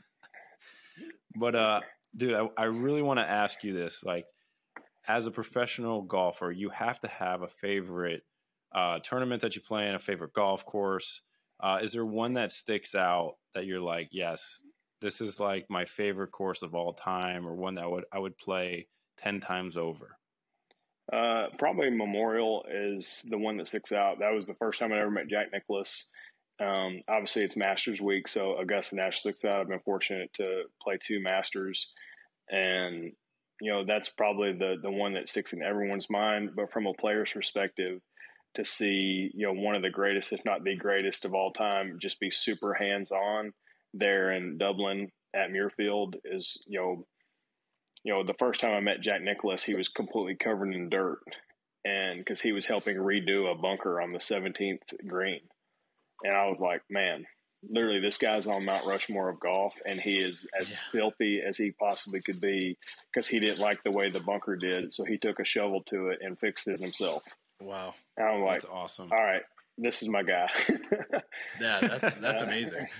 But 1.35 1.55
uh, 1.55 1.81
dude, 2.15 2.35
I, 2.35 2.47
I 2.55 2.65
really 2.65 3.01
want 3.01 3.19
to 3.19 3.27
ask 3.27 3.63
you 3.63 3.73
this. 3.73 4.03
Like, 4.03 4.25
as 5.07 5.25
a 5.25 5.31
professional 5.31 6.03
golfer, 6.03 6.51
you 6.51 6.69
have 6.69 6.99
to 6.99 7.07
have 7.07 7.41
a 7.41 7.47
favorite 7.47 8.21
uh, 8.71 8.99
tournament 8.99 9.41
that 9.41 9.55
you 9.55 9.61
play 9.61 9.89
in, 9.89 9.95
a 9.95 9.99
favorite 9.99 10.33
golf 10.33 10.65
course. 10.67 11.21
Uh, 11.59 11.79
is 11.81 11.91
there 11.91 12.05
one 12.05 12.33
that 12.33 12.51
sticks 12.51 12.93
out 12.95 13.35
that 13.53 13.65
you're 13.65 13.81
like, 13.81 14.09
yes, 14.11 14.61
this 15.01 15.21
is 15.21 15.39
like 15.39 15.65
my 15.69 15.85
favorite 15.85 16.31
course 16.31 16.61
of 16.61 16.75
all 16.75 16.93
time, 16.93 17.47
or 17.47 17.55
one 17.55 17.75
that 17.75 17.89
would 17.89 18.05
I 18.11 18.19
would 18.19 18.37
play 18.37 18.87
ten 19.17 19.39
times 19.39 19.77
over? 19.77 20.17
Uh, 21.11 21.47
probably 21.57 21.89
Memorial 21.89 22.65
is 22.69 23.25
the 23.29 23.37
one 23.37 23.57
that 23.57 23.67
sticks 23.67 23.91
out. 23.91 24.19
That 24.19 24.33
was 24.33 24.45
the 24.45 24.55
first 24.55 24.79
time 24.79 24.91
I 24.91 24.99
ever 24.99 25.11
met 25.11 25.29
Jack 25.29 25.47
Nicklaus. 25.53 26.05
Um, 26.59 27.01
obviously, 27.07 27.43
it's 27.43 27.55
Masters 27.55 28.01
week, 28.01 28.27
so 28.27 28.57
Augusta 28.57 28.95
Nash 28.95 29.19
sticks 29.19 29.45
out. 29.45 29.61
I've 29.61 29.67
been 29.67 29.79
fortunate 29.79 30.33
to 30.33 30.63
play 30.81 30.97
two 31.01 31.21
Masters, 31.21 31.91
and 32.49 33.11
you 33.61 33.71
know 33.71 33.85
that's 33.85 34.09
probably 34.09 34.53
the 34.53 34.75
the 34.81 34.91
one 34.91 35.13
that 35.13 35.29
sticks 35.29 35.53
in 35.53 35.61
everyone's 35.61 36.09
mind. 36.09 36.51
But 36.55 36.71
from 36.71 36.87
a 36.87 36.93
player's 36.93 37.31
perspective, 37.31 38.01
to 38.57 38.65
see 38.65 39.31
you 39.33 39.47
know 39.47 39.53
one 39.53 39.75
of 39.75 39.83
the 39.83 39.89
greatest, 39.89 40.33
if 40.33 40.43
not 40.43 40.63
the 40.63 40.75
greatest 40.75 41.25
of 41.25 41.33
all 41.33 41.53
time, 41.53 41.99
just 42.01 42.19
be 42.19 42.29
super 42.29 42.73
hands 42.73 43.11
on 43.11 43.53
there 43.93 44.31
in 44.31 44.57
Dublin 44.57 45.11
at 45.35 45.51
Muirfield 45.51 46.15
is 46.25 46.57
you 46.67 46.79
know 46.79 47.05
you 48.03 48.13
know 48.13 48.23
the 48.23 48.33
first 48.33 48.59
time 48.59 48.73
I 48.73 48.79
met 48.79 49.01
Jack 49.01 49.21
Nicklaus, 49.21 49.63
he 49.63 49.75
was 49.75 49.87
completely 49.87 50.35
covered 50.35 50.73
in 50.73 50.89
dirt, 50.89 51.19
and 51.85 52.19
because 52.19 52.41
he 52.41 52.51
was 52.51 52.65
helping 52.65 52.97
redo 52.97 53.51
a 53.51 53.55
bunker 53.55 54.01
on 54.01 54.09
the 54.09 54.17
17th 54.17 55.05
green, 55.07 55.41
and 56.23 56.35
I 56.35 56.47
was 56.47 56.59
like, 56.59 56.81
man. 56.89 57.25
Literally, 57.67 57.99
this 57.99 58.19
guy's 58.19 58.45
on 58.45 58.65
Mount 58.65 58.85
Rushmore 58.85 59.29
of 59.29 59.39
golf, 59.39 59.73
and 59.83 59.99
he 59.99 60.19
is 60.19 60.47
as 60.57 60.69
yeah. 60.69 60.77
filthy 60.91 61.41
as 61.41 61.57
he 61.57 61.71
possibly 61.71 62.21
could 62.21 62.39
be 62.39 62.77
because 63.11 63.25
he 63.27 63.39
didn't 63.39 63.59
like 63.59 63.83
the 63.83 63.89
way 63.89 64.11
the 64.11 64.19
bunker 64.19 64.55
did. 64.55 64.93
So 64.93 65.03
he 65.03 65.17
took 65.17 65.39
a 65.39 65.43
shovel 65.43 65.81
to 65.87 66.09
it 66.09 66.19
and 66.21 66.39
fixed 66.39 66.67
it 66.67 66.79
himself. 66.79 67.23
Wow. 67.61 67.93
And 68.17 68.27
I'm 68.27 68.41
like, 68.41 68.61
that's 68.61 68.65
awesome. 68.65 69.09
All 69.11 69.23
right, 69.23 69.41
this 69.77 70.01
is 70.01 70.09
my 70.09 70.23
guy. 70.23 70.47
yeah, 71.61 71.79
that's, 71.81 72.15
that's 72.15 72.41
amazing. 72.41 72.87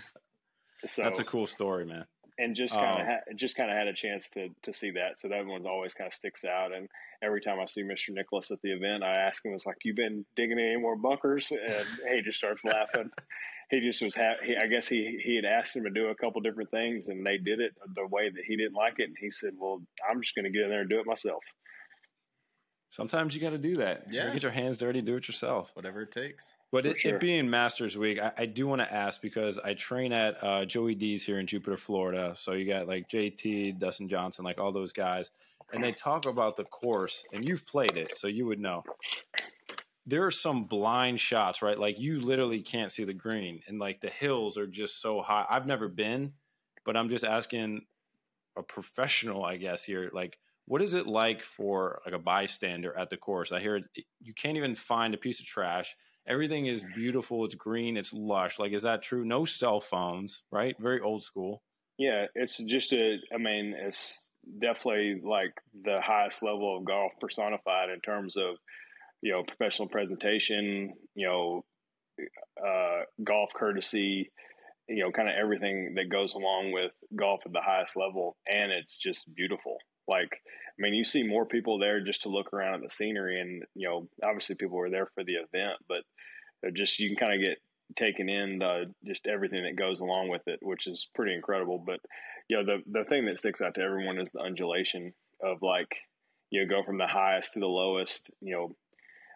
So, 0.86 1.02
that's 1.02 1.18
a 1.18 1.24
cool 1.24 1.48
story, 1.48 1.86
man. 1.86 2.06
And 2.38 2.56
just 2.56 2.76
kind 2.76 3.02
of 3.02 3.08
um, 3.08 3.08
ha- 3.08 3.34
just 3.36 3.56
kind 3.56 3.72
of 3.72 3.76
had 3.76 3.88
a 3.88 3.94
chance 3.94 4.30
to 4.30 4.50
to 4.62 4.72
see 4.72 4.92
that. 4.92 5.18
So 5.18 5.28
that 5.30 5.44
one's 5.44 5.66
always 5.66 5.96
kind 5.96 6.08
of 6.08 6.14
sticks 6.14 6.46
out. 6.46 6.72
And 6.72 6.88
every 7.24 7.42
time 7.42 7.60
I 7.60 7.66
see 7.66 7.82
Mr. 7.82 8.10
Nicklaus 8.12 8.52
at 8.52 8.62
the 8.62 8.74
event, 8.74 9.02
I 9.04 9.16
ask 9.16 9.44
him, 9.44 9.54
"Was 9.54 9.66
like, 9.66 9.78
you 9.84 9.96
been 9.96 10.24
digging 10.36 10.60
any 10.60 10.78
more 10.78 10.96
bunkers?" 10.96 11.52
And 11.52 12.14
he 12.14 12.22
just 12.22 12.38
starts 12.38 12.64
laughing. 12.64 13.10
he 13.72 13.80
just 13.82 14.02
was 14.02 14.14
happy. 14.14 14.56
I 14.56 14.68
guess 14.68 14.88
he 14.88 15.20
he 15.24 15.36
had 15.36 15.46
asked 15.46 15.76
him 15.76 15.84
to 15.86 15.90
do 15.90 16.10
a 16.10 16.16
couple 16.16 16.42
different 16.42 16.70
things, 16.70 17.10
and 17.10 17.26
they 17.26 17.38
did 17.38 17.60
it 17.60 17.74
the 17.96 18.06
way 18.06 18.30
that 18.30 18.44
he 18.46 18.56
didn't 18.56 18.76
like 18.76 19.00
it. 19.00 19.06
And 19.06 19.18
he 19.20 19.32
said, 19.32 19.54
"Well, 19.58 19.82
I'm 20.08 20.22
just 20.22 20.36
going 20.36 20.46
to 20.46 20.52
get 20.52 20.62
in 20.62 20.70
there 20.70 20.82
and 20.82 20.90
do 20.90 21.00
it 21.00 21.08
myself." 21.08 21.44
Sometimes 22.90 23.36
you 23.36 23.42
got 23.42 23.50
to 23.50 23.58
do 23.58 23.78
that. 23.78 24.06
Yeah. 24.10 24.32
get 24.34 24.44
your 24.44 24.52
hands 24.52 24.78
dirty, 24.78 25.02
do 25.02 25.18
it 25.18 25.28
yourself. 25.28 25.72
Whatever 25.74 26.04
it 26.04 26.12
takes. 26.12 26.56
But 26.72 26.86
it, 26.86 27.00
sure. 27.00 27.16
it, 27.16 27.22
being 27.22 27.50
Masters 27.50 27.98
Week, 27.98 28.20
I, 28.20 28.32
I 28.38 28.46
do 28.46 28.68
want 28.68 28.82
to 28.82 28.94
ask 28.94 29.22
because 29.22 29.60
I 29.60 29.74
train 29.74 30.14
at 30.14 30.44
uh, 30.44 30.66
Joey 30.66 30.96
D's 30.96 31.26
here 31.26 31.40
in 31.40 31.48
Jupiter, 31.48 31.78
Florida. 31.78 32.34
So 32.36 32.54
you 32.54 32.66
got 32.66 32.88
like 32.88 33.10
JT, 33.10 33.80
Dustin 33.80 34.08
Johnson, 34.08 34.46
like 34.46 34.58
all 34.58 34.72
those 34.72 34.92
guys. 34.92 35.32
And 35.74 35.84
they 35.84 35.92
talk 35.92 36.26
about 36.26 36.56
the 36.56 36.64
course, 36.64 37.26
and 37.34 37.48
you've 37.48 37.66
played 37.66 37.98
it, 37.98 38.18
so 38.18 38.28
you 38.28 38.46
would 38.46 38.60
know. 38.60 38.84
There 40.06 40.26
are 40.26 40.32
some 40.32 40.64
blind 40.64 41.20
shots, 41.20 41.62
right? 41.62 41.78
Like 41.78 42.00
you 42.00 42.20
literally 42.20 42.62
can't 42.62 42.90
see 42.90 43.04
the 43.04 43.14
green, 43.14 43.60
and 43.68 43.78
like 43.78 44.00
the 44.00 44.10
hills 44.10 44.58
are 44.58 44.66
just 44.66 45.02
so 45.02 45.22
high. 45.22 45.46
I've 45.50 45.68
never 45.68 45.90
been, 45.90 46.32
but 46.86 46.96
I'm 46.96 47.10
just 47.10 47.26
asking 47.26 47.82
a 48.58 48.64
professional, 48.64 49.44
I 49.44 49.58
guess, 49.58 49.84
here. 49.84 50.10
Like, 50.14 50.40
what 50.68 50.82
is 50.82 50.94
it 50.94 51.08
like 51.08 51.44
for 51.44 52.02
like 52.06 52.14
a 52.14 52.20
bystander 52.20 52.96
at 52.98 53.10
the 53.10 53.18
course? 53.18 53.52
I 53.52 53.62
hear 53.62 53.82
you 54.20 54.34
can't 54.34 54.58
even 54.58 54.76
find 54.76 55.14
a 55.14 55.18
piece 55.18 55.40
of 55.40 55.46
trash. 55.46 55.96
Everything 56.28 56.66
is 56.66 56.84
beautiful. 56.94 57.46
It's 57.46 57.56
green. 57.56 57.96
It's 57.96 58.14
lush. 58.14 58.60
Like, 58.60 58.74
is 58.74 58.84
that 58.84 59.02
true? 59.02 59.24
No 59.24 59.46
cell 59.46 59.80
phones, 59.80 60.44
right? 60.52 60.76
Very 60.78 61.00
old 61.00 61.24
school. 61.24 61.64
Yeah, 61.98 62.26
it's 62.36 62.58
just 62.58 62.92
a. 62.92 63.18
I 63.34 63.38
mean, 63.38 63.74
it's 63.78 64.30
definitely 64.62 65.22
like 65.24 65.54
the 65.86 66.02
highest 66.04 66.44
level 66.44 66.78
of 66.78 66.86
golf 66.86 67.14
personified 67.22 67.90
in 67.90 68.02
terms 68.02 68.36
of 68.36 68.58
you 69.22 69.32
know 69.32 69.44
professional 69.44 69.88
presentation. 69.88 70.94
You 71.16 71.28
know, 71.28 71.66
uh, 72.62 73.04
golf 73.24 73.52
courtesy. 73.56 74.32
You 74.90 75.04
know, 75.04 75.12
kind 75.12 75.30
of 75.30 75.36
everything 75.42 75.94
that 75.96 76.10
goes 76.10 76.34
along 76.34 76.74
with 76.74 76.92
golf 77.16 77.42
at 77.46 77.54
the 77.54 77.62
highest 77.62 77.96
level, 77.96 78.36
and 78.52 78.72
it's 78.72 78.98
just 78.98 79.34
beautiful. 79.34 79.78
Like, 80.08 80.32
I 80.32 80.80
mean, 80.80 80.94
you 80.94 81.04
see 81.04 81.24
more 81.24 81.46
people 81.46 81.80
there 81.80 82.02
just 82.02 82.24
to 82.24 82.30
look 82.30 82.54
around 82.54 82.76
at 82.76 82.82
the 82.82 82.90
scenery, 82.90 83.40
and 83.40 83.64
you 83.76 83.88
know, 83.88 84.08
obviously 84.24 84.56
people 84.56 84.78
were 84.78 84.90
there 84.90 85.08
for 85.08 85.24
the 85.24 85.36
event, 85.36 85.74
but 85.88 86.04
just 86.74 87.00
you 87.00 87.10
can 87.10 87.18
kind 87.18 87.34
of 87.34 87.48
get 87.48 87.58
taken 87.96 88.30
in 88.30 88.60
the, 88.60 88.94
just 89.06 89.28
everything 89.28 89.64
that 89.64 89.76
goes 89.76 90.00
along 90.00 90.30
with 90.30 90.42
it, 90.48 90.60
which 90.62 90.88
is 90.88 91.08
pretty 91.16 91.34
incredible. 91.34 91.82
But 91.86 92.00
you 92.50 92.58
know, 92.58 92.66
the 92.66 93.00
the 93.00 93.04
thing 93.04 93.26
that 93.26 93.38
sticks 93.38 93.62
out 93.62 93.76
to 93.76 93.82
everyone 93.82 94.20
is 94.20 94.32
the 94.32 94.40
undulation 94.40 95.14
of 95.42 95.62
like 95.62 95.96
you 96.50 96.66
know, 96.66 96.70
go 96.70 96.84
from 96.84 96.98
the 96.98 97.08
highest 97.08 97.54
to 97.54 97.60
the 97.60 97.68
lowest. 97.68 98.30
You 98.42 98.54
know, 98.56 98.76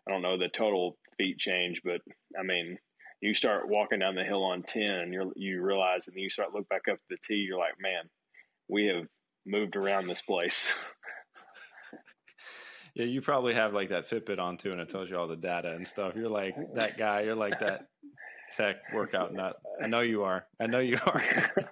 I 0.07 0.11
don't 0.11 0.21
know 0.21 0.37
the 0.37 0.49
total 0.49 0.97
feet 1.17 1.37
change, 1.37 1.81
but 1.83 2.01
I 2.39 2.43
mean, 2.43 2.77
you 3.21 3.33
start 3.33 3.69
walking 3.69 3.99
down 3.99 4.15
the 4.15 4.23
hill 4.23 4.43
on 4.43 4.63
ten, 4.63 4.89
and 4.89 5.13
you 5.13 5.33
you 5.35 5.61
realize, 5.61 6.07
and 6.07 6.15
then 6.15 6.23
you 6.23 6.29
start 6.29 6.53
look 6.53 6.67
back 6.69 6.87
up 6.89 6.97
the 7.09 7.17
tee, 7.25 7.35
you're 7.35 7.59
like, 7.59 7.75
man, 7.79 8.03
we 8.67 8.85
have 8.87 9.05
moved 9.45 9.75
around 9.75 10.07
this 10.07 10.21
place. 10.21 10.73
yeah, 12.95 13.05
you 13.05 13.21
probably 13.21 13.53
have 13.53 13.73
like 13.73 13.89
that 13.89 14.09
Fitbit 14.09 14.39
on 14.39 14.57
too, 14.57 14.71
and 14.71 14.81
it 14.81 14.89
tells 14.89 15.09
you 15.09 15.17
all 15.17 15.27
the 15.27 15.35
data 15.35 15.73
and 15.73 15.87
stuff. 15.87 16.15
You're 16.15 16.29
like 16.29 16.55
that 16.75 16.97
guy. 16.97 17.21
You're 17.21 17.35
like 17.35 17.59
that 17.59 17.87
tech 18.51 18.77
workout 18.93 19.33
nut. 19.33 19.55
I 19.81 19.87
know 19.87 20.01
you 20.01 20.23
are. 20.23 20.45
I 20.59 20.67
know 20.67 20.79
you 20.79 20.99
are. 21.05 21.23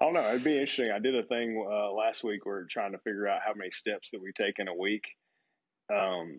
I 0.00 0.04
don't 0.04 0.14
know. 0.14 0.28
It'd 0.28 0.44
be 0.44 0.52
interesting. 0.52 0.90
I 0.90 1.00
did 1.00 1.16
a 1.16 1.24
thing 1.24 1.64
uh, 1.68 1.92
last 1.92 2.22
week. 2.22 2.44
We 2.46 2.52
are 2.52 2.66
trying 2.70 2.92
to 2.92 2.98
figure 2.98 3.26
out 3.26 3.40
how 3.44 3.52
many 3.54 3.70
steps 3.72 4.10
that 4.10 4.22
we 4.22 4.32
take 4.32 4.58
in 4.58 4.68
a 4.68 4.74
week. 4.74 5.02
Um, 5.92 6.38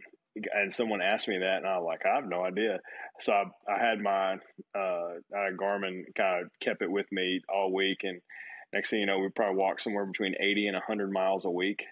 and 0.53 0.73
someone 0.73 1.01
asked 1.01 1.27
me 1.27 1.39
that, 1.39 1.57
and 1.57 1.67
I 1.67 1.77
was 1.77 1.85
like, 1.85 2.05
I 2.05 2.15
have 2.15 2.29
no 2.29 2.43
idea. 2.43 2.79
So 3.19 3.33
I, 3.33 3.43
I 3.67 3.85
had 3.85 3.99
my 3.99 4.35
uh, 4.75 5.19
Garmin 5.59 6.03
kind 6.15 6.45
of 6.45 6.51
kept 6.61 6.81
it 6.81 6.91
with 6.91 7.11
me 7.11 7.41
all 7.53 7.73
week, 7.73 7.99
and 8.03 8.21
next 8.73 8.89
thing 8.89 8.99
you 8.99 9.05
know, 9.05 9.19
we 9.19 9.29
probably 9.29 9.57
walk 9.57 9.79
somewhere 9.79 10.05
between 10.05 10.35
80 10.39 10.67
and 10.67 10.75
100 10.75 11.11
miles 11.11 11.45
a 11.45 11.51
week. 11.51 11.83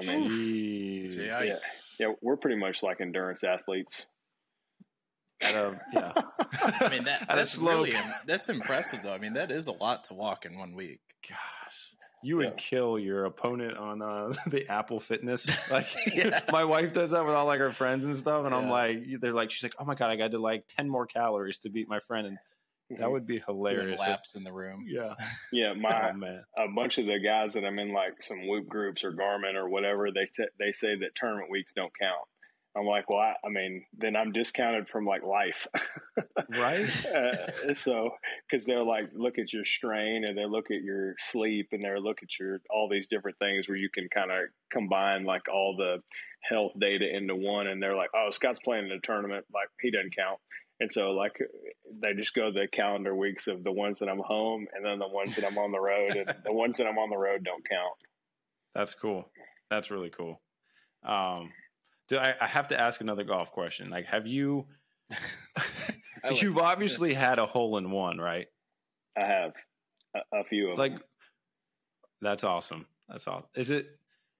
I 0.00 0.06
mean, 0.06 1.12
yeah, 1.12 1.56
yeah, 2.00 2.12
we're 2.22 2.38
pretty 2.38 2.56
much 2.56 2.82
like 2.82 3.00
endurance 3.00 3.44
athletes. 3.44 4.06
At 5.42 5.54
a, 5.54 5.80
yeah. 5.92 6.12
I 6.80 6.88
mean, 6.88 7.04
that, 7.04 7.24
that's 7.28 7.58
really, 7.58 7.92
that's 8.26 8.48
impressive 8.48 9.00
though. 9.02 9.12
I 9.12 9.18
mean, 9.18 9.34
that 9.34 9.50
is 9.50 9.66
a 9.66 9.72
lot 9.72 10.04
to 10.04 10.14
walk 10.14 10.46
in 10.46 10.56
one 10.56 10.74
week. 10.74 11.00
Gosh. 11.28 11.38
You 12.24 12.36
would 12.36 12.50
yeah. 12.50 12.54
kill 12.56 12.98
your 12.98 13.24
opponent 13.24 13.76
on 13.76 14.00
uh, 14.00 14.32
the 14.46 14.68
Apple 14.68 15.00
Fitness. 15.00 15.46
Like 15.70 15.88
yeah. 16.06 16.40
my 16.52 16.64
wife 16.64 16.92
does 16.92 17.10
that 17.10 17.26
with 17.26 17.34
all 17.34 17.46
like 17.46 17.58
her 17.58 17.70
friends 17.70 18.04
and 18.04 18.16
stuff, 18.16 18.44
and 18.44 18.54
yeah. 18.54 18.58
I'm 18.58 18.68
like, 18.70 19.02
they're 19.20 19.32
like, 19.32 19.50
she's 19.50 19.64
like, 19.64 19.74
oh 19.78 19.84
my 19.84 19.96
god, 19.96 20.10
I 20.10 20.16
got 20.16 20.30
to 20.30 20.38
like 20.38 20.64
ten 20.68 20.88
more 20.88 21.06
calories 21.06 21.58
to 21.58 21.68
beat 21.68 21.88
my 21.88 21.98
friend, 21.98 22.28
and 22.28 22.38
that 22.98 23.10
would 23.10 23.26
be 23.26 23.42
hilarious. 23.46 23.98
Doing 23.98 23.98
laps 23.98 24.34
in 24.34 24.44
the 24.44 24.52
room. 24.52 24.84
Yeah. 24.86 25.14
Yeah. 25.52 25.72
My, 25.76 26.10
oh, 26.10 26.16
man. 26.16 26.44
a 26.56 26.68
bunch 26.68 26.98
of 26.98 27.06
the 27.06 27.18
guys 27.18 27.54
that 27.54 27.64
I'm 27.64 27.78
in 27.78 27.92
like 27.92 28.22
some 28.22 28.46
whoop 28.46 28.68
groups 28.68 29.04
or 29.04 29.12
Garmin 29.12 29.54
or 29.54 29.68
whatever, 29.68 30.10
they, 30.10 30.26
t- 30.26 30.48
they 30.58 30.72
say 30.72 30.96
that 30.96 31.14
tournament 31.14 31.50
weeks 31.50 31.72
don't 31.72 31.92
count. 32.00 32.24
I'm 32.74 32.86
like, 32.86 33.10
well, 33.10 33.18
I, 33.18 33.34
I 33.44 33.50
mean, 33.50 33.84
then 33.98 34.16
I'm 34.16 34.32
discounted 34.32 34.88
from 34.88 35.04
like 35.04 35.22
life. 35.22 35.66
right. 36.48 36.88
uh, 37.06 37.74
so, 37.74 38.10
cause 38.50 38.64
they're 38.64 38.82
like, 38.82 39.10
look 39.14 39.38
at 39.38 39.52
your 39.52 39.66
strain 39.66 40.24
and 40.24 40.38
they 40.38 40.46
look 40.46 40.70
at 40.70 40.82
your 40.82 41.14
sleep 41.18 41.68
and 41.72 41.82
they 41.82 41.94
look 41.98 42.22
at 42.22 42.38
your, 42.40 42.62
all 42.70 42.88
these 42.88 43.08
different 43.08 43.38
things 43.38 43.68
where 43.68 43.76
you 43.76 43.90
can 43.90 44.08
kind 44.08 44.30
of 44.30 44.44
combine 44.70 45.24
like 45.24 45.42
all 45.52 45.76
the 45.76 45.98
health 46.48 46.72
data 46.80 47.04
into 47.14 47.36
one. 47.36 47.66
And 47.66 47.82
they're 47.82 47.96
like, 47.96 48.10
oh, 48.14 48.30
Scott's 48.30 48.60
playing 48.60 48.86
in 48.86 48.92
a 48.92 49.00
tournament. 49.00 49.44
Like 49.52 49.68
he 49.80 49.90
doesn't 49.90 50.16
count. 50.16 50.38
And 50.82 50.90
so, 50.90 51.12
like, 51.12 51.38
they 52.00 52.12
just 52.12 52.34
go 52.34 52.50
the 52.50 52.66
calendar 52.66 53.14
weeks 53.14 53.46
of 53.46 53.62
the 53.62 53.70
ones 53.70 54.00
that 54.00 54.08
I'm 54.08 54.18
home, 54.18 54.66
and 54.74 54.84
then 54.84 54.98
the 54.98 55.06
ones 55.06 55.36
that 55.36 55.46
I'm 55.46 55.56
on 55.56 55.70
the 55.70 55.78
road, 55.78 56.16
and 56.16 56.34
the 56.44 56.52
ones 56.52 56.76
that 56.78 56.88
I'm 56.88 56.98
on 56.98 57.08
the 57.08 57.16
road 57.16 57.44
don't 57.44 57.62
count. 57.68 57.94
That's 58.74 58.92
cool. 58.92 59.30
That's 59.70 59.92
really 59.92 60.10
cool. 60.10 60.40
Um, 61.04 61.52
do 62.08 62.16
I, 62.16 62.34
I 62.40 62.48
have 62.48 62.66
to 62.68 62.80
ask 62.80 63.00
another 63.00 63.22
golf 63.22 63.52
question? 63.52 63.90
Like, 63.90 64.06
have 64.06 64.26
you? 64.26 64.66
you've 66.34 66.58
obviously 66.58 67.14
had 67.14 67.38
a 67.38 67.46
hole 67.46 67.76
in 67.78 67.92
one, 67.92 68.18
right? 68.18 68.48
I 69.16 69.24
have 69.24 69.52
a, 70.16 70.38
a 70.40 70.44
few 70.46 70.72
of 70.72 70.78
like 70.78 70.94
them. 70.94 71.02
that's 72.20 72.42
awesome. 72.42 72.88
That's 73.08 73.28
all. 73.28 73.48
Is 73.54 73.70
it? 73.70 73.86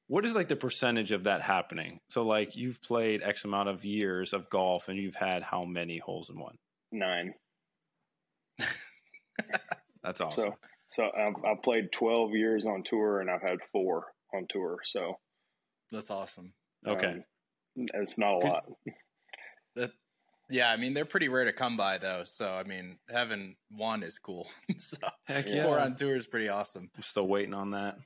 What 0.09 0.25
is 0.25 0.35
like 0.35 0.49
the 0.49 0.57
percentage 0.57 1.13
of 1.13 1.25
that 1.25 1.41
happening? 1.43 2.01
So 2.09 2.25
like 2.25 2.55
you've 2.57 2.83
played 2.83 3.23
X 3.23 3.45
amount 3.45 3.69
of 3.69 3.85
years 3.85 4.33
of 4.33 4.51
golf, 4.51 4.89
and 4.89 4.99
you've 4.99 5.15
had 5.15 5.43
how 5.43 5.65
many 5.65 5.99
holes 5.99 6.29
in 6.31 6.39
one? 6.39 6.57
Nine. 6.91 7.35
That's 10.03 10.21
awesome. 10.21 10.45
So 10.45 10.55
so 10.89 11.05
I've, 11.17 11.35
I've 11.47 11.63
played 11.63 11.93
twelve 11.93 12.33
years 12.33 12.67
on 12.67 12.83
tour, 12.83 13.21
and 13.21 13.31
I've 13.31 13.43
had 13.43 13.59
four 13.71 14.07
on 14.35 14.47
tour. 14.51 14.79
So 14.85 15.15
That's 15.91 16.11
awesome. 16.11 16.53
okay. 16.87 17.07
um, 17.79 17.87
it's 17.95 18.19
not 18.19 18.39
a 18.39 18.41
Could- 18.41 18.51
lot. 18.51 18.65
That, 19.75 19.91
yeah, 20.51 20.71
I 20.71 20.77
mean 20.77 20.93
they're 20.93 21.07
pretty 21.07 21.31
rare 21.31 21.47
to 21.47 21.53
come 21.55 21.79
by 21.79 21.97
though. 21.97 22.25
So 22.25 22.47
I 22.47 22.63
mean 22.65 22.99
having 23.09 23.57
one 23.71 24.03
is 24.03 24.19
cool. 24.19 24.51
so 24.77 24.99
Heck 25.27 25.47
yeah. 25.49 25.63
four 25.65 25.79
on 25.79 25.95
tour 25.95 26.15
is 26.15 26.27
pretty 26.27 26.51
awesome. 26.51 26.91
I'm 26.95 27.03
still 27.03 27.27
waiting 27.27 27.55
on 27.55 27.71
that. 27.71 27.97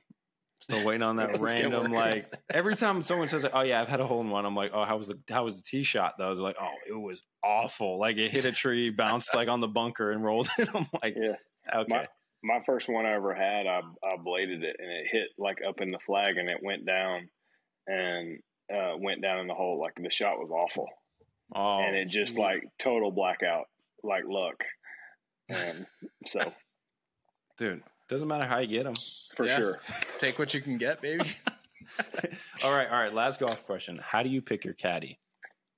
Still 0.59 0.85
waiting 0.85 1.03
on 1.03 1.15
that 1.17 1.39
random 1.39 1.91
like 1.93 2.31
every 2.51 2.75
time 2.75 3.03
someone 3.03 3.27
says, 3.27 3.45
"Oh 3.53 3.61
yeah, 3.61 3.79
I've 3.81 3.87
had 3.89 3.99
a 3.99 4.05
hole 4.07 4.21
in 4.21 4.29
one," 4.29 4.45
I'm 4.45 4.55
like, 4.55 4.71
"Oh, 4.73 4.83
how 4.83 4.97
was 4.97 5.07
the 5.07 5.19
how 5.29 5.43
was 5.45 5.57
the 5.57 5.63
tee 5.63 5.83
shot 5.83 6.15
though?" 6.17 6.33
They're 6.35 6.43
like, 6.43 6.57
"Oh, 6.59 6.73
it 6.89 6.93
was 6.99 7.23
awful. 7.43 7.99
Like 7.99 8.17
it 8.17 8.31
hit 8.31 8.43
a 8.45 8.51
tree, 8.51 8.89
bounced 8.97 9.33
like 9.35 9.47
on 9.49 9.59
the 9.59 9.67
bunker, 9.67 10.11
and 10.11 10.23
rolled." 10.23 10.49
it. 10.57 10.67
I'm 10.75 10.87
like, 11.01 11.15
Yeah. 11.15 11.35
okay, 11.73 11.85
My- 11.87 12.07
My 12.43 12.61
first 12.65 12.89
one 12.89 13.05
I 13.05 13.13
ever 13.13 13.33
had, 13.33 13.65
I, 13.67 13.81
I 14.03 14.17
bladed 14.23 14.63
it, 14.63 14.75
and 14.79 14.91
it 14.91 15.07
hit 15.11 15.27
like 15.37 15.59
up 15.67 15.79
in 15.81 15.91
the 15.91 15.99
flag, 16.05 16.37
and 16.37 16.49
it 16.49 16.57
went 16.61 16.85
down, 16.85 17.29
and 17.87 18.39
uh, 18.73 18.93
went 18.97 19.21
down 19.21 19.39
in 19.39 19.47
the 19.47 19.53
hole. 19.53 19.79
Like 19.79 19.93
the 19.95 20.09
shot 20.11 20.37
was 20.39 20.49
awful, 20.51 20.87
oh, 21.55 21.79
and 21.79 21.95
it 21.95 22.09
just 22.09 22.37
like 22.37 22.63
total 22.79 23.11
blackout, 23.11 23.65
like 24.03 24.23
luck. 24.27 24.63
And 25.49 25.85
so 26.25 26.51
dude, 27.57 27.83
doesn't 28.09 28.27
matter 28.27 28.45
how 28.45 28.59
you 28.59 28.67
get 28.67 28.83
them. 28.85 28.93
for 29.35 29.45
Yeah. 29.45 29.57
sure, 29.57 29.79
Take 30.19 30.39
what 30.39 30.53
you 30.53 30.61
can 30.61 30.77
get, 30.77 31.01
baby. 31.01 31.25
all 32.63 32.71
right, 32.73 32.87
all 32.89 32.99
right. 32.99 33.13
Last 33.13 33.39
golf 33.39 33.65
question: 33.65 33.99
How 34.03 34.23
do 34.23 34.29
you 34.29 34.41
pick 34.41 34.65
your 34.65 34.73
caddy? 34.73 35.19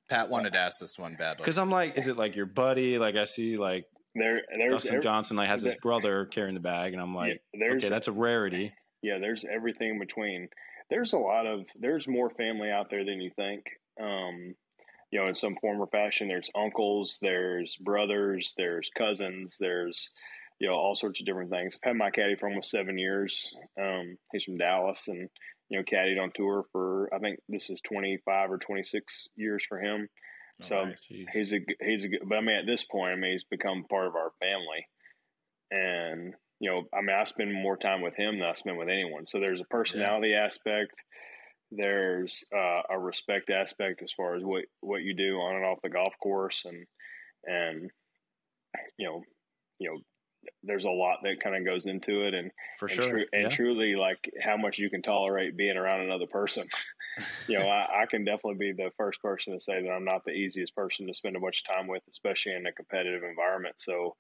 Pat 0.10 0.30
wanted 0.30 0.54
to 0.54 0.60
ask 0.60 0.80
this 0.80 0.98
one 0.98 1.16
badly. 1.20 1.38
Because 1.44 1.58
I'm 1.60 1.70
like, 1.70 1.98
is 1.98 2.08
it 2.08 2.18
like 2.18 2.36
your 2.36 2.48
buddy? 2.48 2.98
Like 2.98 3.16
I 3.16 3.26
see, 3.26 3.58
like 3.58 3.86
there 4.16 4.42
there's 4.58 4.72
Dustin 4.72 4.96
ev- 4.98 5.04
Johnson, 5.04 5.38
like 5.38 5.50
has 5.50 5.62
his 5.62 5.76
brother 5.76 6.26
carrying 6.26 6.56
the 6.56 6.60
bag, 6.60 6.94
and 6.94 7.02
I'm 7.02 7.14
like, 7.16 7.42
there's 7.54 7.84
okay, 7.84 7.90
that's 7.90 8.08
a 8.08 8.12
rarity. 8.12 8.74
yeah, 9.04 9.20
there's 9.20 9.46
everything 9.46 9.90
in 9.90 10.00
between. 10.00 10.50
There's 10.90 11.14
a 11.14 11.20
lot 11.20 11.46
of 11.46 11.66
there's 11.80 12.08
more 12.08 12.32
family 12.32 12.72
out 12.72 12.90
there 12.90 13.06
than 13.06 13.22
you 13.22 13.30
think. 13.36 13.66
Um, 14.02 14.56
you 15.12 15.20
know, 15.20 15.28
in 15.28 15.36
some 15.36 15.56
form 15.58 15.80
or 15.82 15.88
fashion, 15.88 16.28
there's 16.28 16.50
uncles, 16.56 17.20
there's 17.22 17.76
brothers, 17.78 18.54
there's 18.58 18.90
cousins, 18.98 19.58
there's 19.60 20.10
you 20.60 20.68
know 20.68 20.76
all 20.76 20.96
sorts 20.96 21.20
of 21.20 21.26
different 21.26 21.50
things. 21.50 21.78
I've 21.84 21.90
had 21.90 21.98
my 21.98 22.10
caddy 22.10 22.36
for 22.36 22.50
almost 22.50 22.72
seven 22.72 22.98
years. 22.98 23.54
Um, 23.82 24.18
he's 24.32 24.44
from 24.44 24.58
Dallas, 24.58 25.08
and 25.08 25.30
you 25.70 25.78
know, 25.78 25.84
caddied 25.84 26.22
on 26.22 26.32
tour 26.34 26.66
for 26.72 27.10
I 27.14 27.20
think 27.20 27.40
this 27.48 27.70
is 27.70 27.82
25 27.82 28.52
or 28.52 28.58
26 28.58 29.28
years 29.36 29.64
for 29.68 29.80
him. 29.80 30.08
Oh, 30.62 30.66
so 30.66 30.86
nice. 30.86 31.06
He's 31.08 31.54
a 31.54 31.60
he's 31.82 32.04
a 32.04 32.10
good, 32.10 32.22
but 32.26 32.38
I 32.38 32.42
mean 32.42 32.58
at 32.58 32.66
this 32.66 32.84
point, 32.84 33.14
I 33.14 33.16
mean 33.16 33.32
he's 33.32 33.44
become 33.44 33.86
part 33.90 34.08
of 34.08 34.16
our 34.16 34.32
family, 34.40 34.88
and 35.72 36.34
you 36.60 36.70
know, 36.70 36.84
I 36.94 37.02
mean 37.02 37.16
I 37.16 37.24
spend 37.24 37.54
more 37.54 37.78
time 37.78 38.02
with 38.02 38.16
him 38.16 38.40
than 38.40 38.48
I 38.48 38.54
spend 38.54 38.78
with 38.78 38.90
anyone. 38.90 39.26
So 39.26 39.40
there's 39.40 39.62
a 39.62 39.66
personality 39.66 40.34
aspect, 40.34 40.92
there's 41.72 42.44
uh, 42.56 42.82
a 42.90 43.00
respect 43.00 43.50
aspect 43.50 44.02
as 44.04 44.12
far 44.12 44.36
as 44.36 44.44
what 44.44 44.66
what 44.82 45.04
you 45.04 45.14
do 45.14 45.38
on 45.38 45.56
and 45.56 45.66
off 45.66 45.80
the 45.84 45.90
golf 45.90 46.14
course, 46.22 46.64
and 46.66 46.86
and 47.46 47.92
you 48.98 49.08
know, 49.08 49.22
you 49.80 49.90
know, 49.92 50.00
there's 50.64 50.86
a 50.86 50.90
lot 50.90 51.20
that 51.24 51.42
kind 51.42 51.56
of 51.56 51.66
goes 51.66 51.86
into 51.86 52.26
it, 52.26 52.34
and 52.34 52.52
for 52.78 52.88
and, 52.88 52.96
sure. 52.96 53.18
and 53.34 53.44
yeah. 53.44 53.50
truly 53.50 53.96
like 53.96 54.32
how 54.42 54.58
much 54.58 54.78
you 54.78 54.90
can 54.90 55.02
tolerate 55.02 55.58
being 55.58 55.78
around 55.78 56.02
another 56.02 56.28
person. 56.28 56.68
you 57.48 57.60
know, 57.60 57.66
I, 57.66 58.04
I 58.04 58.06
can 58.06 58.24
definitely 58.24 58.56
be 58.56 58.72
the 58.72 58.92
first 58.98 59.22
person 59.22 59.54
to 59.54 59.60
say 59.60 59.82
that 59.82 59.90
I'm 59.90 60.06
not 60.06 60.26
the 60.26 60.32
easiest 60.32 60.76
person 60.76 61.08
to 61.08 61.14
spend 61.14 61.36
a 61.36 61.40
bunch 61.40 61.64
of 61.64 61.76
time 61.76 61.88
with, 61.88 62.04
especially 62.10 62.54
in 62.54 62.66
a 62.66 62.72
competitive 62.72 63.24
environment. 63.24 63.76
So, 63.78 64.16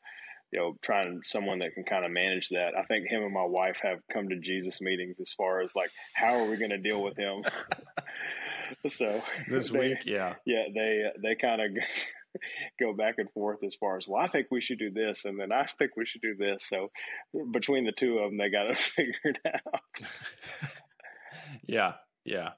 you 0.51 0.59
know, 0.59 0.78
trying 0.82 1.22
someone 1.24 1.59
that 1.59 1.74
can 1.74 1.84
kind 1.84 2.05
of 2.05 2.11
manage 2.11 2.49
that. 2.49 2.76
I 2.76 2.84
think 2.84 3.07
him 3.07 3.24
and 3.24 3.34
my 3.34 3.45
wife 3.45 3.80
have 3.84 3.99
come 4.11 4.30
to 4.30 4.39
Jesus 4.39 4.82
meetings 4.82 5.17
as 5.22 5.34
far 5.34 5.61
as 5.61 5.76
like, 5.76 5.91
how 6.13 6.39
are 6.39 6.49
we 6.49 6.57
going 6.57 6.72
to 6.72 6.78
deal 6.78 7.01
with 7.01 7.17
him? 7.17 7.43
so 8.88 9.22
this 9.47 9.70
they- 9.70 9.80
week, 9.80 10.05
yeah. 10.05 10.36
yeah, 10.45 10.65
they 10.74 11.05
they 11.22 11.36
kind 11.36 11.61
of 11.61 11.84
go 12.80 12.94
back 12.94 13.16
and 13.18 13.30
forth 13.32 13.64
as 13.64 13.76
far 13.76 13.98
as 13.98 14.08
well. 14.08 14.22
I 14.22 14.28
think 14.28 14.48
we 14.52 14.62
should 14.62 14.80
do 14.80 14.92
this, 14.92 15.26
and 15.26 15.40
then 15.40 15.52
I 15.52 15.66
think 15.66 15.92
we 15.98 16.06
should 16.06 16.22
do 16.22 16.36
this. 16.36 16.64
So 16.64 16.92
between 17.52 17.86
the 17.86 17.92
two 17.92 18.20
of 18.20 18.30
them, 18.32 18.38
they 18.38 18.50
got 18.50 18.64
to 18.64 18.76
figure 18.76 19.14
it 19.26 19.38
out. 19.48 19.82
yeah, 21.68 21.94
yeah. 22.26 22.52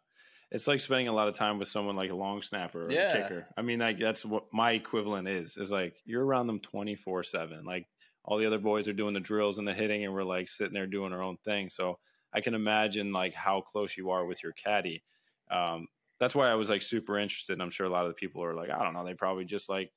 It's 0.52 0.68
like 0.68 0.82
spending 0.82 1.08
a 1.08 1.14
lot 1.14 1.30
of 1.30 1.34
time 1.34 1.60
with 1.60 1.70
someone 1.70 1.96
like 1.96 2.12
a 2.12 2.16
long 2.16 2.42
snapper 2.42 2.88
or 2.88 2.92
Yeah. 2.92 3.14
a 3.14 3.22
kicker. 3.24 3.48
I 3.58 3.62
mean, 3.62 3.80
like 3.80 3.98
that's 3.98 4.26
what 4.26 4.46
my 4.52 4.72
equivalent 4.72 5.28
is. 5.30 5.56
Is 5.58 5.72
like 5.72 5.96
you're 6.06 6.26
around 6.26 6.48
them 6.48 6.60
twenty 6.60 6.96
four 6.96 7.24
seven. 7.24 7.64
Like 7.64 7.88
all 8.26 8.38
the 8.38 8.46
other 8.48 8.60
boys 8.60 8.90
are 8.90 8.94
doing 8.94 9.14
the 9.14 9.20
drills 9.22 9.60
and 9.60 9.68
the 9.68 9.74
hitting, 9.74 10.04
and 10.04 10.14
we're 10.14 10.24
like 10.24 10.50
sitting 10.50 10.74
there 10.74 10.88
doing 10.88 11.14
our 11.14 11.22
own 11.24 11.38
thing. 11.46 11.70
So 11.70 12.00
I 12.34 12.42
can 12.42 12.54
imagine 12.54 13.14
like 13.14 13.34
how 13.34 13.62
close 13.62 13.96
you 13.96 14.10
are 14.10 14.26
with 14.26 14.44
your 14.44 14.52
caddy. 14.52 15.04
Um, 15.50 15.88
that's 16.22 16.34
why 16.36 16.48
I 16.50 16.56
was 16.56 16.70
like 16.70 16.82
super 16.84 17.18
interested. 17.20 17.60
I'm 17.60 17.72
sure 17.72 17.86
a 17.86 17.90
lot 17.90 18.06
of 18.06 18.12
the 18.12 18.14
people 18.16 18.42
are 18.44 18.54
like, 18.56 18.70
I 18.70 18.82
don't 18.84 18.94
know, 18.94 19.04
they 19.04 19.14
probably 19.16 19.44
just 19.44 19.68
like 19.68 19.92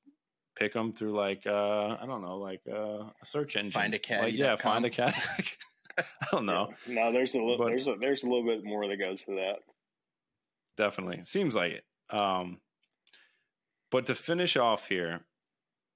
pick 0.56 0.72
them 0.72 0.92
through 0.92 1.12
like 1.16 1.46
uh, 1.46 1.96
I 2.00 2.04
don't 2.06 2.22
know, 2.22 2.38
like 2.38 2.62
uh, 2.68 3.04
a 3.22 3.24
search 3.24 3.54
engine. 3.56 3.70
Find 3.70 3.94
a 3.94 4.22
Like, 4.22 4.34
yeah, 4.34 4.56
find 4.56 4.84
a 4.84 4.90
cat. 4.90 5.14
I 5.98 6.02
don't 6.32 6.46
know. 6.46 6.72
No, 6.88 7.12
there's 7.12 7.34
a 7.36 7.38
little 7.38 7.58
But- 7.58 7.68
there's 7.68 7.86
a 7.86 7.94
there's 8.00 8.22
a 8.24 8.26
little 8.26 8.44
bit 8.44 8.64
more 8.64 8.88
that 8.88 8.96
goes 8.98 9.22
to 9.24 9.32
that. 9.36 9.58
definitely 10.76 11.20
seems 11.24 11.54
like 11.54 11.72
it 11.72 11.84
um 12.10 12.58
but 13.90 14.06
to 14.06 14.14
finish 14.14 14.56
off 14.56 14.88
here 14.88 15.20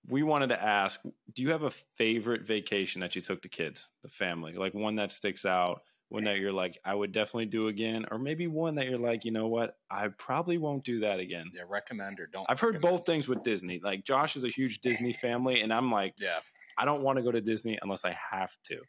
we 0.07 0.22
wanted 0.22 0.49
to 0.49 0.62
ask 0.62 1.01
do 1.35 1.43
you 1.43 1.51
have 1.51 1.64
a 1.64 1.70
favorite 1.97 2.43
vacation 2.43 3.01
that 3.01 3.14
you 3.16 3.20
took 3.20 3.43
the 3.43 3.49
kids 3.49 3.91
the 4.03 4.09
family 4.09 4.53
like 4.55 4.72
one 4.72 4.95
that 4.95 5.11
sticks 5.12 5.45
out 5.45 5.83
one 6.11 6.24
that 6.24 6.38
you're 6.38 6.52
like 6.52 6.78
i 6.84 6.94
would 6.94 7.12
definitely 7.12 7.46
do 7.46 7.66
again 7.68 8.06
or 8.11 8.18
maybe 8.18 8.46
one 8.46 8.74
that 8.76 8.86
you're 8.88 8.98
like 8.98 9.24
you 9.24 9.30
know 9.30 9.46
what 9.46 9.76
i 9.90 10.09
probably 10.18 10.56
won't 10.59 10.84
do 10.84 11.00
that 11.00 11.20
again 11.20 11.50
Yeah, 11.54 11.62
recommend 11.68 12.18
or 12.20 12.26
don't. 12.26 12.46
i've 12.48 12.61
heard 12.61 12.74
recommend. 12.74 12.96
both 12.98 13.06
things 13.06 13.28
with 13.28 13.42
disney 13.42 13.80
like 13.82 14.04
josh 14.04 14.36
is 14.36 14.44
a 14.44 14.48
huge 14.48 14.80
disney 14.80 15.12
family 15.12 15.61
and 15.61 15.72
i'm 15.72 15.90
like 15.92 16.14
Yeah, 16.18 16.38
i 16.78 16.84
don't 16.84 17.02
want 17.02 17.18
to 17.18 17.22
go 17.22 17.30
to 17.30 17.40
disney 17.40 17.78
unless 17.82 18.04
i 18.04 18.16
have 18.30 18.56
to 18.64 18.80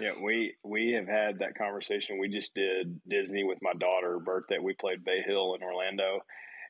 Yeah, 0.00 0.12
we 0.22 0.54
we 0.64 0.92
have 0.92 1.08
had 1.08 1.40
that 1.40 1.56
conversation. 1.58 2.18
We 2.20 2.28
just 2.28 2.54
did 2.54 3.00
Disney 3.08 3.42
with 3.42 3.58
my 3.60 3.72
daughter 3.74 4.20
birthday. 4.20 4.58
We 4.58 4.74
played 4.74 5.04
Bay 5.04 5.22
Hill 5.22 5.54
in 5.54 5.62
Orlando 5.62 6.20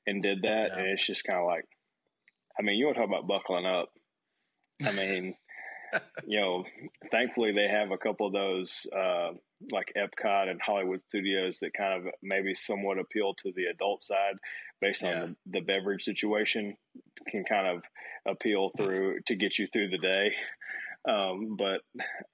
and 0.06 0.22
did 0.22 0.42
that, 0.42 0.70
Yeah. 0.72 0.78
and 0.78 0.86
it's 0.88 1.06
just 1.06 1.24
kind 1.24 1.38
of 1.38 1.44
like, 1.44 1.66
I 2.58 2.62
mean, 2.62 2.76
you 2.76 2.86
want 2.86 2.96
to 2.96 3.02
talk 3.02 3.08
about 3.10 3.26
buckling 3.28 3.66
up? 3.66 3.90
I 4.86 4.92
mean, 4.92 5.34
you 6.26 6.40
know, 6.40 6.64
thankfully 7.10 7.52
they 7.52 7.68
have 7.68 7.90
a 7.90 7.98
couple 7.98 8.26
of 8.28 8.32
those 8.32 8.86
uh, 8.96 9.32
like 9.72 9.92
Epcot 9.96 10.48
and 10.50 10.60
Hollywood 10.60 11.00
Studios 11.08 11.58
that 11.60 11.72
kind 11.74 11.94
of 12.06 12.12
maybe 12.22 12.54
somewhat 12.54 12.98
appeal 12.98 13.34
to 13.42 13.52
the 13.56 13.66
adult 13.66 14.02
side 14.02 14.34
based 14.80 15.02
Yeah. 15.02 15.22
on 15.22 15.36
the, 15.46 15.58
the 15.58 15.64
beverage 15.64 16.04
situation 16.04 16.76
can 17.28 17.44
kind 17.44 17.66
of 17.66 17.82
appeal 18.26 18.70
through 18.78 19.20
to 19.26 19.34
get 19.34 19.58
you 19.58 19.66
through 19.72 19.88
the 19.88 19.98
day. 19.98 20.32
Um, 21.08 21.56
but 21.56 21.80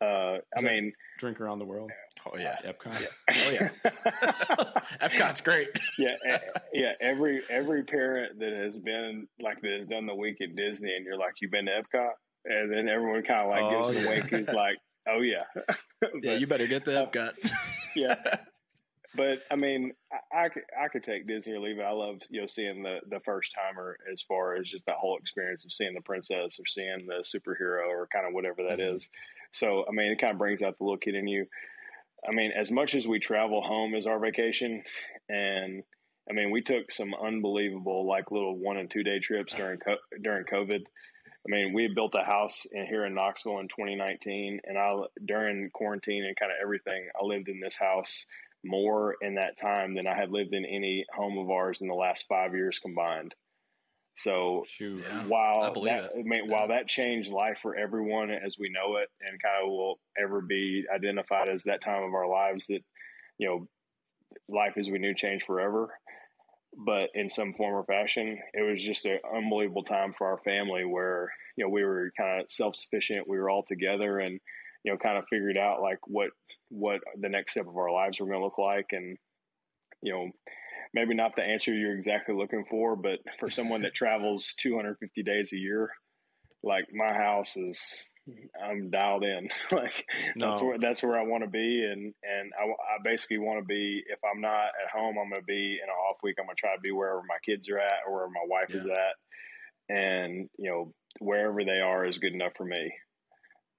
uh, 0.05 0.39
I 0.57 0.62
mean, 0.62 0.93
drink 1.18 1.41
around 1.41 1.59
the 1.61 1.64
world 1.64 1.93
oh 2.27 2.37
yeah, 2.39 2.57
epcot 2.64 3.07
oh 3.31 3.51
yeah. 3.51 3.68
Epcot's 5.03 5.41
great. 5.43 5.68
yeah, 5.99 6.16
e- 6.27 6.39
yeah. 6.72 6.93
Every 7.01 7.43
every 7.51 7.85
parent 7.85 8.39
that 8.41 8.53
has 8.53 8.79
been 8.79 9.29
like 9.41 9.61
that 9.61 9.77
has 9.81 9.89
done 9.89 10.07
the 10.07 10.14
week 10.14 10.41
at 10.41 10.57
Disney, 10.57 10.95
and 10.97 11.05
you're 11.05 11.18
like, 11.18 11.35
you've 11.41 11.51
been 11.51 11.66
to 11.66 11.72
Epcot, 11.72 12.11
and 12.47 12.72
then 12.72 12.89
everyone 12.89 13.22
kind 13.22 13.43
of 13.45 13.51
like 13.51 13.62
Oh, 13.64 13.93
gives 13.93 14.03
the 14.03 14.09
wink. 14.09 14.31
Who's 14.31 14.53
like, 14.53 14.77
oh 15.09 15.20
yeah, 15.20 15.44
Yeah, 16.22 16.34
you 16.34 16.46
better 16.46 16.66
get 16.66 16.84
to 16.86 16.90
Epcot. 16.90 17.32
yeah. 17.96 18.36
But 19.16 19.42
I 19.50 19.57
mean, 19.57 19.92
I, 20.12 20.44
I 20.44 20.48
could 20.48 20.62
I 20.80 20.88
could 20.88 21.05
take 21.05 21.28
Disney 21.28 21.52
or 21.52 21.61
leave 21.61 21.78
it. 21.78 21.82
I 21.82 21.92
love 21.92 22.16
you 22.30 22.40
know 22.40 22.46
seeing 22.48 22.82
the 22.82 22.98
the 23.09 23.20
first 23.20 23.55
timer 23.55 23.96
as 24.12 24.22
far 24.22 24.57
as 24.57 24.68
just 24.68 24.86
that 24.86 24.96
whole 24.96 25.16
experience 25.18 25.64
of 25.64 25.72
seeing 25.72 25.94
the 25.94 26.00
princess 26.00 26.59
or 26.59 26.66
seeing 26.66 27.07
the 27.07 27.22
superhero 27.22 27.86
or 27.88 28.09
kind 28.12 28.26
of 28.26 28.34
whatever 28.34 28.64
that 28.68 28.80
is. 28.80 29.05
Mhm. 29.05 29.09
So 29.52 29.84
I 29.88 29.92
mean, 29.92 30.11
it 30.11 30.18
kind 30.18 30.32
of 30.32 30.38
brings 30.38 30.62
out 30.62 30.78
the 30.78 30.84
little 30.84 30.98
kid 30.98 31.14
in 31.14 31.28
you. 31.28 31.46
I 32.28 32.32
mean, 32.32 32.52
as 32.59 32.70
much 32.70 32.94
as 32.94 33.07
we 33.07 33.20
travel 33.20 33.62
home 33.62 33.94
as 33.94 34.07
our 34.07 34.18
vacation, 34.18 34.82
and 35.28 35.84
I 36.28 36.32
mean, 36.32 36.50
we 36.50 36.62
took 36.62 36.90
some 36.90 37.14
unbelievable 37.14 38.07
like 38.09 38.30
little 38.30 38.57
one 38.59 38.78
and 38.78 38.90
two 38.90 39.02
day 39.05 39.20
trips 39.20 39.55
during 39.55 39.78
during 40.22 40.44
COVID. 40.46 40.84
I 41.47 41.51
mean, 41.51 41.74
we 41.74 41.88
built 41.88 42.14
a 42.14 42.24
house 42.24 42.66
in 42.72 42.86
here 42.86 43.05
in 43.05 43.14
Knoxville 43.14 43.59
in 43.59 43.68
2019, 43.68 44.61
and 44.64 44.78
I 44.78 44.95
during 45.26 45.70
quarantine 45.74 46.24
and 46.24 46.36
kind 46.36 46.51
of 46.51 46.59
everything, 46.62 47.09
I 47.20 47.24
lived 47.24 47.49
in 47.49 47.61
this 47.61 47.76
house 47.76 48.24
more 48.64 49.16
in 49.20 49.34
that 49.34 49.59
time 49.59 49.95
than 49.95 50.07
I 50.07 50.14
had 50.14 50.30
lived 50.30 50.55
in 50.55 50.64
any 50.64 51.05
home 51.14 51.36
of 51.36 51.51
ours 51.51 51.82
in 51.82 51.88
the 51.88 51.95
last 51.95 52.26
five 52.28 52.55
years 52.55 52.78
combined. 52.78 53.34
So 54.16 54.64
Shoot. 54.66 55.05
Yeah, 55.07 55.20
I 55.20 55.24
while 55.24 55.72
believe 55.72 55.92
that, 55.92 56.05
it. 56.05 56.11
I 56.18 56.22
mean, 56.22 56.49
while 56.49 56.68
that 56.68 56.88
changed 56.88 57.30
life 57.30 57.59
for 57.61 57.76
everyone 57.76 58.30
as 58.30 58.57
we 58.59 58.70
know 58.70 58.97
it, 58.97 59.09
and 59.20 59.42
kind 59.42 59.64
of 59.64 59.70
will 59.70 59.99
ever 60.18 60.40
be 60.40 60.84
identified 60.95 61.49
as 61.49 61.64
that 61.64 61.82
time 61.82 62.05
of 62.05 62.14
our 62.14 62.28
lives 62.28 62.68
that 62.68 62.80
you 63.38 63.49
know 63.49 63.68
life 64.49 64.74
as 64.76 64.88
we 64.88 64.99
knew 64.99 65.14
changed 65.14 65.45
forever. 65.45 65.90
But 66.77 67.11
in 67.14 67.29
some 67.29 67.53
form 67.53 67.75
or 67.75 67.85
fashion, 67.85 68.39
it 68.53 68.62
was 68.62 68.83
just 68.83 69.05
an 69.05 69.18
unbelievable 69.35 69.85
time 69.85 70.12
for 70.12 70.27
our 70.27 70.39
family 70.39 70.85
where 70.85 71.33
you 71.57 71.64
know 71.64 71.70
we 71.70 71.85
were 71.85 72.11
kind 72.18 72.41
of 72.41 72.51
self 72.51 72.75
sufficient. 72.77 73.29
We 73.29 73.39
were 73.39 73.51
all 73.51 73.62
together, 73.62 74.18
and 74.18 74.41
you 74.85 74.93
know, 74.93 74.99
kind 74.99 75.18
of 75.18 75.25
figured 75.29 75.57
out 75.57 75.81
like 75.81 75.99
what 76.07 76.31
what 76.68 77.01
the 77.20 77.29
next 77.29 77.53
step 77.53 77.66
of 77.68 77.77
our 77.77 77.93
lives 77.93 78.20
were 78.20 78.27
going 78.27 78.41
to 78.41 78.45
look 78.45 78.59
like, 78.59 78.89
and 78.93 79.16
you 80.03 80.12
know, 80.12 80.31
maybe 80.93 81.14
not 81.14 81.35
the 81.35 81.43
answer 81.43 81.72
you're 81.72 81.97
exactly 81.97 82.35
looking 82.35 82.64
for, 82.70 82.95
but 82.97 83.18
for 83.41 83.51
someone 83.51 83.83
that 83.83 83.95
travels 83.95 84.55
250 84.59 85.22
days 85.22 85.53
a 85.53 85.57
year, 85.57 85.91
like 86.62 86.87
my 86.93 87.12
house 87.12 87.57
is, 87.57 88.11
I'm 88.62 88.91
dialed 88.91 89.25
in. 89.25 89.49
like 89.70 90.07
that's 90.37 90.62
where 90.62 90.79
that's 90.79 91.03
where 91.03 91.18
I 91.18 91.22
want 91.25 91.45
to 91.45 91.51
be, 91.51 91.85
and 91.85 92.14
and 92.22 92.53
I, 92.59 92.64
I 92.64 92.99
basically 93.03 93.39
want 93.39 93.61
to 93.61 93.64
be. 93.64 94.03
If 94.07 94.18
I'm 94.25 94.41
not 94.41 94.66
at 94.66 94.91
home, 94.93 95.16
I'm 95.18 95.31
going 95.31 95.43
to 95.43 95.47
be 95.47 95.79
in 95.83 95.89
an 95.89 95.91
off 95.91 96.16
week. 96.22 96.37
I'm 96.39 96.47
going 96.47 96.57
to 96.57 96.61
try 96.61 96.75
to 96.75 96.81
be 96.81 96.91
wherever 96.91 97.20
my 97.29 97.37
kids 97.45 97.68
are 97.68 97.79
at 97.79 98.01
or 98.07 98.14
where 98.14 98.29
my 98.29 98.45
wife 98.47 98.70
is 98.70 98.87
at, 98.87 99.95
and 99.95 100.49
you 100.59 100.70
know 100.70 100.95
wherever 101.20 101.64
they 101.64 101.81
are 101.81 102.05
is 102.07 102.18
good 102.18 102.33
enough 102.33 102.53
for 102.57 102.64
me. 102.64 102.93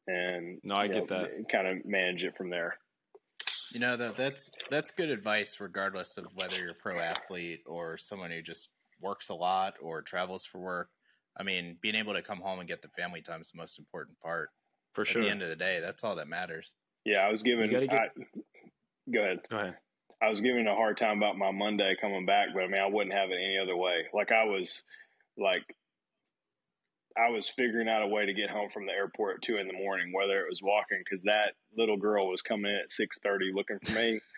And 0.07 0.59
No, 0.63 0.75
I 0.75 0.87
get 0.87 1.09
know, 1.09 1.21
that. 1.21 1.49
Kind 1.51 1.67
of 1.67 1.85
manage 1.85 2.23
it 2.23 2.37
from 2.37 2.49
there. 2.49 2.77
You 3.73 3.79
know 3.79 3.97
that 3.97 4.15
that's 4.15 4.51
that's 4.69 4.91
good 4.91 5.09
advice, 5.09 5.59
regardless 5.59 6.17
of 6.17 6.27
whether 6.35 6.55
you're 6.57 6.71
a 6.71 6.75
pro 6.75 6.99
athlete 6.99 7.61
or 7.65 7.97
someone 7.97 8.31
who 8.31 8.41
just 8.41 8.69
works 9.01 9.29
a 9.29 9.33
lot 9.33 9.73
or 9.81 10.01
travels 10.01 10.45
for 10.45 10.59
work. 10.59 10.89
I 11.37 11.43
mean, 11.43 11.77
being 11.81 11.95
able 11.95 12.13
to 12.13 12.21
come 12.21 12.39
home 12.39 12.59
and 12.59 12.67
get 12.67 12.81
the 12.81 12.87
family 12.89 13.21
time 13.21 13.41
is 13.41 13.51
the 13.51 13.57
most 13.57 13.77
important 13.79 14.19
part. 14.19 14.49
For 14.93 15.03
sure. 15.03 15.21
At 15.21 15.25
the 15.25 15.31
end 15.31 15.41
of 15.41 15.49
the 15.49 15.55
day, 15.55 15.79
that's 15.81 16.03
all 16.03 16.15
that 16.15 16.27
matters. 16.27 16.73
Yeah, 17.03 17.19
I 17.19 17.29
was 17.29 17.43
given. 17.43 17.69
get- 17.69 17.91
I, 17.93 18.09
go 19.13 19.21
ahead. 19.21 19.39
Go 19.49 19.57
ahead. 19.57 19.75
I 20.21 20.29
was 20.29 20.39
giving 20.39 20.65
a 20.65 20.73
hard 20.73 20.95
time 20.95 21.17
about 21.17 21.37
my 21.37 21.51
Monday 21.51 21.93
coming 21.99 22.25
back, 22.25 22.47
but 22.53 22.63
I 22.63 22.67
mean, 22.67 22.81
I 22.81 22.87
wouldn't 22.87 23.13
have 23.13 23.29
it 23.31 23.35
any 23.35 23.57
other 23.61 23.75
way. 23.75 24.05
Like 24.13 24.31
I 24.31 24.45
was, 24.45 24.81
like, 25.37 25.63
I 27.17 27.29
was 27.29 27.49
figuring 27.49 27.89
out 27.89 28.01
a 28.01 28.07
way 28.07 28.25
to 28.25 28.33
get 28.33 28.49
home 28.49 28.69
from 28.69 28.85
the 28.85 28.93
airport 28.93 29.35
at 29.35 29.41
two 29.41 29.57
in 29.57 29.67
the 29.67 29.73
morning, 29.73 30.11
whether 30.13 30.39
it 30.39 30.49
was 30.49 30.61
walking, 30.63 30.99
because 31.03 31.21
that 31.23 31.53
little 31.77 31.97
girl 31.97 32.29
was 32.29 32.41
coming 32.41 32.71
in 32.71 32.77
at 32.77 32.91
six 32.91 33.19
thirty 33.19 33.51
looking 33.53 33.77
for 33.83 33.91
me, 33.93 34.19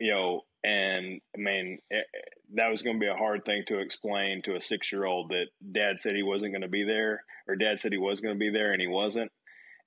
you 0.00 0.14
know. 0.14 0.42
And 0.62 1.20
I 1.34 1.38
mean, 1.38 1.78
it, 1.90 2.06
that 2.54 2.68
was 2.68 2.82
going 2.82 2.96
to 2.96 3.00
be 3.00 3.10
a 3.10 3.16
hard 3.16 3.44
thing 3.44 3.64
to 3.68 3.78
explain 3.78 4.42
to 4.42 4.56
a 4.56 4.60
six 4.60 4.92
year 4.92 5.06
old 5.06 5.30
that 5.30 5.46
Dad 5.72 5.98
said 6.00 6.14
he 6.14 6.22
wasn't 6.22 6.52
going 6.52 6.62
to 6.62 6.68
be 6.68 6.84
there, 6.84 7.24
or 7.48 7.56
Dad 7.56 7.80
said 7.80 7.92
he 7.92 7.98
was 7.98 8.20
going 8.20 8.34
to 8.34 8.38
be 8.38 8.50
there 8.50 8.72
and 8.72 8.80
he 8.80 8.86
wasn't. 8.86 9.32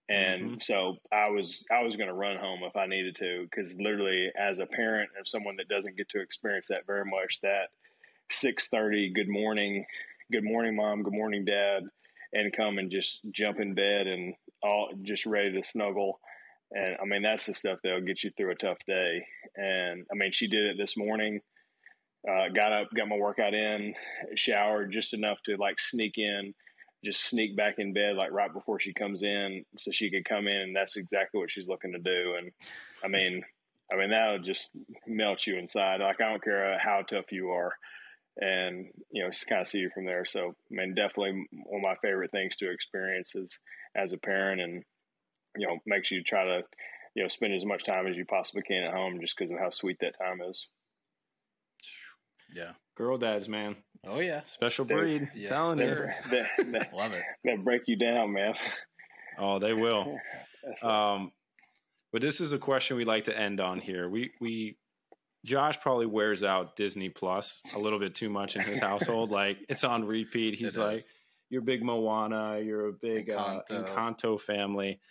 And 0.10 0.42
mm-hmm. 0.44 0.60
so 0.60 0.98
I 1.12 1.30
was 1.30 1.66
I 1.72 1.84
was 1.84 1.96
going 1.96 2.10
to 2.10 2.14
run 2.14 2.38
home 2.38 2.60
if 2.64 2.76
I 2.76 2.88
needed 2.88 3.16
to 3.18 3.48
because 3.50 3.78
literally 3.78 4.32
as 4.38 4.60
a 4.60 4.66
parent 4.66 5.10
of 5.20 5.28
someone 5.28 5.56
that 5.58 5.70
doesn't 5.70 5.96
get 5.96 6.10
to 6.10 6.22
experience 6.22 6.68
that 6.68 6.86
very 6.86 7.06
much 7.06 7.40
that 7.42 7.70
6:30 8.32 9.14
good 9.14 9.30
morning 9.30 9.86
good 10.32 10.44
morning 10.44 10.76
mom 10.76 11.04
good 11.04 11.14
morning 11.14 11.46
dad 11.46 11.84
and 12.34 12.56
come 12.56 12.80
and 12.80 12.92
just 12.92 13.20
jump 13.32 13.60
in 13.60 13.76
bed 13.76 14.08
and 14.08 14.34
all 14.62 14.90
just 15.04 15.26
ready 15.26 15.54
to 15.54 15.64
snuggle 15.64 16.20
and 16.74 16.98
I 17.02 17.06
mean 17.06 17.22
that's 17.22 17.46
the 17.46 17.54
stuff 17.54 17.80
that'll 17.84 18.02
get 18.02 18.24
you 18.24 18.32
through 18.36 18.52
a 18.52 18.56
tough 18.56 18.80
day. 18.88 19.26
And 19.56 20.06
I 20.12 20.16
mean 20.16 20.32
she 20.32 20.48
did 20.48 20.66
it 20.66 20.78
this 20.78 20.98
morning 20.98 21.42
uh, 22.30 22.50
got 22.50 22.72
up 22.72 22.88
got 22.96 23.08
my 23.08 23.18
workout 23.18 23.54
in 23.54 23.94
showered 24.36 24.92
just 24.92 25.14
enough 25.14 25.38
to 25.46 25.58
like 25.58 25.80
sneak 25.80 26.14
in 26.18 26.54
just 27.04 27.26
sneak 27.26 27.56
back 27.56 27.76
in 27.80 27.92
bed 27.92 28.16
like 28.16 28.32
right 28.32 28.54
before 28.54 28.80
she 28.80 28.94
comes 28.94 29.24
in 29.24 29.66
so 29.78 29.92
she 29.92 30.10
could 30.10 30.24
come 30.24 30.48
in. 30.48 30.56
And 30.56 30.76
that's 30.76 30.96
exactly 30.96 31.40
what 31.40 31.52
she's 31.52 31.68
looking 31.68 31.92
to 31.92 32.00
do. 32.00 32.36
And 32.38 32.52
i 33.04 33.08
mean 33.08 33.44
i 33.92 33.98
mean 33.98 34.10
that'll 34.10 34.40
just 34.40 34.72
melt 35.06 35.46
you 35.46 35.58
inside. 35.58 36.00
Like 36.00 36.22
i 36.22 36.30
don't 36.30 36.44
care 36.44 36.78
how 36.80 37.02
tough 37.02 37.32
you 37.32 37.50
are. 37.50 37.74
And 38.40 38.88
you 39.12 39.22
know 39.22 39.30
just 39.30 39.48
kind 39.48 39.62
of 39.62 39.68
see 39.68 39.80
you 39.80 39.92
from 39.94 40.06
there. 40.06 40.26
So 40.26 40.56
i 40.72 40.76
mean 40.76 40.96
definitely 40.96 41.46
one 41.66 41.82
of 41.82 41.84
my 41.84 41.96
favorite 42.02 42.32
things 42.32 42.56
to 42.58 42.72
experience 42.72 43.36
is 43.36 43.60
as 43.96 44.14
a 44.14 44.18
parent 44.18 44.62
and 44.62 44.84
you 45.58 45.68
know 45.68 45.78
makes 45.86 46.12
you 46.12 46.24
try 46.24 46.44
to 46.46 46.64
you 47.16 47.24
know 47.24 47.28
spend 47.30 47.54
as 47.54 47.66
much 47.66 47.84
time 47.84 48.08
as 48.08 48.16
you 48.18 48.26
possibly 48.26 48.62
can 48.64 48.84
at 48.84 48.94
home 48.94 49.20
just 49.22 49.38
because 49.38 49.52
of 49.52 49.60
how 49.60 49.70
sweet 49.70 49.98
that 50.02 50.18
time 50.18 50.42
is 50.42 50.68
Yeah. 52.54 52.72
Girl 52.96 53.18
dads, 53.18 53.50
man. 53.50 53.76
Oh 54.06 54.20
yeah. 54.20 54.42
Special 54.46 54.86
They're- 54.86 54.98
breed. 55.00 55.32
Yes, 55.36 55.50
Telling 55.52 55.80
you. 55.80 55.86
sir. 55.86 56.16
that, 56.30 56.48
that, 56.72 56.94
Love 56.96 57.14
it. 57.14 57.24
that 57.46 57.64
break 57.64 57.84
you 57.88 57.96
down 57.96 58.32
man 58.34 58.54
Oh, 59.40 59.60
they 59.60 59.74
will. 59.74 60.18
Um, 60.82 61.34
but 62.14 62.22
this 62.22 62.40
is 62.40 62.54
a 62.54 62.58
question 62.58 62.96
we 62.96 63.04
like 63.04 63.26
to 63.26 63.38
end 63.38 63.60
on 63.60 63.80
here. 63.82 64.08
We 64.08 64.32
we 64.40 64.78
Josh 65.44 65.78
probably 65.82 66.06
wears 66.06 66.42
out 66.42 66.78
Disney 66.78 67.10
Plus 67.10 67.62
a 67.76 67.80
little 67.80 68.00
bit 68.00 68.16
too 68.16 68.30
much 68.30 68.56
in 68.56 68.62
his 68.62 68.80
household. 68.80 69.30
like 69.30 69.58
it's 69.68 69.84
on 69.84 70.06
repeat. 70.06 70.56
He's 70.58 70.78
It 70.78 70.82
like, 70.82 70.98
is. 71.00 71.12
"You're 71.50 71.62
a 71.64 71.66
big 71.66 71.84
Moana. 71.84 72.62
You're 72.62 72.88
a 72.88 72.94
big 72.94 73.30
uh, 73.30 73.60
Encanto. 73.70 73.94
Encanto 73.94 74.40
family." 74.40 75.02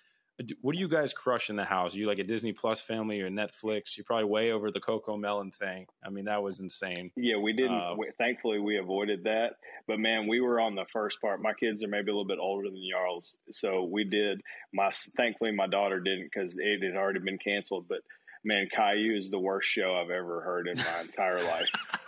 D- 0.45 0.57
What 0.61 0.75
do 0.75 0.81
you 0.81 0.89
guys 0.89 1.13
crush 1.13 1.51
in 1.51 1.57
the 1.57 1.65
house? 1.65 1.95
Are 1.95 1.99
you 1.99 2.07
like 2.07 2.19
a 2.19 2.25
Disney 2.25 2.53
Plus 2.53 2.81
family 2.81 3.21
or 3.21 3.29
Netflix? 3.31 3.97
You're 3.97 4.05
probably 4.05 4.25
way 4.25 4.53
over 4.53 4.71
the 4.71 4.81
CoComelon 4.81 5.55
thing. 5.55 5.87
I 6.05 6.11
mean, 6.11 6.25
that 6.25 6.43
was 6.43 6.61
insane. 6.61 7.11
Yeah, 7.17 7.37
we 7.37 7.53
didn't. 7.53 7.73
Uh, 7.81 7.95
we, 7.99 8.11
thankfully, 8.19 8.59
we 8.59 8.79
avoided 8.79 9.25
that. 9.25 9.57
But 9.87 10.01
man, 10.01 10.27
we 10.27 10.41
were 10.41 10.59
on 10.61 10.75
the 10.75 10.87
first 10.93 11.21
part. 11.21 11.43
My 11.43 11.53
kids 11.53 11.83
are 11.85 11.89
maybe 11.89 12.11
a 12.11 12.15
little 12.15 12.25
bit 12.25 12.39
older 12.41 12.69
than 12.69 12.83
y'all's, 12.83 13.37
so 13.53 13.85
we 13.85 14.05
did. 14.05 14.41
My 14.73 14.91
thankfully, 14.91 15.53
my 15.53 15.67
daughter 15.67 16.01
didn't 16.01 16.31
because 16.33 16.57
it 16.59 16.83
had 16.83 16.97
already 16.97 17.21
been 17.21 17.39
canceled. 17.39 17.87
But 17.89 17.99
man, 18.45 18.69
Caillou 18.75 19.17
is 19.17 19.31
the 19.31 19.39
worst 19.39 19.69
show 19.69 19.95
I've 19.95 20.11
ever 20.11 20.41
heard 20.41 20.67
in 20.69 20.79
my 20.79 21.01
entire 21.03 21.43
life. 21.43 21.71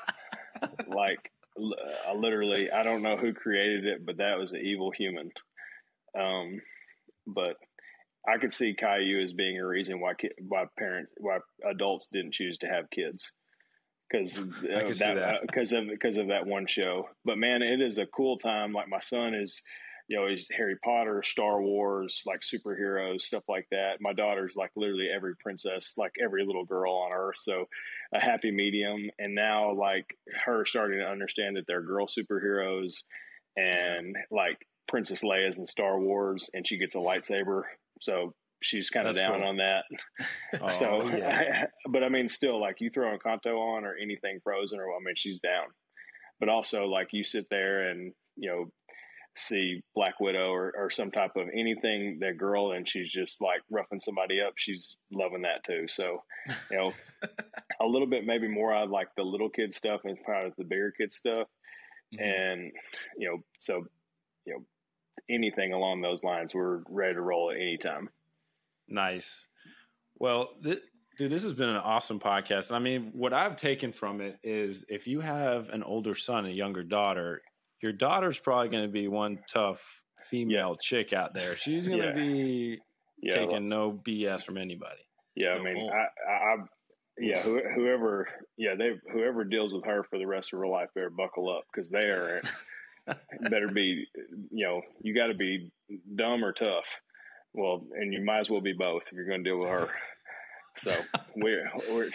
Like, 0.88 1.30
I 2.08 2.14
literally, 2.14 2.70
I 2.70 2.84
don't 2.84 3.02
know 3.02 3.16
who 3.16 3.34
created 3.34 3.84
it, 3.84 4.06
but 4.06 4.16
that 4.16 4.38
was 4.38 4.52
an 4.52 4.60
evil 4.62 4.90
human. 4.92 5.30
Um, 6.18 6.60
but 7.26 7.56
I 8.26 8.38
could 8.38 8.52
see 8.52 8.74
Caillou 8.74 9.22
as 9.22 9.32
being 9.32 9.58
a 9.58 9.66
reason 9.66 10.00
why 10.00 10.14
ki- 10.14 10.30
why 10.46 10.64
parents 10.78 11.12
why 11.18 11.38
adults 11.68 12.08
didn't 12.12 12.32
choose 12.32 12.58
to 12.58 12.66
have 12.66 12.90
kids 12.90 13.32
because 14.10 14.38
I 14.64 15.14
that. 15.14 15.42
because 15.42 15.72
uh, 15.72 15.78
of 15.78 15.88
because 15.88 16.16
of 16.16 16.28
that 16.28 16.46
one 16.46 16.66
show. 16.66 17.08
But 17.24 17.38
man, 17.38 17.62
it 17.62 17.80
is 17.80 17.98
a 17.98 18.06
cool 18.06 18.38
time. 18.38 18.72
Like 18.72 18.88
my 18.88 19.00
son 19.00 19.34
is, 19.34 19.60
you 20.08 20.16
know, 20.16 20.28
he's 20.28 20.48
Harry 20.56 20.76
Potter, 20.84 21.22
Star 21.24 21.62
Wars, 21.62 22.22
like 22.26 22.40
superheroes, 22.40 23.22
stuff 23.22 23.44
like 23.48 23.66
that. 23.70 24.00
My 24.00 24.12
daughter's 24.12 24.56
like 24.56 24.70
literally 24.76 25.08
every 25.14 25.34
princess, 25.40 25.94
like 25.96 26.12
every 26.22 26.44
little 26.44 26.64
girl 26.64 26.92
on 26.92 27.12
earth. 27.12 27.38
So 27.38 27.66
a 28.14 28.20
happy 28.20 28.50
medium. 28.50 29.10
And 29.18 29.34
now 29.34 29.72
like 29.72 30.06
her 30.44 30.64
starting 30.64 31.00
to 31.00 31.06
understand 31.06 31.56
that 31.56 31.64
they're 31.66 31.82
girl 31.82 32.06
superheroes 32.06 32.94
and 33.56 34.16
like 34.30 34.66
Princess 34.86 35.22
Leia's 35.22 35.58
in 35.58 35.66
Star 35.66 35.98
Wars, 35.98 36.50
and 36.52 36.66
she 36.66 36.76
gets 36.76 36.94
a 36.94 36.98
lightsaber. 36.98 37.62
So 38.04 38.34
she's 38.62 38.90
kind 38.90 39.08
of 39.08 39.16
down 39.16 39.40
cool. 39.40 39.48
on 39.48 39.56
that. 39.56 39.84
Oh, 40.60 40.68
so, 40.68 41.08
yeah. 41.08 41.66
but 41.90 42.04
I 42.04 42.08
mean, 42.08 42.28
still, 42.28 42.60
like 42.60 42.80
you 42.80 42.90
throw 42.90 43.12
a 43.12 43.18
Encanto 43.18 43.58
on 43.58 43.84
or 43.84 43.96
anything 44.00 44.38
Frozen, 44.44 44.78
or 44.78 44.84
I 44.84 44.98
mean, 45.04 45.14
she's 45.16 45.40
down. 45.40 45.66
But 46.38 46.48
also, 46.48 46.86
like 46.86 47.08
you 47.12 47.24
sit 47.24 47.46
there 47.50 47.88
and 47.90 48.12
you 48.36 48.48
know 48.50 48.66
see 49.36 49.82
Black 49.96 50.20
Widow 50.20 50.52
or, 50.52 50.72
or 50.76 50.90
some 50.90 51.10
type 51.10 51.32
of 51.36 51.48
anything 51.52 52.18
that 52.20 52.38
girl, 52.38 52.72
and 52.72 52.88
she's 52.88 53.10
just 53.10 53.40
like 53.40 53.62
roughing 53.70 53.98
somebody 54.00 54.40
up. 54.40 54.52
She's 54.56 54.96
loving 55.12 55.42
that 55.42 55.64
too. 55.64 55.86
So, 55.88 56.22
you 56.70 56.76
know, 56.76 56.92
a 57.80 57.86
little 57.86 58.06
bit 58.06 58.24
maybe 58.26 58.46
more. 58.46 58.72
I 58.72 58.84
like 58.84 59.08
the 59.16 59.24
little 59.24 59.50
kid 59.50 59.74
stuff 59.74 60.02
and 60.04 60.16
probably 60.24 60.52
the 60.56 60.64
bigger 60.64 60.92
kid 60.96 61.10
stuff, 61.12 61.48
Mhm. 62.14 62.22
and 62.22 62.72
you 63.18 63.28
know, 63.28 63.38
so 63.58 63.86
anything 65.30 65.72
along 65.72 66.00
those 66.02 66.22
lines, 66.22 66.54
we're 66.54 66.82
ready 66.88 67.14
to 67.14 67.20
roll 67.20 67.50
at 67.50 67.56
any 67.56 67.76
time. 67.78 68.08
Nice. 68.88 69.46
Well, 70.18 70.50
th- 70.62 70.80
dude, 71.18 71.30
this 71.30 71.42
has 71.44 71.54
been 71.54 71.68
an 71.70 71.76
awesome 71.76 72.20
podcast. 72.20 72.72
I 72.72 72.78
mean, 72.78 73.10
what 73.14 73.32
I've 73.32 73.56
taken 73.56 73.92
from 73.92 74.20
it 74.20 74.38
is 74.42 74.84
if 74.88 75.06
you 75.06 75.20
have 75.20 75.68
an 75.70 75.82
older 75.82 76.14
son 76.14 76.44
and 76.44 76.48
a 76.52 76.56
younger 76.56 76.82
daughter, 76.82 77.42
your 77.82 77.92
daughter's 77.92 78.38
probably 78.38 78.68
going 78.68 78.84
to 78.84 78.92
be 78.92 79.08
one 79.08 79.38
tough 79.48 80.02
female 80.30 80.76
chick 80.76 81.12
out 81.12 81.34
there. 81.34 81.56
She's 81.56 81.88
going 81.88 82.00
to 82.00 82.06
Yeah. 82.08 82.12
be 82.14 82.78
Yeah, 83.22 83.32
taking 83.34 83.68
no 83.68 83.92
BS 83.92 84.44
from 84.44 84.56
anybody. 84.58 85.00
Yeah, 85.34 85.52
I 85.54 85.58
mean, 85.62 85.74
bull. 85.74 85.90
I, 85.90 86.30
I, 86.30 86.34
I 86.34 86.56
yeah, 87.18 87.40
who, 87.42 87.60
whoever, 87.74 88.28
yeah, 88.56 88.74
they, 88.76 88.92
whoever 89.12 89.44
deals 89.44 89.72
with 89.72 89.84
her 89.84 90.02
for 90.04 90.18
the 90.18 90.26
rest 90.26 90.52
of 90.52 90.58
her 90.60 90.66
life 90.66 90.88
better 90.94 91.10
buckle 91.10 91.48
up 91.48 91.64
because 91.72 91.88
they 91.90 92.06
are 92.06 92.40
better 93.50 93.68
be, 93.68 94.06
you 94.50 94.66
know, 94.66 94.82
you 95.02 95.14
got 95.14 95.28
to 95.28 95.34
be 95.34 95.70
dumb 96.14 96.44
or 96.44 96.52
tough. 96.52 97.00
Well, 97.52 97.86
and 97.94 98.12
you 98.12 98.24
might 98.24 98.40
as 98.40 98.50
well 98.50 98.60
be 98.60 98.72
both 98.72 99.04
if 99.06 99.12
you're 99.12 99.26
going 99.28 99.44
to 99.44 99.50
deal 99.50 99.60
with 99.60 99.70
her. 99.70 99.88
So 100.76 100.94
we're, 101.36 101.70
we're, 101.90 102.10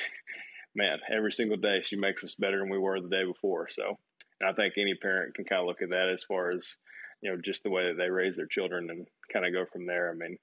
man, 0.76 1.00
every 1.12 1.32
single 1.32 1.58
day 1.58 1.82
she 1.82 1.96
makes 1.96 2.24
us 2.24 2.36
better 2.36 2.60
than 2.60 2.70
we 2.70 2.78
were 2.78 3.00
the 3.00 3.10
day 3.10 3.24
before. 3.26 3.68
So 3.70 3.98
And 4.40 4.50
I 4.50 4.54
think 4.54 4.74
any 4.78 4.96
parent 4.96 5.36
can 5.36 5.46
kind 5.46 5.62
of 5.62 5.68
look 5.68 5.82
at 5.82 5.90
that 5.90 6.10
as 6.10 6.24
far 6.24 6.52
as 6.52 6.78
you 7.22 7.30
know 7.30 7.38
just 7.44 7.64
the 7.64 7.70
way 7.70 7.88
that 7.88 7.98
they 7.98 8.10
raise 8.10 8.36
their 8.36 8.48
children 8.48 8.90
and 8.90 9.08
kind 9.32 9.46
of 9.46 9.54
go 9.54 9.66
from 9.72 9.86
there. 9.86 10.10
I 10.10 10.14
mean, 10.14 10.38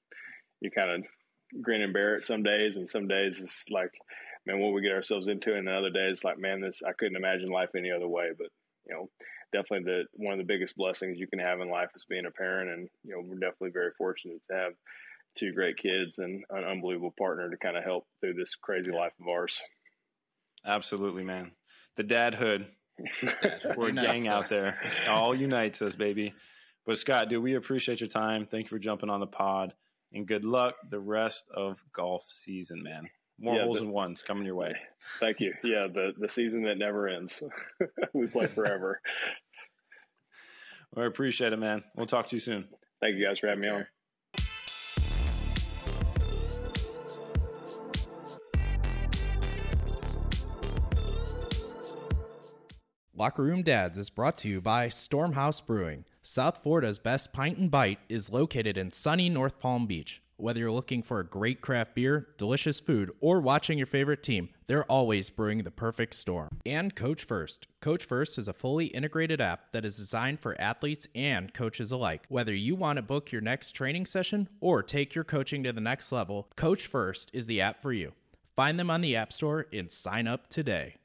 you 0.60 0.70
kind 0.70 0.90
of 0.90 1.62
grin 1.62 1.82
and 1.82 1.92
bear 1.92 2.16
it 2.16 2.24
some 2.24 2.42
days, 2.42 2.76
and 2.76 2.88
some 2.88 3.08
days 3.08 3.40
it's 3.40 3.70
like, 3.70 3.92
man, 4.46 4.60
what 4.60 4.72
we 4.72 4.82
get 4.82 4.92
ourselves 4.92 5.28
into, 5.28 5.54
and 5.54 5.66
the 5.66 5.72
other 5.72 5.90
days 5.90 6.24
like, 6.24 6.38
man, 6.38 6.60
this 6.60 6.82
I 6.82 6.92
couldn't 6.92 7.16
imagine 7.16 7.48
life 7.48 7.70
any 7.76 7.90
other 7.90 8.08
way. 8.08 8.30
But 8.36 8.48
you 8.86 8.94
know, 8.94 9.10
definitely 9.56 9.84
the 9.84 10.04
one 10.12 10.32
of 10.32 10.38
the 10.38 10.52
biggest 10.52 10.76
blessings 10.76 11.18
you 11.18 11.26
can 11.26 11.38
have 11.38 11.60
in 11.60 11.70
life 11.70 11.90
is 11.94 12.04
being 12.04 12.26
a 12.26 12.30
parent, 12.30 12.70
and 12.70 12.88
you 13.04 13.12
know, 13.12 13.22
we're 13.24 13.38
definitely 13.38 13.70
very 13.70 13.92
fortunate 13.96 14.40
to 14.50 14.56
have 14.56 14.72
two 15.34 15.52
great 15.52 15.76
kids 15.76 16.18
and 16.18 16.44
an 16.50 16.64
unbelievable 16.64 17.14
partner 17.18 17.50
to 17.50 17.56
kind 17.56 17.76
of 17.76 17.84
help 17.84 18.06
through 18.20 18.34
this 18.34 18.54
crazy 18.54 18.90
life 18.90 19.12
of 19.20 19.28
ours. 19.28 19.60
Absolutely, 20.64 21.22
man. 21.22 21.52
The 21.96 22.04
dadhood. 22.04 22.66
We're 23.76 23.88
a 23.88 23.92
gang 23.92 24.26
out 24.26 24.48
there. 24.48 24.78
All 25.08 25.34
unites 25.34 25.82
us, 25.82 25.94
baby. 25.94 26.32
But 26.86 26.98
Scott, 26.98 27.28
dude, 27.28 27.42
we 27.42 27.54
appreciate 27.54 28.00
your 28.00 28.08
time. 28.08 28.46
Thank 28.46 28.64
you 28.66 28.70
for 28.70 28.78
jumping 28.78 29.10
on 29.10 29.20
the 29.20 29.26
pod. 29.26 29.74
And 30.12 30.26
good 30.26 30.44
luck 30.44 30.76
the 30.88 31.00
rest 31.00 31.44
of 31.54 31.82
golf 31.92 32.24
season, 32.28 32.82
man. 32.82 33.08
More 33.38 33.56
yeah, 33.56 33.64
holes 33.64 33.80
than 33.80 33.90
ones 33.90 34.22
coming 34.22 34.46
your 34.46 34.54
way. 34.54 34.74
Thank 35.20 35.40
you. 35.40 35.52
Yeah, 35.62 35.88
the 35.92 36.14
the 36.18 36.28
season 36.28 36.62
that 36.62 36.78
never 36.78 37.06
ends. 37.06 37.42
we 38.14 38.26
play 38.28 38.46
forever. 38.46 39.00
well, 40.92 41.04
I 41.04 41.08
appreciate 41.08 41.52
it, 41.52 41.58
man. 41.58 41.84
We'll 41.94 42.06
talk 42.06 42.26
to 42.28 42.36
you 42.36 42.40
soon. 42.40 42.68
Thank 43.00 43.16
you 43.16 43.26
guys 43.26 43.38
for 43.38 43.48
having 43.48 43.62
Take 43.62 43.72
me 43.72 43.76
care. 43.78 43.78
on. 43.80 43.86
Locker 53.18 53.44
Room 53.44 53.62
Dads 53.62 53.96
is 53.96 54.10
brought 54.10 54.36
to 54.38 54.48
you 54.48 54.60
by 54.60 54.88
Stormhouse 54.88 55.64
Brewing. 55.64 56.04
South 56.22 56.62
Florida's 56.62 56.98
best 56.98 57.32
pint 57.32 57.56
and 57.56 57.70
bite 57.70 57.98
is 58.10 58.30
located 58.30 58.76
in 58.76 58.90
sunny 58.90 59.30
North 59.30 59.58
Palm 59.58 59.86
Beach. 59.86 60.22
Whether 60.38 60.60
you're 60.60 60.70
looking 60.70 61.02
for 61.02 61.18
a 61.18 61.24
great 61.24 61.62
craft 61.62 61.94
beer, 61.94 62.28
delicious 62.36 62.78
food, 62.78 63.10
or 63.20 63.40
watching 63.40 63.78
your 63.78 63.86
favorite 63.86 64.22
team, 64.22 64.50
they're 64.66 64.84
always 64.84 65.30
brewing 65.30 65.58
the 65.58 65.70
perfect 65.70 66.12
storm. 66.12 66.60
And 66.66 66.94
Coach 66.94 67.24
First. 67.24 67.68
Coach 67.80 68.04
First 68.04 68.36
is 68.36 68.46
a 68.46 68.52
fully 68.52 68.86
integrated 68.86 69.40
app 69.40 69.72
that 69.72 69.86
is 69.86 69.96
designed 69.96 70.40
for 70.40 70.60
athletes 70.60 71.06
and 71.14 71.54
coaches 71.54 71.90
alike. 71.90 72.26
Whether 72.28 72.54
you 72.54 72.74
want 72.74 72.96
to 72.98 73.02
book 73.02 73.32
your 73.32 73.40
next 73.40 73.72
training 73.72 74.04
session 74.04 74.50
or 74.60 74.82
take 74.82 75.14
your 75.14 75.24
coaching 75.24 75.62
to 75.64 75.72
the 75.72 75.80
next 75.80 76.12
level, 76.12 76.48
Coach 76.54 76.86
First 76.86 77.30
is 77.32 77.46
the 77.46 77.62
app 77.62 77.80
for 77.80 77.94
you. 77.94 78.12
Find 78.54 78.78
them 78.78 78.90
on 78.90 79.00
the 79.00 79.16
App 79.16 79.32
Store 79.32 79.66
and 79.72 79.90
sign 79.90 80.26
up 80.26 80.48
today. 80.48 80.96